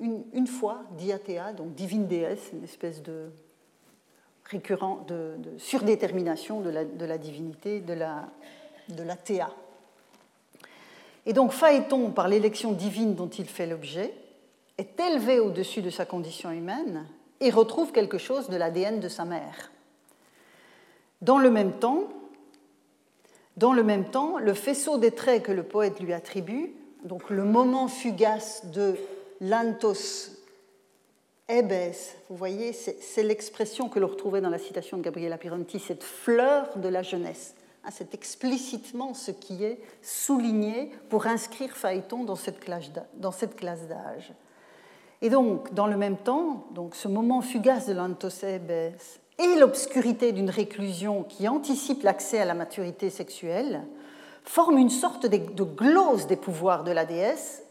une, 0.00 0.46
fois 0.46 0.82
Diatéa, 0.96 1.52
donc 1.52 1.74
divine 1.74 2.06
déesse, 2.06 2.50
une 2.52 2.64
espèce 2.64 3.02
de 3.02 3.30
récurrent, 4.44 5.04
de, 5.08 5.36
surdétermination 5.58 6.60
de 6.60 6.70
la, 6.70 7.18
divinité, 7.18 7.80
de 7.80 7.92
la, 7.92 8.28
de 8.88 9.02
la 9.02 9.16
théa. 9.16 9.50
Et 11.26 11.32
donc 11.32 11.52
Phaéton, 11.52 12.10
par 12.10 12.28
l'élection 12.28 12.72
divine 12.72 13.14
dont 13.14 13.28
il 13.28 13.46
fait 13.46 13.66
l'objet, 13.66 14.14
est 14.78 14.98
élevé 15.00 15.40
au-dessus 15.40 15.82
de 15.82 15.90
sa 15.90 16.06
condition 16.06 16.50
humaine 16.50 17.06
et 17.40 17.50
retrouve 17.50 17.92
quelque 17.92 18.18
chose 18.18 18.48
de 18.48 18.56
l'ADN 18.56 19.00
de 19.00 19.08
sa 19.08 19.24
mère. 19.24 19.70
Dans 21.20 21.38
le 21.38 21.50
même 21.50 21.72
temps, 21.72 22.04
dans 23.56 23.72
le 23.72 23.82
même 23.82 24.04
temps, 24.04 24.38
le 24.38 24.54
faisceau 24.54 24.98
des 24.98 25.10
traits 25.10 25.42
que 25.42 25.52
le 25.52 25.64
poète 25.64 25.98
lui 25.98 26.12
attribue, 26.12 26.72
donc 27.02 27.28
le 27.28 27.44
moment 27.44 27.88
fugace 27.88 28.66
de 28.66 28.94
l'antos 29.40 30.30
ebes, 31.48 31.94
vous 32.28 32.36
voyez, 32.36 32.72
c'est 32.72 33.22
l'expression 33.22 33.88
que 33.88 33.98
l'on 33.98 34.08
retrouvait 34.08 34.40
dans 34.40 34.50
la 34.50 34.58
citation 34.58 34.98
de 34.98 35.02
Gabriela 35.02 35.38
Pironti, 35.38 35.78
cette 35.78 36.04
fleur 36.04 36.76
de 36.76 36.88
la 36.88 37.02
jeunesse. 37.02 37.54
Ah, 37.84 37.90
c'est 37.90 38.14
explicitement 38.14 39.14
ce 39.14 39.30
qui 39.30 39.64
est 39.64 39.80
souligné 40.02 40.90
pour 41.08 41.26
inscrire 41.26 41.74
Phaéton 41.74 42.24
dans 42.24 42.36
cette 42.36 42.60
classe 42.60 42.90
d'âge. 43.88 44.32
Et 45.22 45.30
donc, 45.30 45.72
dans 45.72 45.86
le 45.86 45.96
même 45.96 46.18
temps, 46.18 46.66
donc, 46.74 46.94
ce 46.94 47.08
moment 47.08 47.40
fugace 47.40 47.86
de 47.86 47.94
l'antos 47.94 48.44
ebes 48.44 48.92
et 49.38 49.54
l'obscurité 49.58 50.32
d'une 50.32 50.50
réclusion 50.50 51.22
qui 51.22 51.48
anticipe 51.48 52.02
l'accès 52.02 52.40
à 52.40 52.44
la 52.44 52.54
maturité 52.54 53.08
sexuelle 53.08 53.84
forment 54.44 54.78
une 54.78 54.90
sorte 54.90 55.26
de 55.26 55.64
glose 55.64 56.26
des 56.26 56.36
pouvoirs 56.36 56.84
de 56.84 56.92
la 56.92 57.04
déesse, 57.04 57.62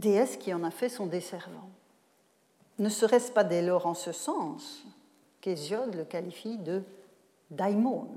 déesse 0.00 0.36
qui 0.36 0.52
en 0.52 0.64
a 0.64 0.70
fait 0.70 0.88
son 0.88 1.06
desservant. 1.06 1.68
Ne 2.78 2.88
serait-ce 2.88 3.30
pas 3.30 3.44
dès 3.44 3.62
lors 3.62 3.86
en 3.86 3.94
ce 3.94 4.12
sens 4.12 4.82
qu'Hésiode 5.40 5.94
le 5.94 6.04
qualifie 6.04 6.56
de 6.58 6.82
daimon 7.50 8.08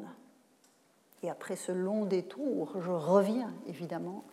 Et 1.22 1.30
après 1.30 1.56
ce 1.56 1.72
long 1.72 2.06
détour, 2.06 2.74
je 2.82 2.92
reviens 2.92 3.54
évidemment 3.68 4.24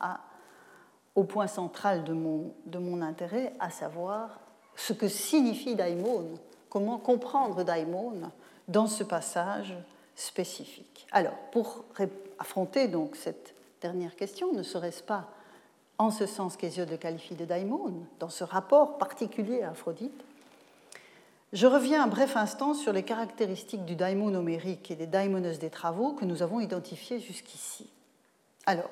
au 1.15 1.25
point 1.25 1.49
central 1.49 2.05
de 2.05 2.13
mon, 2.13 2.53
de 2.67 2.79
mon 2.79 3.03
intérêt, 3.03 3.53
à 3.59 3.71
savoir 3.71 4.41
ce 4.77 4.93
que 4.93 5.09
signifie 5.09 5.75
daimon 5.75 6.35
Comment 6.71 6.99
comprendre 6.99 7.65
daimon 7.65 8.13
dans 8.69 8.87
ce 8.87 9.03
passage 9.03 9.75
spécifique 10.15 11.09
Alors, 11.11 11.35
pour 11.51 11.85
affronter 12.39 12.87
donc 12.87 13.17
cette 13.17 13.57
dernière 13.81 14.15
question, 14.15 14.53
ne 14.53 14.63
serait-ce 14.63 15.03
pas 15.03 15.29
en 16.01 16.11
ce 16.11 16.25
sens 16.25 16.57
qu'Hésiode 16.57 16.89
le 16.89 16.97
qualifie 16.97 17.35
de 17.35 17.45
daimon, 17.45 17.93
dans 18.21 18.31
ce 18.31 18.43
rapport 18.43 18.97
particulier 18.97 19.61
à 19.63 19.73
Aphrodite 19.73 20.25
Je 21.53 21.67
reviens 21.67 22.03
un 22.03 22.07
bref 22.07 22.39
instant 22.39 22.73
sur 22.73 22.95
les 22.95 23.03
caractéristiques 23.03 23.85
du 23.85 23.97
daimon 23.97 24.35
homérique 24.35 24.91
et 24.91 24.97
des 24.97 25.07
daimoneuses 25.07 25.59
des 25.59 25.69
travaux 25.69 26.15
que 26.15 26.25
nous 26.25 26.43
avons 26.43 26.59
identifiées 26.59 27.21
jusqu'ici. 27.21 27.91
Alors, 28.65 28.89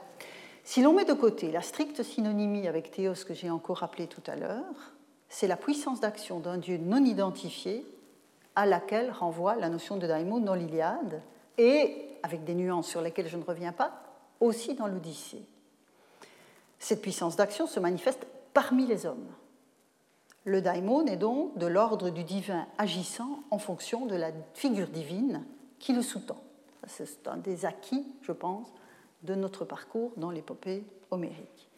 si 0.65 0.83
l'on 0.83 0.93
met 0.93 1.07
de 1.07 1.15
côté 1.15 1.51
la 1.51 1.63
stricte 1.63 2.03
synonymie 2.03 2.69
avec 2.69 2.91
théos 2.91 3.25
que 3.27 3.33
j'ai 3.33 3.49
encore 3.49 3.79
rappelé 3.79 4.07
tout 4.07 4.23
à 4.27 4.37
l'heure, 4.37 4.93
c'est 5.31 5.47
la 5.47 5.57
puissance 5.57 6.01
d'action 6.01 6.41
d'un 6.41 6.59
dieu 6.59 6.77
non 6.77 7.03
identifié 7.03 7.87
à 8.55 8.67
laquelle 8.67 9.11
renvoie 9.13 9.57
la 9.57 9.71
notion 9.71 9.97
de 9.97 10.07
daimon 10.07 10.41
dans 10.41 10.55
l'Iliade 10.55 11.23
et, 11.57 12.19
avec 12.23 12.45
des 12.45 12.55
nuances 12.55 12.89
sur 12.89 13.01
lesquelles 13.01 13.29
je 13.29 13.39
ne 13.39 13.45
reviens 13.45 13.73
pas, 13.73 14.03
aussi 14.41 14.75
dans 14.75 14.89
l'Odyssée. 14.89 15.47
Cette 16.79 17.03
puissance 17.03 17.37
d'action 17.37 17.67
se 17.67 17.81
manifeste 17.81 18.27
parmi 18.55 18.87
les 18.87 19.07
hommes. 19.07 19.27
Le 20.45 20.63
daimon 20.63 21.05
est 21.07 21.17
donc 21.17 21.59
de 21.59 21.67
l'ordre 21.67 22.11
du 22.11 22.25
divin 22.25 22.67
agissant 22.79 23.43
en 23.51 23.59
fonction 23.59 24.07
de 24.07 24.15
la 24.15 24.31
figure 24.55 24.89
divine 24.89 25.45
qui 25.79 25.93
le 25.93 26.03
sous-tend. 26.03 26.43
C'est 26.87 27.29
un 27.29 27.37
des 27.37 27.67
acquis, 27.67 28.07
je 28.23 28.33
pense, 28.33 28.69
de 29.25 29.35
notre 29.35 29.65
parcours 29.65 30.13
dans 30.17 30.31
l'épopée 30.31 30.85
homérique. 31.11 31.69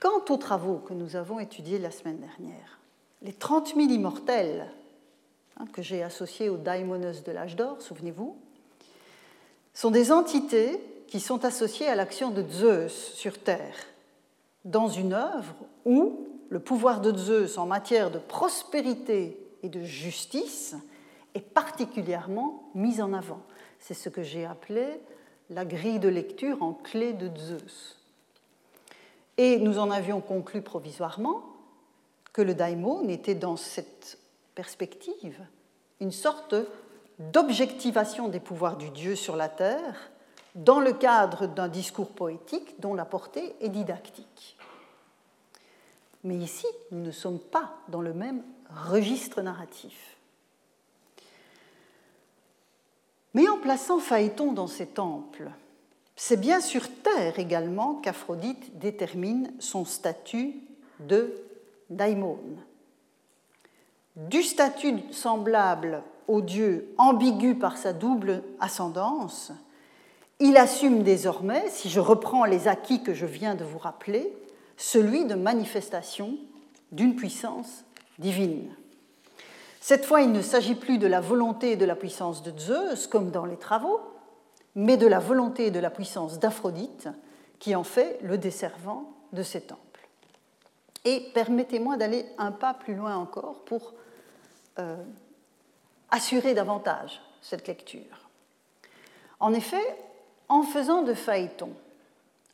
Quant 0.00 0.24
aux 0.28 0.36
travaux 0.36 0.78
que 0.78 0.94
nous 0.94 1.16
avons 1.16 1.38
étudiés 1.38 1.78
la 1.78 1.90
semaine 1.90 2.18
dernière, 2.18 2.80
les 3.22 3.32
30 3.32 3.74
000 3.74 3.88
immortels 3.88 4.66
hein, 5.58 5.66
que 5.72 5.82
j'ai 5.82 6.02
associés 6.02 6.48
aux 6.48 6.56
daimonos 6.56 7.22
de 7.24 7.32
l'âge 7.32 7.56
d'or, 7.56 7.80
souvenez-vous, 7.80 8.36
sont 9.74 9.90
des 9.90 10.12
entités 10.12 10.80
qui 11.06 11.20
sont 11.20 11.44
associées 11.44 11.86
à 11.86 11.94
l'action 11.94 12.30
de 12.30 12.42
Zeus 12.50 13.12
sur 13.14 13.38
Terre, 13.38 13.74
dans 14.66 14.88
une 14.88 15.14
œuvre 15.14 15.54
où 15.84 16.26
le 16.50 16.60
pouvoir 16.60 17.00
de 17.00 17.16
Zeus 17.16 17.56
en 17.56 17.66
matière 17.66 18.10
de 18.10 18.18
prospérité 18.18 19.38
et 19.62 19.68
de 19.68 19.82
justice 19.82 20.74
est 21.34 21.40
particulièrement 21.40 22.70
mis 22.74 23.00
en 23.00 23.12
avant. 23.12 23.40
C'est 23.78 23.94
ce 23.94 24.08
que 24.08 24.22
j'ai 24.22 24.44
appelé 24.44 24.86
la 25.50 25.64
grille 25.64 26.00
de 26.00 26.08
lecture 26.08 26.62
en 26.62 26.72
clé 26.72 27.12
de 27.12 27.30
Zeus. 27.38 27.96
Et 29.38 29.58
nous 29.58 29.78
en 29.78 29.90
avions 29.90 30.20
conclu 30.20 30.62
provisoirement 30.62 31.44
que 32.32 32.42
le 32.42 32.54
daimon 32.54 33.08
était 33.08 33.34
dans 33.34 33.56
cette 33.56 34.18
perspective 34.54 35.40
une 36.00 36.12
sorte 36.12 36.54
d'objectivation 37.18 38.28
des 38.28 38.40
pouvoirs 38.40 38.76
du 38.76 38.90
Dieu 38.90 39.14
sur 39.14 39.36
la 39.36 39.48
terre, 39.48 40.10
dans 40.54 40.80
le 40.80 40.92
cadre 40.92 41.46
d'un 41.46 41.68
discours 41.68 42.10
poétique 42.10 42.80
dont 42.80 42.94
la 42.94 43.04
portée 43.04 43.54
est 43.60 43.68
didactique. 43.68 44.55
Mais 46.24 46.36
ici, 46.36 46.66
nous 46.90 47.02
ne 47.02 47.10
sommes 47.10 47.38
pas 47.38 47.78
dans 47.88 48.00
le 48.00 48.12
même 48.12 48.42
registre 48.88 49.42
narratif. 49.42 50.16
Mais 53.34 53.48
en 53.48 53.58
plaçant 53.58 53.98
Phaéton 53.98 54.52
dans 54.52 54.66
ses 54.66 54.86
temples, 54.86 55.50
c'est 56.16 56.40
bien 56.40 56.60
sur 56.60 56.88
Terre 57.02 57.38
également 57.38 57.96
qu'Aphrodite 57.96 58.78
détermine 58.78 59.52
son 59.58 59.84
statut 59.84 60.54
de 61.00 61.34
daimon. 61.90 62.38
Du 64.16 64.42
statut 64.42 64.94
semblable 65.12 66.02
au 66.26 66.40
dieu 66.40 66.94
ambigu 66.96 67.54
par 67.54 67.76
sa 67.76 67.92
double 67.92 68.42
ascendance, 68.58 69.52
il 70.40 70.56
assume 70.56 71.02
désormais, 71.02 71.68
si 71.68 71.90
je 71.90 72.00
reprends 72.00 72.44
les 72.44 72.68
acquis 72.68 73.02
que 73.02 73.12
je 73.14 73.26
viens 73.26 73.54
de 73.54 73.64
vous 73.64 73.78
rappeler, 73.78 74.32
celui 74.76 75.24
de 75.24 75.34
manifestation 75.34 76.36
d'une 76.92 77.16
puissance 77.16 77.84
divine. 78.18 78.74
Cette 79.80 80.04
fois, 80.04 80.22
il 80.22 80.32
ne 80.32 80.42
s'agit 80.42 80.74
plus 80.74 80.98
de 80.98 81.06
la 81.06 81.20
volonté 81.20 81.72
et 81.72 81.76
de 81.76 81.84
la 81.84 81.96
puissance 81.96 82.42
de 82.42 82.56
Zeus, 82.58 83.06
comme 83.06 83.30
dans 83.30 83.44
les 83.44 83.56
travaux, 83.56 84.00
mais 84.74 84.96
de 84.96 85.06
la 85.06 85.20
volonté 85.20 85.66
et 85.66 85.70
de 85.70 85.78
la 85.78 85.90
puissance 85.90 86.38
d'Aphrodite, 86.38 87.08
qui 87.58 87.74
en 87.74 87.84
fait 87.84 88.18
le 88.22 88.36
desservant 88.36 89.12
de 89.32 89.42
ses 89.42 89.60
temples. 89.60 89.80
Et 91.04 91.30
permettez-moi 91.32 91.96
d'aller 91.96 92.26
un 92.36 92.52
pas 92.52 92.74
plus 92.74 92.94
loin 92.94 93.16
encore 93.16 93.64
pour 93.64 93.94
euh, 94.78 94.96
assurer 96.10 96.52
davantage 96.52 97.22
cette 97.40 97.68
lecture. 97.68 98.28
En 99.38 99.54
effet, 99.54 99.96
en 100.48 100.62
faisant 100.62 101.02
de 101.02 101.14
Phaéton 101.14 101.70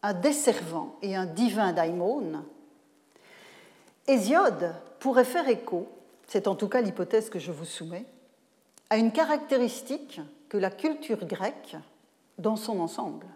un 0.03 0.15
desservant 0.15 0.97
et 1.03 1.15
un 1.15 1.27
divin 1.27 1.73
daimon, 1.73 2.45
Hésiode 4.09 4.75
pourrait 4.99 5.25
faire 5.25 5.49
écho, 5.49 5.89
c'est 6.27 6.49
en 6.49 6.57
tout 6.57 6.69
cas 6.69 6.81
l'hypothèse 6.81 7.31
que 7.31 7.39
je 7.39 7.53
vous 7.53 7.65
soumets, 7.65 8.07
à 8.91 8.97
une 8.97 9.13
caractéristique 9.13 10.21
que 10.49 10.59
la 10.59 10.71
culture 10.71 11.25
grecque, 11.25 11.77
dans 12.39 12.57
son 12.57 12.81
ensemble, 12.81 13.27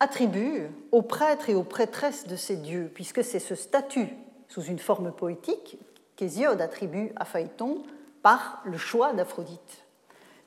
attribue 0.00 0.68
aux 0.90 1.02
prêtres 1.02 1.50
et 1.50 1.54
aux 1.54 1.64
prêtresses 1.64 2.26
de 2.26 2.36
ces 2.36 2.56
dieux, 2.56 2.90
puisque 2.94 3.22
c'est 3.22 3.40
ce 3.40 3.54
statut 3.54 4.08
sous 4.48 4.62
une 4.62 4.78
forme 4.78 5.12
poétique 5.12 5.78
qu'Hésiode 6.16 6.60
attribue 6.60 7.12
à 7.16 7.24
Phaéton 7.24 7.82
par 8.22 8.62
le 8.64 8.78
choix 8.78 9.12
d'Aphrodite. 9.12 9.84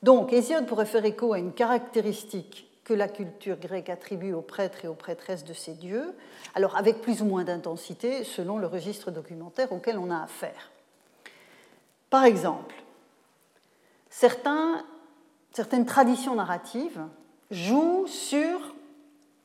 Donc 0.02 0.32
Hésiode 0.32 0.66
pourrait 0.66 0.84
faire 0.84 1.04
écho 1.04 1.32
à 1.32 1.38
une 1.38 1.52
caractéristique 1.52 2.71
que 2.84 2.94
la 2.94 3.08
culture 3.08 3.58
grecque 3.58 3.88
attribue 3.88 4.32
aux 4.32 4.42
prêtres 4.42 4.84
et 4.84 4.88
aux 4.88 4.94
prêtresses 4.94 5.44
de 5.44 5.52
ces 5.52 5.74
dieux, 5.74 6.14
alors 6.54 6.76
avec 6.76 7.00
plus 7.00 7.22
ou 7.22 7.24
moins 7.24 7.44
d'intensité 7.44 8.24
selon 8.24 8.58
le 8.58 8.66
registre 8.66 9.10
documentaire 9.10 9.72
auquel 9.72 9.98
on 9.98 10.10
a 10.10 10.22
affaire. 10.22 10.72
Par 12.10 12.24
exemple, 12.24 12.74
certaines 14.10 15.86
traditions 15.86 16.34
narratives 16.34 17.00
jouent 17.50 18.06
sur 18.06 18.74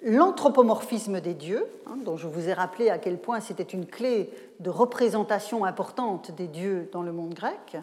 l'anthropomorphisme 0.01 1.21
des 1.21 1.33
dieux, 1.33 1.65
hein, 1.85 1.97
dont 2.03 2.17
je 2.17 2.27
vous 2.27 2.49
ai 2.49 2.53
rappelé 2.53 2.89
à 2.89 2.97
quel 2.97 3.17
point 3.17 3.39
c'était 3.39 3.63
une 3.63 3.85
clé 3.85 4.29
de 4.59 4.69
représentation 4.69 5.65
importante 5.65 6.31
des 6.31 6.47
dieux 6.47 6.89
dans 6.91 7.01
le 7.01 7.11
monde 7.11 7.33
grec. 7.33 7.77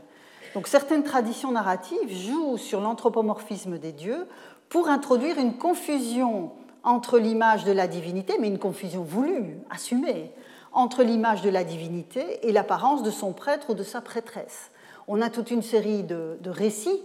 Donc 0.55 0.69
certaines 0.69 1.03
traditions 1.03 1.51
narratives 1.51 2.13
jouent 2.13 2.59
sur 2.59 2.81
l'anthropomorphisme 2.81 3.79
des 3.79 3.93
dieux 3.93 4.27
pour 4.69 4.89
introduire 4.89 5.39
une 5.39 5.57
confusion 5.57 6.53
entre 6.83 7.19
l'image 7.19 7.65
de 7.65 7.73
la 7.73 7.87
divinité, 7.87 8.35
mais 8.41 8.49
une 8.49 8.59
confusion 8.59 9.03
voulue, 9.03 9.59
assumée, 9.71 10.31
entre 10.73 11.03
l'image 11.03 11.43
de 11.43 11.51
la 11.51 11.65
divinité 11.65 12.47
et 12.47 12.53
l'apparence 12.53 13.03
de 13.03 13.11
son 13.11 13.33
prêtre 13.33 13.71
ou 13.71 13.75
de 13.75 13.83
sa 13.83 14.01
prêtresse. 14.01 14.71
On 15.07 15.23
a 15.23 15.31
toute 15.31 15.51
une 15.51 15.63
série 15.63 16.03
de, 16.03 16.39
récits 16.47 17.01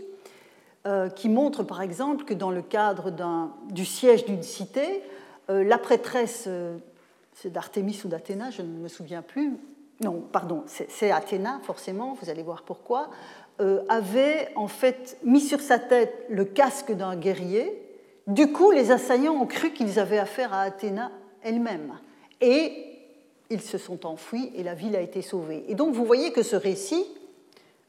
euh, 0.88 1.10
qui 1.10 1.30
montrent 1.30 1.64
par 1.64 1.82
exemple 1.82 2.26
que 2.26 2.34
dans 2.34 2.52
le 2.52 2.62
cadre 2.62 3.12
du 3.70 3.86
siège 3.86 4.26
d'une 4.26 4.44
cité, 4.44 5.04
euh, 5.50 5.64
la 5.64 5.78
prêtresse, 5.78 6.46
euh, 6.48 6.78
c'est 7.34 7.52
d'Artémis 7.52 8.02
ou 8.04 8.08
d'Athéna, 8.08 8.50
je 8.52 8.62
ne 8.62 8.80
me 8.80 8.88
souviens 8.88 9.22
plus, 9.22 9.58
non, 10.02 10.24
pardon, 10.32 10.64
c'est 10.68 11.12
Athéna 11.12 11.60
forcément, 11.64 12.16
vous 12.22 12.30
allez 12.30 12.44
voir 12.44 12.64
pourquoi, 12.64 13.10
avait 13.90 14.50
en 14.56 14.68
fait 14.68 15.18
mis 15.24 15.42
sur 15.42 15.60
sa 15.60 15.80
tête 15.80 16.26
le 16.30 16.46
casque 16.46 16.92
d'un 16.92 17.16
guerrier. 17.16 17.82
Du 18.28 18.52
coup, 18.52 18.72
les 18.72 18.92
assaillants 18.92 19.34
ont 19.34 19.46
cru 19.46 19.72
qu'ils 19.72 20.00
avaient 20.00 20.20
affaire 20.20 20.54
à 20.54 20.62
Athéna 20.62 21.12
elle-même. 21.44 21.94
Et 22.42 22.90
ils 23.50 23.62
se 23.62 23.78
sont 23.78 24.06
enfuis 24.06 24.52
et 24.56 24.64
la 24.64 24.76
ville 24.76 24.96
a 24.96 25.02
été 25.02 25.22
sauvée. 25.22 25.66
Et 25.68 25.76
donc 25.76 25.94
vous 25.94 26.06
voyez 26.06 26.32
que 26.32 26.44
ce 26.44 26.56
récit 26.56 27.06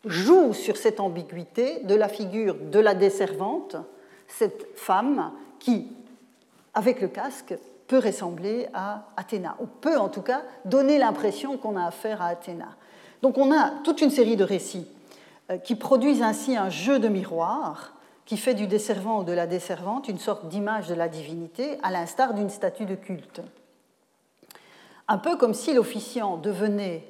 joue 0.05 0.55
sur 0.55 0.77
cette 0.77 1.01
ambiguïté 1.01 1.81
de 1.85 1.95
la 1.95 2.09
figure 2.09 2.57
de 2.57 2.79
la 2.79 2.95
desservante, 2.95 3.77
cette 4.27 4.67
femme 4.77 5.33
qui, 5.59 5.89
avec 6.73 7.01
le 7.01 7.09
casque, 7.09 7.55
peut 7.87 7.99
ressembler 7.99 8.69
à 8.73 9.09
Athéna, 9.17 9.57
ou 9.61 9.67
peut 9.67 9.99
en 9.99 10.09
tout 10.09 10.23
cas 10.23 10.43
donner 10.65 10.99
l'impression 10.99 11.59
qu'on 11.59 11.77
a 11.77 11.87
affaire 11.87 12.23
à 12.23 12.29
Athéna. 12.29 12.69
Donc 13.21 13.37
on 13.37 13.53
a 13.53 13.73
toute 13.85 14.01
une 14.01 14.11
série 14.11 14.37
de 14.37 14.45
récits 14.45 14.87
euh, 14.87 15.00
qui 15.59 15.75
produisent 15.75 16.23
ainsi 16.23 16.57
un 16.57 16.71
jeu 16.71 16.99
de 16.99 17.09
miroir 17.09 17.95
qui 18.31 18.37
fait 18.37 18.55
du 18.55 18.69
desservant 18.69 19.23
ou 19.23 19.25
de 19.25 19.33
la 19.33 19.49
desservante 19.49 20.07
une 20.07 20.21
sorte 20.21 20.47
d'image 20.47 20.87
de 20.87 20.95
la 20.95 21.09
divinité, 21.09 21.79
à 21.83 21.91
l'instar 21.91 22.33
d'une 22.33 22.49
statue 22.49 22.85
de 22.85 22.95
culte. 22.95 23.43
Un 25.09 25.19
peu 25.19 25.37
comme 25.37 25.53
si 25.53 25.75
l'officiant 25.75 26.37
devenait, 26.37 27.05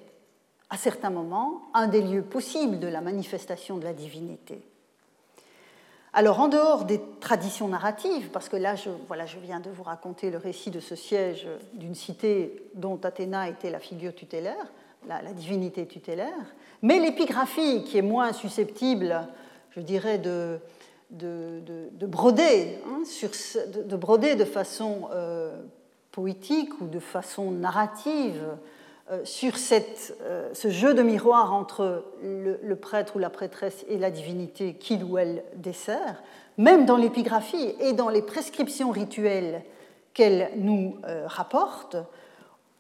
à 0.71 0.79
certains 0.79 1.11
moments, 1.11 1.61
un 1.75 1.89
des 1.89 2.01
lieux 2.01 2.23
possibles 2.23 2.79
de 2.79 2.87
la 2.87 3.03
manifestation 3.03 3.77
de 3.77 3.85
la 3.85 3.93
divinité. 3.93 4.63
Alors, 6.15 6.41
en 6.41 6.49
dehors 6.49 6.87
des 6.87 7.03
traditions 7.21 7.69
narratives, 7.69 8.31
parce 8.31 8.49
que 8.49 8.57
là, 8.57 8.75
je, 8.75 8.89
voilà, 9.07 9.27
je 9.27 9.39
viens 9.39 9.61
de 9.61 9.69
vous 9.69 9.83
raconter 9.83 10.31
le 10.31 10.39
récit 10.39 10.71
de 10.71 10.81
ce 10.81 10.97
siège 10.97 11.47
d'une 11.75 11.95
cité 11.95 12.65
dont 12.75 12.99
Athéna 13.05 13.51
était 13.51 13.71
la 13.71 13.79
figure 13.79 14.15
tutélaire, 14.15 14.73
la, 15.09 15.33
divinité 15.33 15.87
tutélaire, 15.87 16.55
mais 16.83 16.99
l'épigraphie, 16.99 17.85
qui 17.85 17.99
est 17.99 18.03
moins 18.03 18.33
susceptible, 18.33 19.27
je 19.71 19.81
dirais, 19.81 20.19
de, 20.19 20.61
de, 21.11 22.07
broder, 22.07 22.79
hein, 22.87 23.05
sur, 23.05 23.31
de, 23.85 23.97
broder 23.97 24.37
de 24.37 24.45
façon 24.45 25.09
euh, 25.13 25.57
poétique 26.13 26.81
ou 26.81 26.87
de 26.87 27.01
façon 27.01 27.51
narrative 27.51 28.43
euh, 29.11 29.25
sur 29.25 29.55
euh, 30.23 30.51
ce 30.53 30.71
jeu 30.71 30.95
de 30.95 31.03
miroir 31.03 31.53
entre 31.53 32.05
le, 32.23 32.61
le, 32.63 32.77
prêtre 32.77 33.17
ou 33.17 33.19
la 33.19 33.31
prêtresse 33.31 33.85
et 33.89 33.99
la 33.99 34.11
divinité 34.11 34.75
qu'il 34.75 35.03
ou 35.05 35.19
elle 35.19 35.43
dessert, 35.57 36.23
même 36.59 36.87
dans 36.87 36.97
l'épigraphie 36.97 37.75
et 37.81 37.93
dans 37.93 38.09
les 38.09 38.23
prescriptions 38.23 38.91
rituelles 38.91 39.63
qu'elle 40.13 40.51
nous 40.57 40.97
rapporte, 41.27 41.97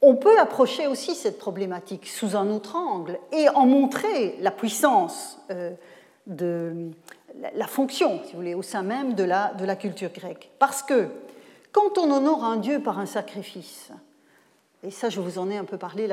on 0.03 0.17
peut 0.17 0.39
approcher 0.39 0.87
aussi 0.87 1.15
cette 1.15 1.39
problématique 1.39 2.07
sous 2.07 2.37
un 2.37 2.49
autre 2.51 2.77
angle 2.77 3.19
et 3.33 3.49
en 3.51 3.67
montrer 3.67 4.37
la 4.41 4.51
puissance 4.51 5.39
euh, 5.51 5.73
de 6.27 6.91
la 7.55 7.67
fonction, 7.67 8.21
si 8.25 8.33
vous 8.33 8.39
voulez, 8.39 8.55
au 8.55 8.63
sein 8.63 8.83
même 8.83 9.15
de 9.15 9.25
la, 9.25 9.77
culture 9.77 10.11
grecque. 10.11 10.51
Parce 10.59 10.83
que 10.83 11.09
quand 11.73 11.99
on 11.99 12.11
honore 12.11 12.45
un 12.45 12.57
dieu 12.57 12.81
par 12.81 12.99
un 12.99 13.07
sacrifice, 13.07 13.91
et 14.83 14.91
ça 14.91 15.11
je 15.11 15.21
vous 15.21 15.39
en 15.39 15.51
ai 15.51 15.57
un 15.57 15.65
peu 15.65 15.77
parlé 15.77 16.07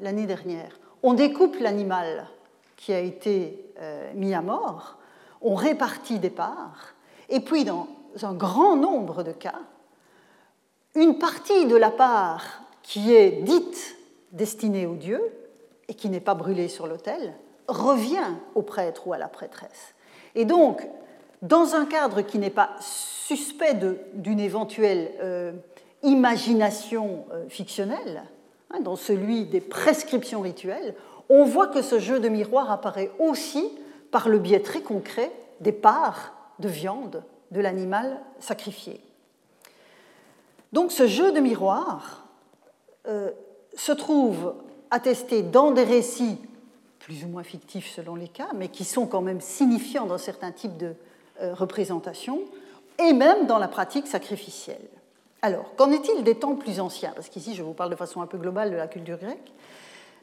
l'année 0.00 0.26
dernière, 0.26 0.78
on 1.02 1.14
découpe 1.14 1.56
l'animal 1.58 2.28
qui 2.76 2.92
a 2.92 3.00
été 3.00 3.72
euh, 3.80 4.12
mis 4.14 4.34
à 4.34 4.40
mort, 4.40 4.98
on 5.40 5.54
répartit 5.54 6.20
des 6.20 6.30
parts, 6.30 6.94
et 7.28 7.40
puis 7.40 7.64
dans 7.64 7.88
un 8.22 8.34
grand 8.34 8.76
nombre 8.76 9.24
de 9.24 9.32
cas, 9.32 9.58
une 10.94 11.18
partie 11.18 11.66
de 11.66 11.76
la 11.76 11.90
part 11.90 12.61
qui 12.82 13.14
est 13.14 13.42
dite 13.42 13.96
destinée 14.32 14.86
au 14.86 14.94
Dieu 14.94 15.20
et 15.88 15.94
qui 15.94 16.08
n'est 16.08 16.20
pas 16.20 16.34
brûlée 16.34 16.68
sur 16.68 16.86
l'autel, 16.86 17.34
revient 17.68 18.36
au 18.54 18.62
prêtre 18.62 19.06
ou 19.06 19.12
à 19.12 19.18
la 19.18 19.28
prêtresse. 19.28 19.94
Et 20.34 20.44
donc, 20.44 20.86
dans 21.42 21.74
un 21.74 21.86
cadre 21.86 22.22
qui 22.22 22.38
n'est 22.38 22.50
pas 22.50 22.70
suspect 22.80 23.78
d'une 24.14 24.40
éventuelle 24.40 25.12
euh, 25.20 25.52
imagination 26.02 27.24
euh, 27.32 27.48
fictionnelle, 27.48 28.22
hein, 28.70 28.80
dans 28.80 28.96
celui 28.96 29.44
des 29.44 29.60
prescriptions 29.60 30.40
rituelles, 30.40 30.94
on 31.28 31.44
voit 31.44 31.68
que 31.68 31.82
ce 31.82 31.98
jeu 31.98 32.20
de 32.20 32.28
miroir 32.28 32.70
apparaît 32.70 33.10
aussi 33.18 33.70
par 34.10 34.28
le 34.28 34.38
biais 34.38 34.60
très 34.60 34.82
concret 34.82 35.30
des 35.60 35.72
parts 35.72 36.32
de 36.58 36.68
viande 36.68 37.22
de 37.50 37.60
l'animal 37.60 38.20
sacrifié. 38.38 39.00
Donc 40.72 40.90
ce 40.90 41.06
jeu 41.06 41.32
de 41.32 41.40
miroir, 41.40 42.21
euh, 43.06 43.30
se 43.74 43.92
trouve 43.92 44.54
attesté 44.90 45.42
dans 45.42 45.70
des 45.70 45.84
récits 45.84 46.38
plus 46.98 47.24
ou 47.24 47.28
moins 47.28 47.42
fictifs 47.42 47.92
selon 47.92 48.14
les 48.14 48.28
cas, 48.28 48.50
mais 48.54 48.68
qui 48.68 48.84
sont 48.84 49.06
quand 49.06 49.22
même 49.22 49.40
signifiants 49.40 50.06
dans 50.06 50.18
certains 50.18 50.52
types 50.52 50.76
de 50.76 50.94
euh, 51.40 51.54
représentations, 51.54 52.40
et 52.98 53.12
même 53.12 53.46
dans 53.46 53.58
la 53.58 53.68
pratique 53.68 54.06
sacrificielle. 54.06 54.88
Alors, 55.40 55.74
qu'en 55.74 55.90
est-il 55.90 56.22
des 56.22 56.36
temps 56.36 56.54
plus 56.54 56.78
anciens? 56.78 57.10
Parce 57.14 57.28
qu'ici, 57.28 57.54
je 57.54 57.62
vous 57.62 57.72
parle 57.72 57.90
de 57.90 57.96
façon 57.96 58.20
un 58.20 58.26
peu 58.26 58.38
globale 58.38 58.70
de 58.70 58.76
la 58.76 58.86
culture 58.86 59.18
grecque. 59.18 59.52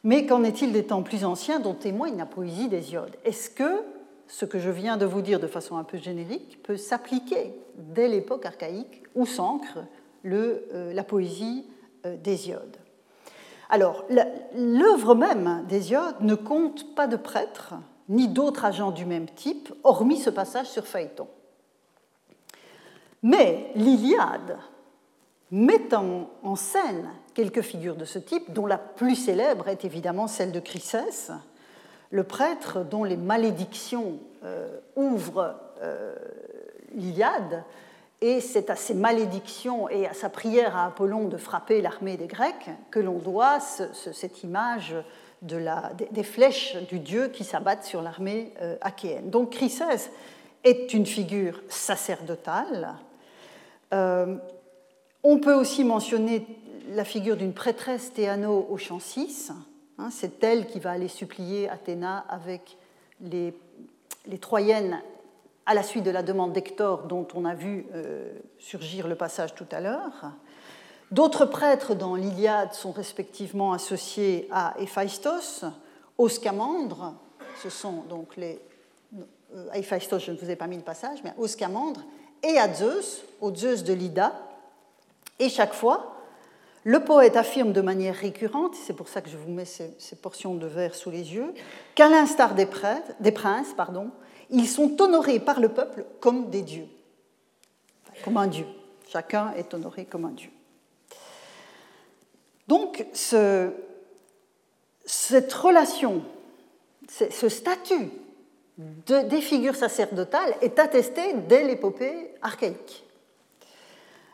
Mais 0.06 0.26
qu'en 0.26 0.44
est-il 0.44 0.72
des 0.72 0.86
temps 0.86 1.04
plus 1.04 1.26
anciens 1.26 1.60
dont 1.60 1.74
témoigne 1.74 2.18
la 2.18 2.26
poésie 2.26 2.70
d'Hésiode? 2.70 3.18
Est-ce 3.26 3.50
que 3.50 3.84
ce 4.28 4.46
que 4.46 4.60
je 4.60 4.70
viens 4.70 4.96
de 4.96 5.06
vous 5.06 5.22
dire 5.22 5.40
de 5.40 5.48
façon 5.48 5.76
un 5.76 5.84
peu 5.84 5.98
générique 5.98 6.64
peut 6.64 6.78
s'appliquer 6.78 7.54
dès 7.76 8.08
l'époque 8.08 8.46
archaïque 8.46 9.04
où 9.16 9.26
s'ancre 9.26 9.80
euh, 10.26 10.94
la 10.94 11.04
poésie 11.04 11.66
d'Hésiode 12.06 12.78
Alors, 13.70 14.06
l'œuvre 14.56 15.16
même 15.16 15.66
d'Hésiode 15.68 16.22
ne 16.22 16.36
compte 16.36 16.96
pas 16.96 17.08
de 17.08 17.18
prêtres 17.18 17.76
ni 18.10 18.28
d'autres 18.28 18.66
agents 18.66 18.92
du 18.92 19.06
même 19.06 19.30
type, 19.30 19.72
hormis 19.84 20.18
ce 20.18 20.32
passage 20.32 20.68
sur 20.68 20.86
Phaéton. 20.86 21.28
Mais 23.22 23.72
l'Iliade 23.76 24.58
met 25.52 25.94
en, 25.94 26.56
scène 26.56 27.10
quelques 27.34 27.62
figures 27.62 27.96
de 27.96 28.06
ce 28.06 28.20
type, 28.20 28.52
dont 28.52 28.66
la 28.66 28.78
plus 28.78 29.16
célèbre 29.16 29.68
est 29.68 29.86
évidemment 29.86 30.28
celle 30.28 30.52
de 30.52 30.60
Chrysès, 30.60 31.32
le 32.12 32.24
prêtre 32.24 32.84
dont 32.84 33.04
les 33.04 33.18
malédictions 33.18 34.20
euh, 34.44 34.80
ouvrent 34.96 35.56
euh, 35.82 36.16
l'Iliade, 36.96 37.64
et 38.22 38.42
c'est 38.42 38.70
à 38.70 38.76
ces 38.76 38.94
malédictions 38.94 39.90
et 39.90 40.08
à 40.08 40.14
sa 40.14 40.30
prière 40.30 40.76
à 40.76 40.88
Apollon 40.88 41.28
de 41.28 41.38
frapper 41.38 41.82
l'armée 41.82 42.18
des 42.18 42.28
Grecs 42.28 42.70
que 42.92 43.00
l'on 43.00 43.18
doit 43.18 43.60
cette 43.60 44.44
image 44.44 44.96
des 45.42 46.24
flèches 46.24 46.76
du 46.90 47.00
dieu 47.00 47.30
qui 47.30 47.44
s'abattent 47.44 47.86
sur 47.86 48.02
l'armée 48.02 48.54
euh, 48.62 48.76
achéenne. 48.82 49.30
Donc 49.30 49.52
Chrysès 49.52 50.12
est 50.66 50.94
une 50.94 51.06
figure 51.06 51.62
sacerdotale. 51.70 52.96
On 53.92 55.40
peut 55.40 55.54
aussi 55.54 55.84
mentionner 55.84 56.46
la 56.92 57.04
figure 57.04 57.36
d'une 57.36 57.54
prêtresse 57.54 58.14
Théano 58.14 58.68
au 58.70 58.78
chant 58.78 59.00
6. 59.00 59.52
Hein, 59.98 60.10
c'est 60.12 60.44
elle 60.44 60.66
qui 60.66 60.80
va 60.80 60.92
aller 60.92 61.10
supplier 61.10 61.70
Athéna 61.70 62.20
avec 62.30 62.78
les, 63.22 63.54
Troyennes 64.40 65.02
à 65.70 65.76
la 65.76 65.84
suite 65.84 66.04
de 66.04 66.10
la 66.10 66.24
demande 66.24 66.52
d'Hector 66.52 67.04
dont 67.04 67.28
on 67.36 67.46
a 67.46 67.54
vu 67.54 67.86
euh, 67.94 68.28
surgir 68.58 69.08
le 69.08 69.14
passage 69.14 69.54
tout 69.54 69.68
à 69.72 69.80
l'heure. 69.80 70.32
D'autres 71.12 71.46
prêtres 71.46 71.94
dans 71.94 72.16
l'Iliade 72.16 72.74
sont 72.74 72.92
respectivement 72.92 73.72
associés 73.72 74.48
à 74.52 74.74
Héphaïstos, 74.80 75.66
aux 76.18 76.28
Scamandres, 76.28 77.14
ce 77.62 77.70
sont 77.70 78.02
donc 78.10 78.36
les. 78.36 78.60
Euh, 79.56 79.68
à 79.72 79.78
Héphaïstos, 79.78 80.18
je 80.18 80.32
ne 80.32 80.38
vous 80.38 80.50
ai 80.50 80.56
pas 80.56 80.66
mis 80.66 80.76
le 80.76 80.82
passage, 80.82 81.20
mais 81.24 81.34
aux 81.38 81.46
Scamandres, 81.46 82.02
et 82.42 82.58
à 82.58 82.74
Zeus, 82.74 83.24
au 83.40 83.54
Zeus 83.54 83.84
de 83.84 83.94
l'Ida, 83.94 84.34
et 85.38 85.50
chaque 85.50 85.76
fois, 85.76 86.16
le 86.84 87.04
poète 87.04 87.38
affirme 87.38 87.74
de 87.74 87.82
manière 87.82 88.16
récurrente, 88.16 88.74
c'est 88.74 88.96
pour 88.96 89.08
ça 89.08 89.22
que 89.22 89.30
je 89.30 89.38
vous 89.38 89.52
mets 89.52 89.66
ces, 89.66 90.16
portions 90.20 90.56
de 90.56 90.66
vers 90.66 90.96
sous 90.96 91.12
les 91.12 91.36
yeux, 91.36 91.54
qu'à 91.94 92.10
l'instar 92.10 92.56
des, 92.56 92.68
des, 93.20 93.32
princes, 93.32 93.74
pardon, 93.78 94.10
ils 94.50 94.68
sont 94.68 95.02
honorés 95.02 95.40
par 95.40 95.60
le 95.60 95.70
peuple 95.70 96.06
comme 96.20 96.50
des 96.50 96.62
dieux, 96.62 96.88
comme 98.24 98.38
un 98.38 98.48
dieu. 98.48 98.66
Chacun 99.08 99.54
est 99.54 99.74
honoré 99.74 100.06
comme 100.06 100.26
un 100.26 100.32
dieu. 100.32 100.52
Donc, 102.68 103.06
ce, 103.14 103.72
cette 105.06 105.52
relation, 105.54 106.24
ce 107.10 107.50
statut 107.50 108.12
de, 108.78 109.28
des 109.28 109.42
figures 109.42 109.76
sacerdotales 109.76 110.56
est 110.62 110.78
attesté 110.78 111.34
dès 111.48 111.64
l'épopée 111.64 112.32
archaïque. 112.42 113.06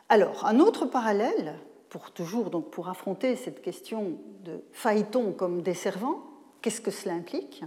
Alors, 0.09 0.45
un 0.45 0.59
autre 0.59 0.85
parallèle, 0.85 1.55
pour 1.89 2.11
toujours 2.11 2.49
donc 2.49 2.69
pour 2.69 2.89
affronter 2.89 3.35
cette 3.37 3.61
question 3.61 4.17
de 4.43 4.61
Phaéton 4.73 5.31
comme 5.31 5.61
desservant, 5.61 6.21
qu'est-ce 6.61 6.81
que 6.81 6.91
cela 6.91 7.15
implique? 7.15 7.63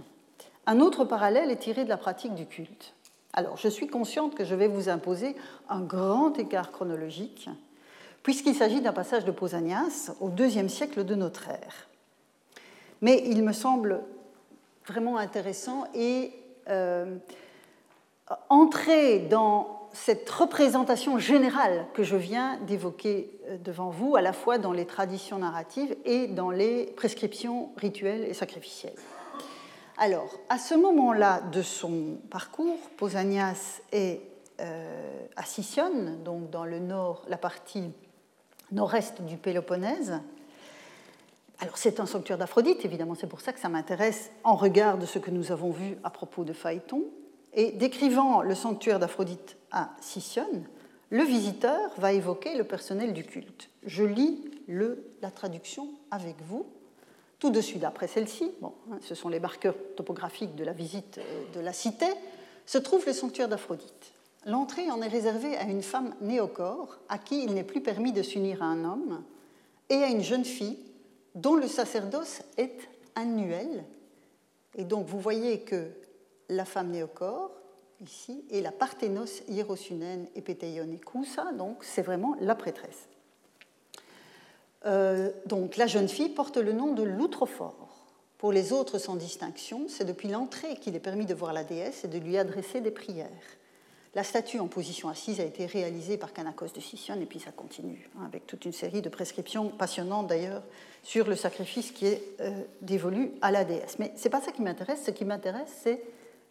Un 0.69 0.81
autre 0.81 1.03
parallèle 1.03 1.49
est 1.49 1.55
tiré 1.55 1.83
de 1.83 1.89
la 1.89 1.97
pratique 1.97 2.35
du 2.35 2.45
culte. 2.45 2.93
Alors, 3.33 3.57
je 3.57 3.67
suis 3.67 3.87
consciente 3.87 4.35
que 4.35 4.45
je 4.45 4.53
vais 4.53 4.67
vous 4.67 4.87
imposer 4.87 5.35
un 5.67 5.81
grand 5.81 6.37
écart 6.37 6.71
chronologique, 6.71 7.49
puisqu'il 8.21 8.53
s'agit 8.53 8.79
d'un 8.79 8.93
passage 8.93 9.25
de 9.25 9.31
Pausanias 9.31 10.11
au 10.19 10.29
deuxième 10.29 10.69
siècle 10.69 11.05
de 11.05 11.15
notre 11.15 11.49
ère. 11.49 11.87
Mais 13.01 13.23
il 13.25 13.43
me 13.43 13.51
semble 13.51 14.01
vraiment 14.85 15.17
intéressant 15.17 15.87
et 15.95 16.33
euh, 16.67 17.17
entrer 18.49 19.21
dans 19.21 19.89
cette 19.91 20.29
représentation 20.29 21.17
générale 21.17 21.87
que 21.95 22.03
je 22.03 22.15
viens 22.15 22.59
d'évoquer 22.67 23.31
euh, 23.47 23.57
devant 23.57 23.89
vous, 23.89 24.15
à 24.15 24.21
la 24.21 24.33
fois 24.33 24.59
dans 24.59 24.73
les 24.73 24.85
traditions 24.85 25.39
narratives 25.39 25.95
et 26.05 26.27
dans 26.27 26.51
les 26.51 26.85
prescriptions 26.95 27.71
rituelles 27.75 28.25
et 28.25 28.35
sacrificielles. 28.35 28.93
Alors, 30.01 30.33
à 30.47 30.57
ce 30.57 30.75
moment-là 30.75 31.41
de 31.41 31.61
son 31.61 32.19
parcours, 32.29 32.79
Pausanias 32.95 33.81
est 33.91 34.21
euh, 34.61 35.25
à 35.35 35.43
Sicyone, 35.43 36.23
donc 36.23 36.49
dans 36.49 36.63
le 36.63 36.79
nord, 36.79 37.25
la 37.27 37.35
partie 37.35 37.91
nord-est 38.71 39.21
du 39.21 39.35
Péloponnèse. 39.35 40.21
Alors, 41.59 41.77
c'est 41.77 41.99
un 41.99 42.05
sanctuaire 42.05 42.37
d'Aphrodite, 42.37 42.85
évidemment, 42.85 43.13
c'est 43.13 43.27
pour 43.27 43.41
ça 43.41 43.51
que 43.51 43.59
ça 43.59 43.67
m'intéresse 43.67 44.31
en 44.45 44.55
regard 44.55 44.97
de 44.97 45.05
ce 45.05 45.19
que 45.19 45.31
nous 45.31 45.51
avons 45.51 45.71
vu 45.71 45.97
à 46.05 46.09
propos 46.09 46.45
de 46.45 46.53
Phaéton. 46.53 47.03
Et 47.51 47.73
décrivant 47.73 48.41
le 48.41 48.55
sanctuaire 48.55 48.99
d'Aphrodite 48.99 49.57
à 49.73 49.89
Sicyone, 49.99 50.63
le 51.09 51.23
visiteur 51.23 51.91
va 51.97 52.13
évoquer 52.13 52.55
le 52.55 52.63
personnel 52.63 53.11
du 53.11 53.25
culte. 53.25 53.69
Je 53.83 54.05
lis 54.05 54.49
le, 54.65 55.11
la 55.21 55.29
traduction 55.29 55.89
avec 56.09 56.37
vous. 56.47 56.65
Tout 57.39 57.49
de 57.51 57.61
suite 57.61 57.83
après 57.85 58.07
celle-ci, 58.07 58.51
hein, 58.61 58.99
ce 59.01 59.15
sont 59.15 59.29
les 59.29 59.39
marqueurs 59.39 59.75
topographiques 59.95 60.55
de 60.55 60.63
la 60.63 60.73
visite 60.73 61.19
euh, 61.19 61.43
de 61.55 61.61
la 61.61 61.73
cité, 61.73 62.05
se 62.65 62.77
trouve 62.77 63.05
le 63.05 63.13
sanctuaire 63.13 63.47
d'Aphrodite. 63.47 64.13
L'entrée 64.45 64.89
en 64.91 65.01
est 65.01 65.07
réservée 65.07 65.57
à 65.57 65.63
une 65.63 65.81
femme 65.81 66.13
néocore 66.21 66.97
à 67.09 67.17
qui 67.17 67.43
il 67.43 67.53
n'est 67.53 67.63
plus 67.63 67.81
permis 67.81 68.13
de 68.13 68.23
s'unir 68.23 68.63
à 68.63 68.67
un 68.67 68.85
homme 68.85 69.23
et 69.89 69.95
à 69.95 70.07
une 70.07 70.21
jeune 70.21 70.45
fille 70.45 70.77
dont 71.35 71.55
le 71.55 71.67
sacerdoce 71.67 72.41
est 72.57 72.77
annuel. 73.15 73.83
Et 74.75 74.83
donc 74.83 75.07
vous 75.07 75.19
voyez 75.19 75.61
que 75.61 75.89
la 76.47 76.65
femme 76.65 76.91
néocore, 76.91 77.51
ici, 78.01 78.45
et 78.49 78.61
la 78.61 78.71
parthénos 78.71 79.43
hiérosunène 79.47 80.27
et 80.35 80.43
donc 81.57 81.83
c'est 81.83 82.01
vraiment 82.01 82.35
la 82.39 82.55
prêtresse. 82.55 83.08
Euh, 84.85 85.31
donc 85.45 85.77
la 85.77 85.87
jeune 85.87 86.07
fille 86.07 86.29
porte 86.29 86.57
le 86.57 86.71
nom 86.71 86.93
de 86.93 87.03
Loutrophore. 87.03 87.89
Pour 88.37 88.53
les 88.53 88.71
autres 88.71 88.99
sans 88.99 89.15
distinction, 89.15 89.87
c'est 89.89 90.05
depuis 90.05 90.29
l'entrée 90.29 90.75
qu'il 90.75 90.95
est 90.95 91.01
permis 91.01 91.25
de 91.25 91.33
voir 91.33 91.51
la 91.51 91.65
déesse 91.65 92.05
et 92.05 92.07
de 92.07 92.17
lui 92.17 92.37
adresser 92.37 92.79
des 92.79 92.91
prières. 92.91 93.27
La 94.15 94.23
statue 94.23 94.59
en 94.59 94.67
position 94.67 95.09
assise 95.09 95.39
a 95.39 95.43
été 95.43 95.65
réalisée 95.65 96.17
par 96.17 96.33
Canacos 96.33 96.69
de 96.73 96.79
Sicyone 96.79 97.21
et 97.21 97.25
puis 97.25 97.39
ça 97.39 97.51
continue, 97.51 98.09
hein, 98.17 98.23
avec 98.25 98.47
toute 98.47 98.65
une 98.65 98.71
série 98.71 99.01
de 99.01 99.09
prescriptions 99.09 99.69
passionnantes 99.69 100.27
d'ailleurs 100.27 100.63
sur 101.03 101.27
le 101.27 101.35
sacrifice 101.35 101.91
qui 101.91 102.07
est 102.07 102.23
euh, 102.39 102.63
dévolu 102.81 103.33
à 103.41 103.51
la 103.51 103.65
déesse. 103.65 103.99
Mais 103.99 104.13
ce 104.15 104.23
n'est 104.23 104.29
pas 104.29 104.41
ça 104.41 104.51
qui 104.51 104.61
m'intéresse, 104.61 105.03
ce 105.05 105.11
qui 105.11 105.25
m'intéresse 105.25 105.71
c'est 105.83 106.01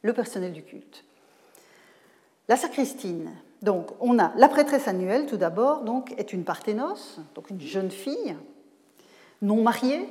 le 0.03 0.13
personnel 0.13 0.53
du 0.53 0.63
culte. 0.63 1.05
La 2.49 2.57
sacristine, 2.57 3.33
donc 3.63 3.91
on 4.01 4.19
a 4.19 4.33
la 4.37 4.49
prêtresse 4.49 4.89
annuelle 4.89 5.27
tout 5.27 5.37
d'abord, 5.37 5.83
donc 5.83 6.15
est 6.19 6.33
une 6.33 6.45
parthénos, 6.45 7.19
donc 7.35 7.51
une 7.51 7.61
jeune 7.61 7.91
fille 7.91 8.37
non 9.43 9.63
mariée. 9.63 10.09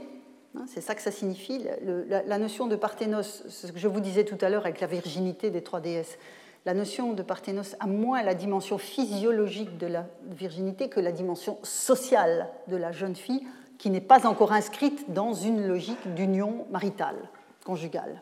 Hein, 0.56 0.66
c'est 0.68 0.82
ça 0.82 0.96
que 0.96 1.02
ça 1.02 1.12
signifie. 1.12 1.66
la, 2.08 2.38
notion 2.38 2.68
de 2.68 2.76
parthénos, 2.76 3.44
ce 3.48 3.72
que 3.72 3.80
je 3.80 3.88
vous 3.88 4.00
disais 4.00 4.24
tout 4.24 4.38
à 4.42 4.50
l'heure 4.50 4.66
avec 4.66 4.82
la 4.82 4.88
virginité 4.88 5.50
des 5.50 5.62
trois 5.62 5.82
déesses, 5.82 6.18
la 6.66 6.74
notion 6.74 7.14
de 7.14 7.24
parthénos 7.24 7.76
a 7.80 7.88
moins 7.88 8.24
la 8.24 8.34
dimension 8.34 8.78
physiologique 8.78 9.78
de 9.78 9.88
la 9.88 10.06
virginité 10.26 10.90
que 10.90 11.00
la 11.00 11.12
dimension 11.12 11.60
sociale 11.64 12.50
de 12.68 12.76
la 12.76 12.92
jeune 12.92 13.16
fille, 13.16 13.46
qui 13.78 13.90
n'est 13.90 14.02
pas 14.02 14.28
encore 14.28 14.52
inscrite 14.52 15.14
dans 15.14 15.34
une 15.34 15.66
logique 15.68 16.14
d'union 16.14 16.66
maritale, 16.72 17.30
conjugale. 17.64 18.22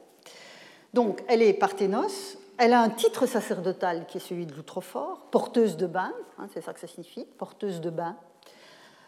Donc, 0.94 1.24
elle 1.28 1.42
est 1.42 1.54
parthénos, 1.54 2.38
elle 2.58 2.74
a 2.74 2.82
un 2.82 2.90
titre 2.90 3.26
sacerdotal 3.26 4.06
qui 4.08 4.18
est 4.18 4.22
celui 4.22 4.46
de 4.46 4.54
l'outrefort, 4.54 5.28
porteuse 5.32 5.78
de 5.78 5.88
bain, 5.88 6.14
hein, 6.38 6.48
c'est 6.54 6.62
ça 6.62 6.74
que 6.74 6.80
ça 6.80 6.88
signifie, 6.88 7.26
porteuse 7.38 7.82
de 7.82 7.90
bain. 7.90 8.16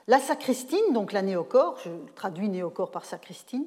La 0.07 0.19
sacristine, 0.19 0.93
donc 0.93 1.11
la 1.11 1.21
néocore, 1.21 1.77
je 1.83 1.89
traduis 2.15 2.49
néocore 2.49 2.91
par 2.91 3.05
sacristine, 3.05 3.65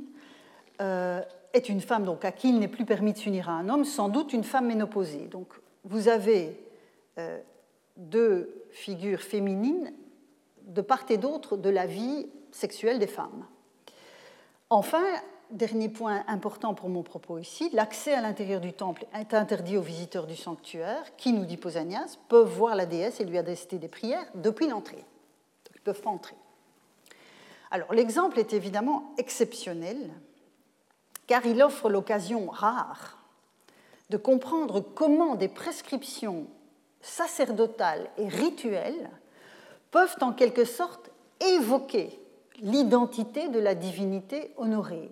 euh, 0.81 1.21
est 1.53 1.69
une 1.69 1.81
femme 1.81 2.05
donc 2.05 2.25
à 2.25 2.33
qui 2.33 2.49
il 2.49 2.59
n'est 2.59 2.69
plus 2.69 2.87
permis 2.87 3.13
de 3.13 3.19
s'unir 3.19 3.49
à 3.49 3.53
un 3.53 3.69
homme, 3.69 3.85
sans 3.85 4.09
doute 4.09 4.33
une 4.33 4.45
femme 4.45 4.67
ménopausée. 4.67 5.27
Donc 5.27 5.49
vous 5.85 6.09
avez 6.09 6.59
euh, 7.19 7.39
deux 7.97 8.65
figures 8.71 9.21
féminines 9.21 9.93
de 10.63 10.81
part 10.81 11.05
et 11.11 11.17
d'autre 11.17 11.57
de 11.57 11.69
la 11.69 11.87
vie 11.87 12.29
sexuelle 12.53 12.99
des 12.99 13.07
femmes. 13.07 13.45
Enfin, 14.71 15.05
dernier 15.53 15.89
point 15.89 16.25
important 16.29 16.75
pour 16.75 16.89
mon 16.89 17.03
propos 17.03 17.39
ici, 17.39 17.71
l'accès 17.73 18.13
à 18.13 18.21
l'intérieur 18.21 18.61
du 18.61 18.73
temple 18.73 19.07
est 19.19 19.35
interdit 19.35 19.77
aux 19.77 19.83
visiteurs 19.83 20.27
du 20.27 20.37
sanctuaire 20.37 21.17
qui, 21.17 21.33
nous 21.33 21.45
dit 21.45 21.57
Pausanias, 21.57 22.19
peuvent 22.29 22.49
voir 22.49 22.75
la 22.75 22.87
déesse 22.87 23.21
et 23.21 23.25
lui 23.25 23.39
adresser 23.39 23.79
des 23.79 23.89
prières 23.89 24.27
depuis 24.35 24.69
l'entrée. 24.69 25.05
Ils 25.75 25.79
ne 25.79 25.85
peuvent 25.85 26.03
pas 26.03 26.11
entrer. 26.11 26.37
Alors 27.71 27.93
l'exemple 27.95 28.39
est 28.39 28.53
évidemment 28.53 29.13
exceptionnel 29.19 30.11
car 31.27 31.47
il 31.47 31.63
offre 31.63 31.89
l'occasion 31.89 32.49
rare 32.49 33.19
de 34.11 34.17
comprendre 34.17 34.81
comment 34.81 35.37
des 35.37 35.49
prescriptions 35.49 36.49
sacerdotales 37.01 38.11
et 38.19 38.27
rituelles 38.27 39.11
peuvent 39.91 40.17
en 40.21 40.33
quelque 40.33 40.65
sorte 40.65 41.11
évoquer 41.41 42.21
l'identité 42.59 43.49
de 43.49 43.59
la 43.59 43.75
divinité 43.75 44.53
honorée. 44.57 45.11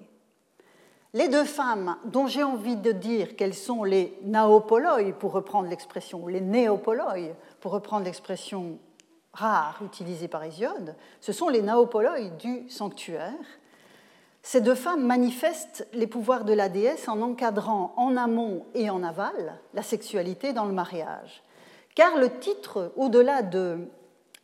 Les 1.18 1.28
deux 1.28 1.44
femmes 1.44 1.96
dont 2.04 2.28
j'ai 2.28 2.44
envie 2.44 2.76
de 2.76 2.92
dire 2.92 3.34
qu'elles 3.34 3.52
sont 3.52 3.82
les 3.82 4.16
naopoloi, 4.22 5.12
pour 5.18 5.32
reprendre 5.32 5.68
l'expression, 5.68 6.28
les 6.28 6.40
néopoloi, 6.40 7.34
pour 7.58 7.72
reprendre 7.72 8.04
l'expression 8.04 8.78
rare 9.32 9.80
utilisée 9.84 10.28
par 10.28 10.44
Hésiode, 10.44 10.94
ce 11.20 11.32
sont 11.32 11.48
les 11.48 11.60
naopoloi 11.60 12.20
du 12.38 12.70
sanctuaire. 12.70 13.34
Ces 14.42 14.60
deux 14.60 14.76
femmes 14.76 15.04
manifestent 15.04 15.88
les 15.92 16.06
pouvoirs 16.06 16.44
de 16.44 16.52
la 16.52 16.68
déesse 16.68 17.08
en 17.08 17.20
encadrant 17.20 17.94
en 17.96 18.16
amont 18.16 18.64
et 18.74 18.88
en 18.88 19.02
aval 19.02 19.58
la 19.74 19.82
sexualité 19.82 20.52
dans 20.52 20.66
le 20.66 20.72
mariage. 20.72 21.42
Car 21.96 22.16
le 22.16 22.38
titre, 22.38 22.92
au-delà 22.96 23.42
de 23.42 23.88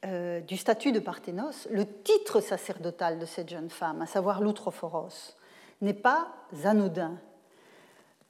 euh, 0.04 0.40
du 0.40 0.56
statut 0.56 0.90
de 0.90 0.98
Parthénos, 0.98 1.68
le 1.70 1.86
titre 1.86 2.40
sacerdotal 2.40 3.20
de 3.20 3.26
cette 3.26 3.48
jeune 3.48 3.70
femme, 3.70 4.02
à 4.02 4.06
savoir 4.06 4.40
l'outrophoros, 4.40 5.36
n'est 5.80 5.94
pas 5.94 6.28
anodin. 6.64 7.18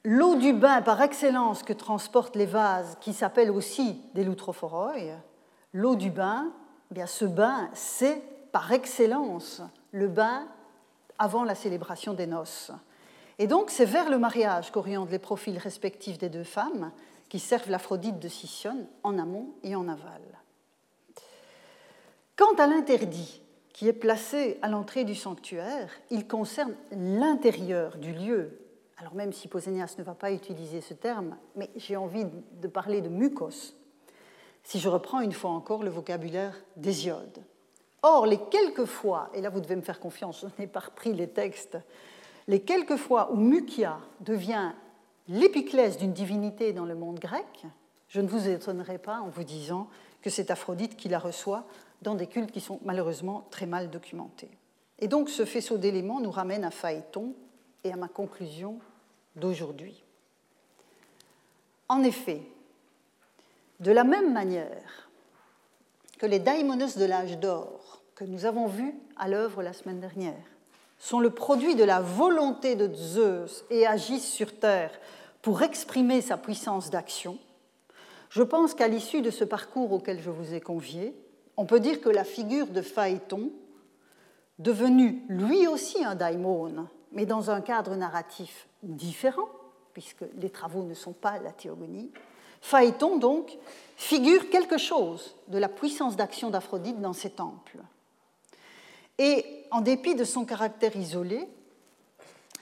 L'eau 0.05 0.35
du 0.37 0.53
bain 0.53 0.83
par 0.83 1.01
excellence 1.01 1.63
que 1.63 1.73
transportent 1.73 2.37
les 2.37 2.47
vases, 2.47 2.97
qui 3.01 3.13
s'appellent 3.13 3.51
aussi 3.51 4.03
des 4.15 4.25
loutrophoroi, 4.25 4.95
l'eau 5.73 5.97
du 5.97 6.11
bain, 6.11 6.53
eh 6.91 6.95
bien 6.95 7.07
ce 7.07 7.25
bain, 7.25 7.71
c'est 7.73 8.23
par 8.53 8.71
excellence 8.73 9.63
le 9.93 10.09
bain 10.09 10.47
avant 11.19 11.45
la 11.45 11.55
célébration 11.55 12.13
des 12.13 12.27
noces. 12.27 12.71
Et 13.39 13.47
donc 13.47 13.71
c'est 13.71 13.85
vers 13.85 14.11
le 14.11 14.19
mariage 14.19 14.71
qu'orientent 14.71 15.11
les 15.11 15.19
profils 15.19 15.59
respectifs 15.59 16.19
des 16.19 16.29
deux 16.29 16.45
femmes 16.45 16.93
qui 17.29 17.39
servent 17.39 17.71
l'Aphrodite 17.71 18.21
de 18.21 18.29
Sicyone 18.29 18.87
en 19.03 19.19
amont 19.19 19.55
et 19.63 19.75
en 19.75 19.89
aval. 19.89 20.23
Quant 22.37 22.55
à 22.59 22.67
l'interdit 22.67 23.41
qui 23.75 23.89
est 23.89 23.93
placé 23.93 24.57
à 24.63 24.69
l'entrée 24.69 25.05
du 25.05 25.17
sanctuaire, 25.17 25.91
il 26.11 26.27
concerne 26.29 26.75
l'intérieur 26.93 27.99
du 27.99 28.13
lieu. 28.13 28.61
Alors 28.97 29.15
même 29.15 29.33
si 29.33 29.49
Pausanias 29.49 29.97
ne 29.99 30.05
va 30.05 30.15
pas 30.15 30.31
utiliser 30.31 30.81
ce 30.81 30.95
terme, 30.95 31.37
mais 31.57 31.69
j'ai 31.75 31.97
envie 31.97 32.25
de 32.53 32.69
parler 32.69 33.03
de 33.03 33.09
mucos, 33.09 33.75
si 34.63 34.79
je 34.79 34.89
reprends 34.89 35.21
une 35.21 35.33
fois 35.33 35.51
encore 35.51 35.83
le 35.83 35.91
vocabulaire 35.91 36.55
d'Hésiode. 36.77 37.43
Or, 38.03 38.27
les 38.27 38.39
quelques 38.39 38.85
fois, 38.85 39.29
et 39.35 39.41
là 39.41 39.51
vous 39.51 39.61
devez 39.61 39.77
me 39.77 39.83
faire 39.83 39.99
confiance, 39.99 40.47
je 40.57 40.63
n'ai 40.63 40.69
pas 40.69 40.81
repris 40.81 41.13
les 41.13 41.29
textes, 41.29 41.77
les 42.47 42.61
quelques 42.61 42.97
fois 42.97 43.33
où 43.33 43.37
Mukia 43.37 43.99
devient 44.21 44.71
l'épiclèse 45.27 45.99
d'une 45.99 46.13
divinité 46.13 46.73
dans 46.73 46.85
le 46.85 46.95
monde 46.95 47.19
grec, 47.19 47.67
je 48.07 48.21
ne 48.21 48.29
vous 48.29 48.49
étonnerai 48.49 48.99
pas 48.99 49.19
en 49.19 49.31
vous 49.31 49.43
disant 49.43 49.89
que 50.25 50.31
c'est 50.31 50.51
Aphrodite 50.51 50.97
qui 50.97 51.11
la 51.11 51.19
reçoit 51.19 51.65
dans 52.01 52.15
des 52.15 52.27
cultes 52.27 52.51
qui 52.51 52.63
sont 52.63 52.81
malheureusement 52.83 53.47
très 53.51 53.67
mal 53.67 53.91
documentés. 53.91 54.49
Et 54.99 55.07
donc 55.07 55.29
ce 55.29 55.45
faisceau 55.45 55.77
d'éléments 55.77 56.19
nous 56.19 56.31
ramène 56.31 56.65
à 56.65 56.71
Phaéton 56.71 57.35
et 57.85 57.93
à 57.93 57.97
ma 57.97 58.09
conclusion 58.09 58.79
d'aujourd'hui. 59.37 60.03
En 61.91 62.03
effet, 62.03 62.41
de 63.81 63.93
la 63.93 64.03
même 64.03 64.33
manière 64.33 65.11
que 66.19 66.25
les 66.25 66.39
daimonos 66.39 66.97
de 66.97 67.05
l'âge 67.05 67.39
d'or 67.39 68.01
que 68.15 68.25
nous 68.25 68.47
avons 68.47 68.67
vus 68.67 68.95
à 69.17 69.29
l'œuvre 69.29 69.63
la 69.63 69.75
semaine 69.75 70.01
dernière 70.01 70.47
sont 70.99 71.21
le 71.21 71.31
produit 71.31 71.75
de 71.75 71.85
la 71.85 72.01
volonté 72.01 72.77
de 72.77 72.91
Zeus 72.95 73.67
et 73.69 73.87
agissent 73.87 74.33
sur 74.33 74.59
Terre 74.59 74.99
pour 75.43 75.61
exprimer 75.61 76.23
sa 76.23 76.39
puissance 76.39 76.89
d'action, 76.89 77.39
je 78.35 78.43
pense 78.43 78.75
qu'à 78.75 78.89
l'issue 78.89 79.23
de 79.23 79.31
ce 79.31 79.45
parcours 79.45 79.93
auquel 79.93 80.21
je 80.21 80.29
vous 80.29 80.55
ai 80.55 80.61
convié, 80.61 81.15
on 81.57 81.67
peut 81.67 81.79
dire 81.79 82.01
que 82.01 82.09
la 82.09 82.25
figure 82.25 82.67
de 82.67 82.83
Phaéton, 82.83 83.51
devenu 84.59 85.23
lui 85.29 85.69
aussi 85.69 86.05
un 86.05 86.17
daimon, 86.17 86.89
mais 87.13 87.27
dans 87.27 87.53
un 87.53 87.61
cadre 87.61 87.95
narratif 87.95 88.67
différent, 88.83 89.49
puisque 89.93 90.25
les 90.41 90.51
travaux 90.51 90.83
ne 90.83 90.95
sont 90.95 91.13
pas 91.13 91.39
la 91.39 91.53
théogonie, 91.53 92.11
Phaéton 92.61 93.19
donc 93.19 93.57
figure 93.97 94.51
quelque 94.51 94.79
chose 94.79 95.37
de 95.47 95.59
la 95.59 95.69
puissance 95.69 96.17
d'action 96.17 96.51
d'Aphrodite 96.51 97.01
dans 97.01 97.13
ses 97.13 97.31
temples. 97.31 97.79
Et 99.19 99.47
en 99.71 99.81
dépit 99.81 100.17
de 100.17 100.25
son 100.25 100.45
caractère 100.45 100.97
isolé, 100.97 101.47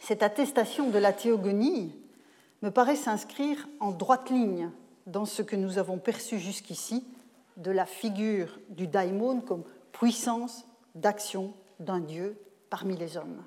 cette 0.03 0.23
attestation 0.23 0.91
de 0.91 0.99
la 0.99 1.15
théogonie 1.15 1.95
me 2.61 2.71
paraît 2.71 2.95
s'inscrire 2.95 3.67
en 3.81 3.91
droite 3.91 4.29
ligne 4.29 4.71
dans 5.07 5.25
ce 5.25 5.43
que 5.43 5.57
nous 5.57 5.79
avons 5.79 5.99
perçu 5.99 6.39
jusqu'ici 6.39 7.05
de 7.57 7.71
la 7.71 7.87
figure 7.87 8.59
du 8.69 8.87
daimon 8.87 9.41
comme 9.41 9.65
puissance 9.93 10.65
d'action 10.95 11.53
d'un 11.81 12.01
dieu 12.01 12.39
parmi 12.71 12.97
les 12.97 13.17
hommes. 13.17 13.43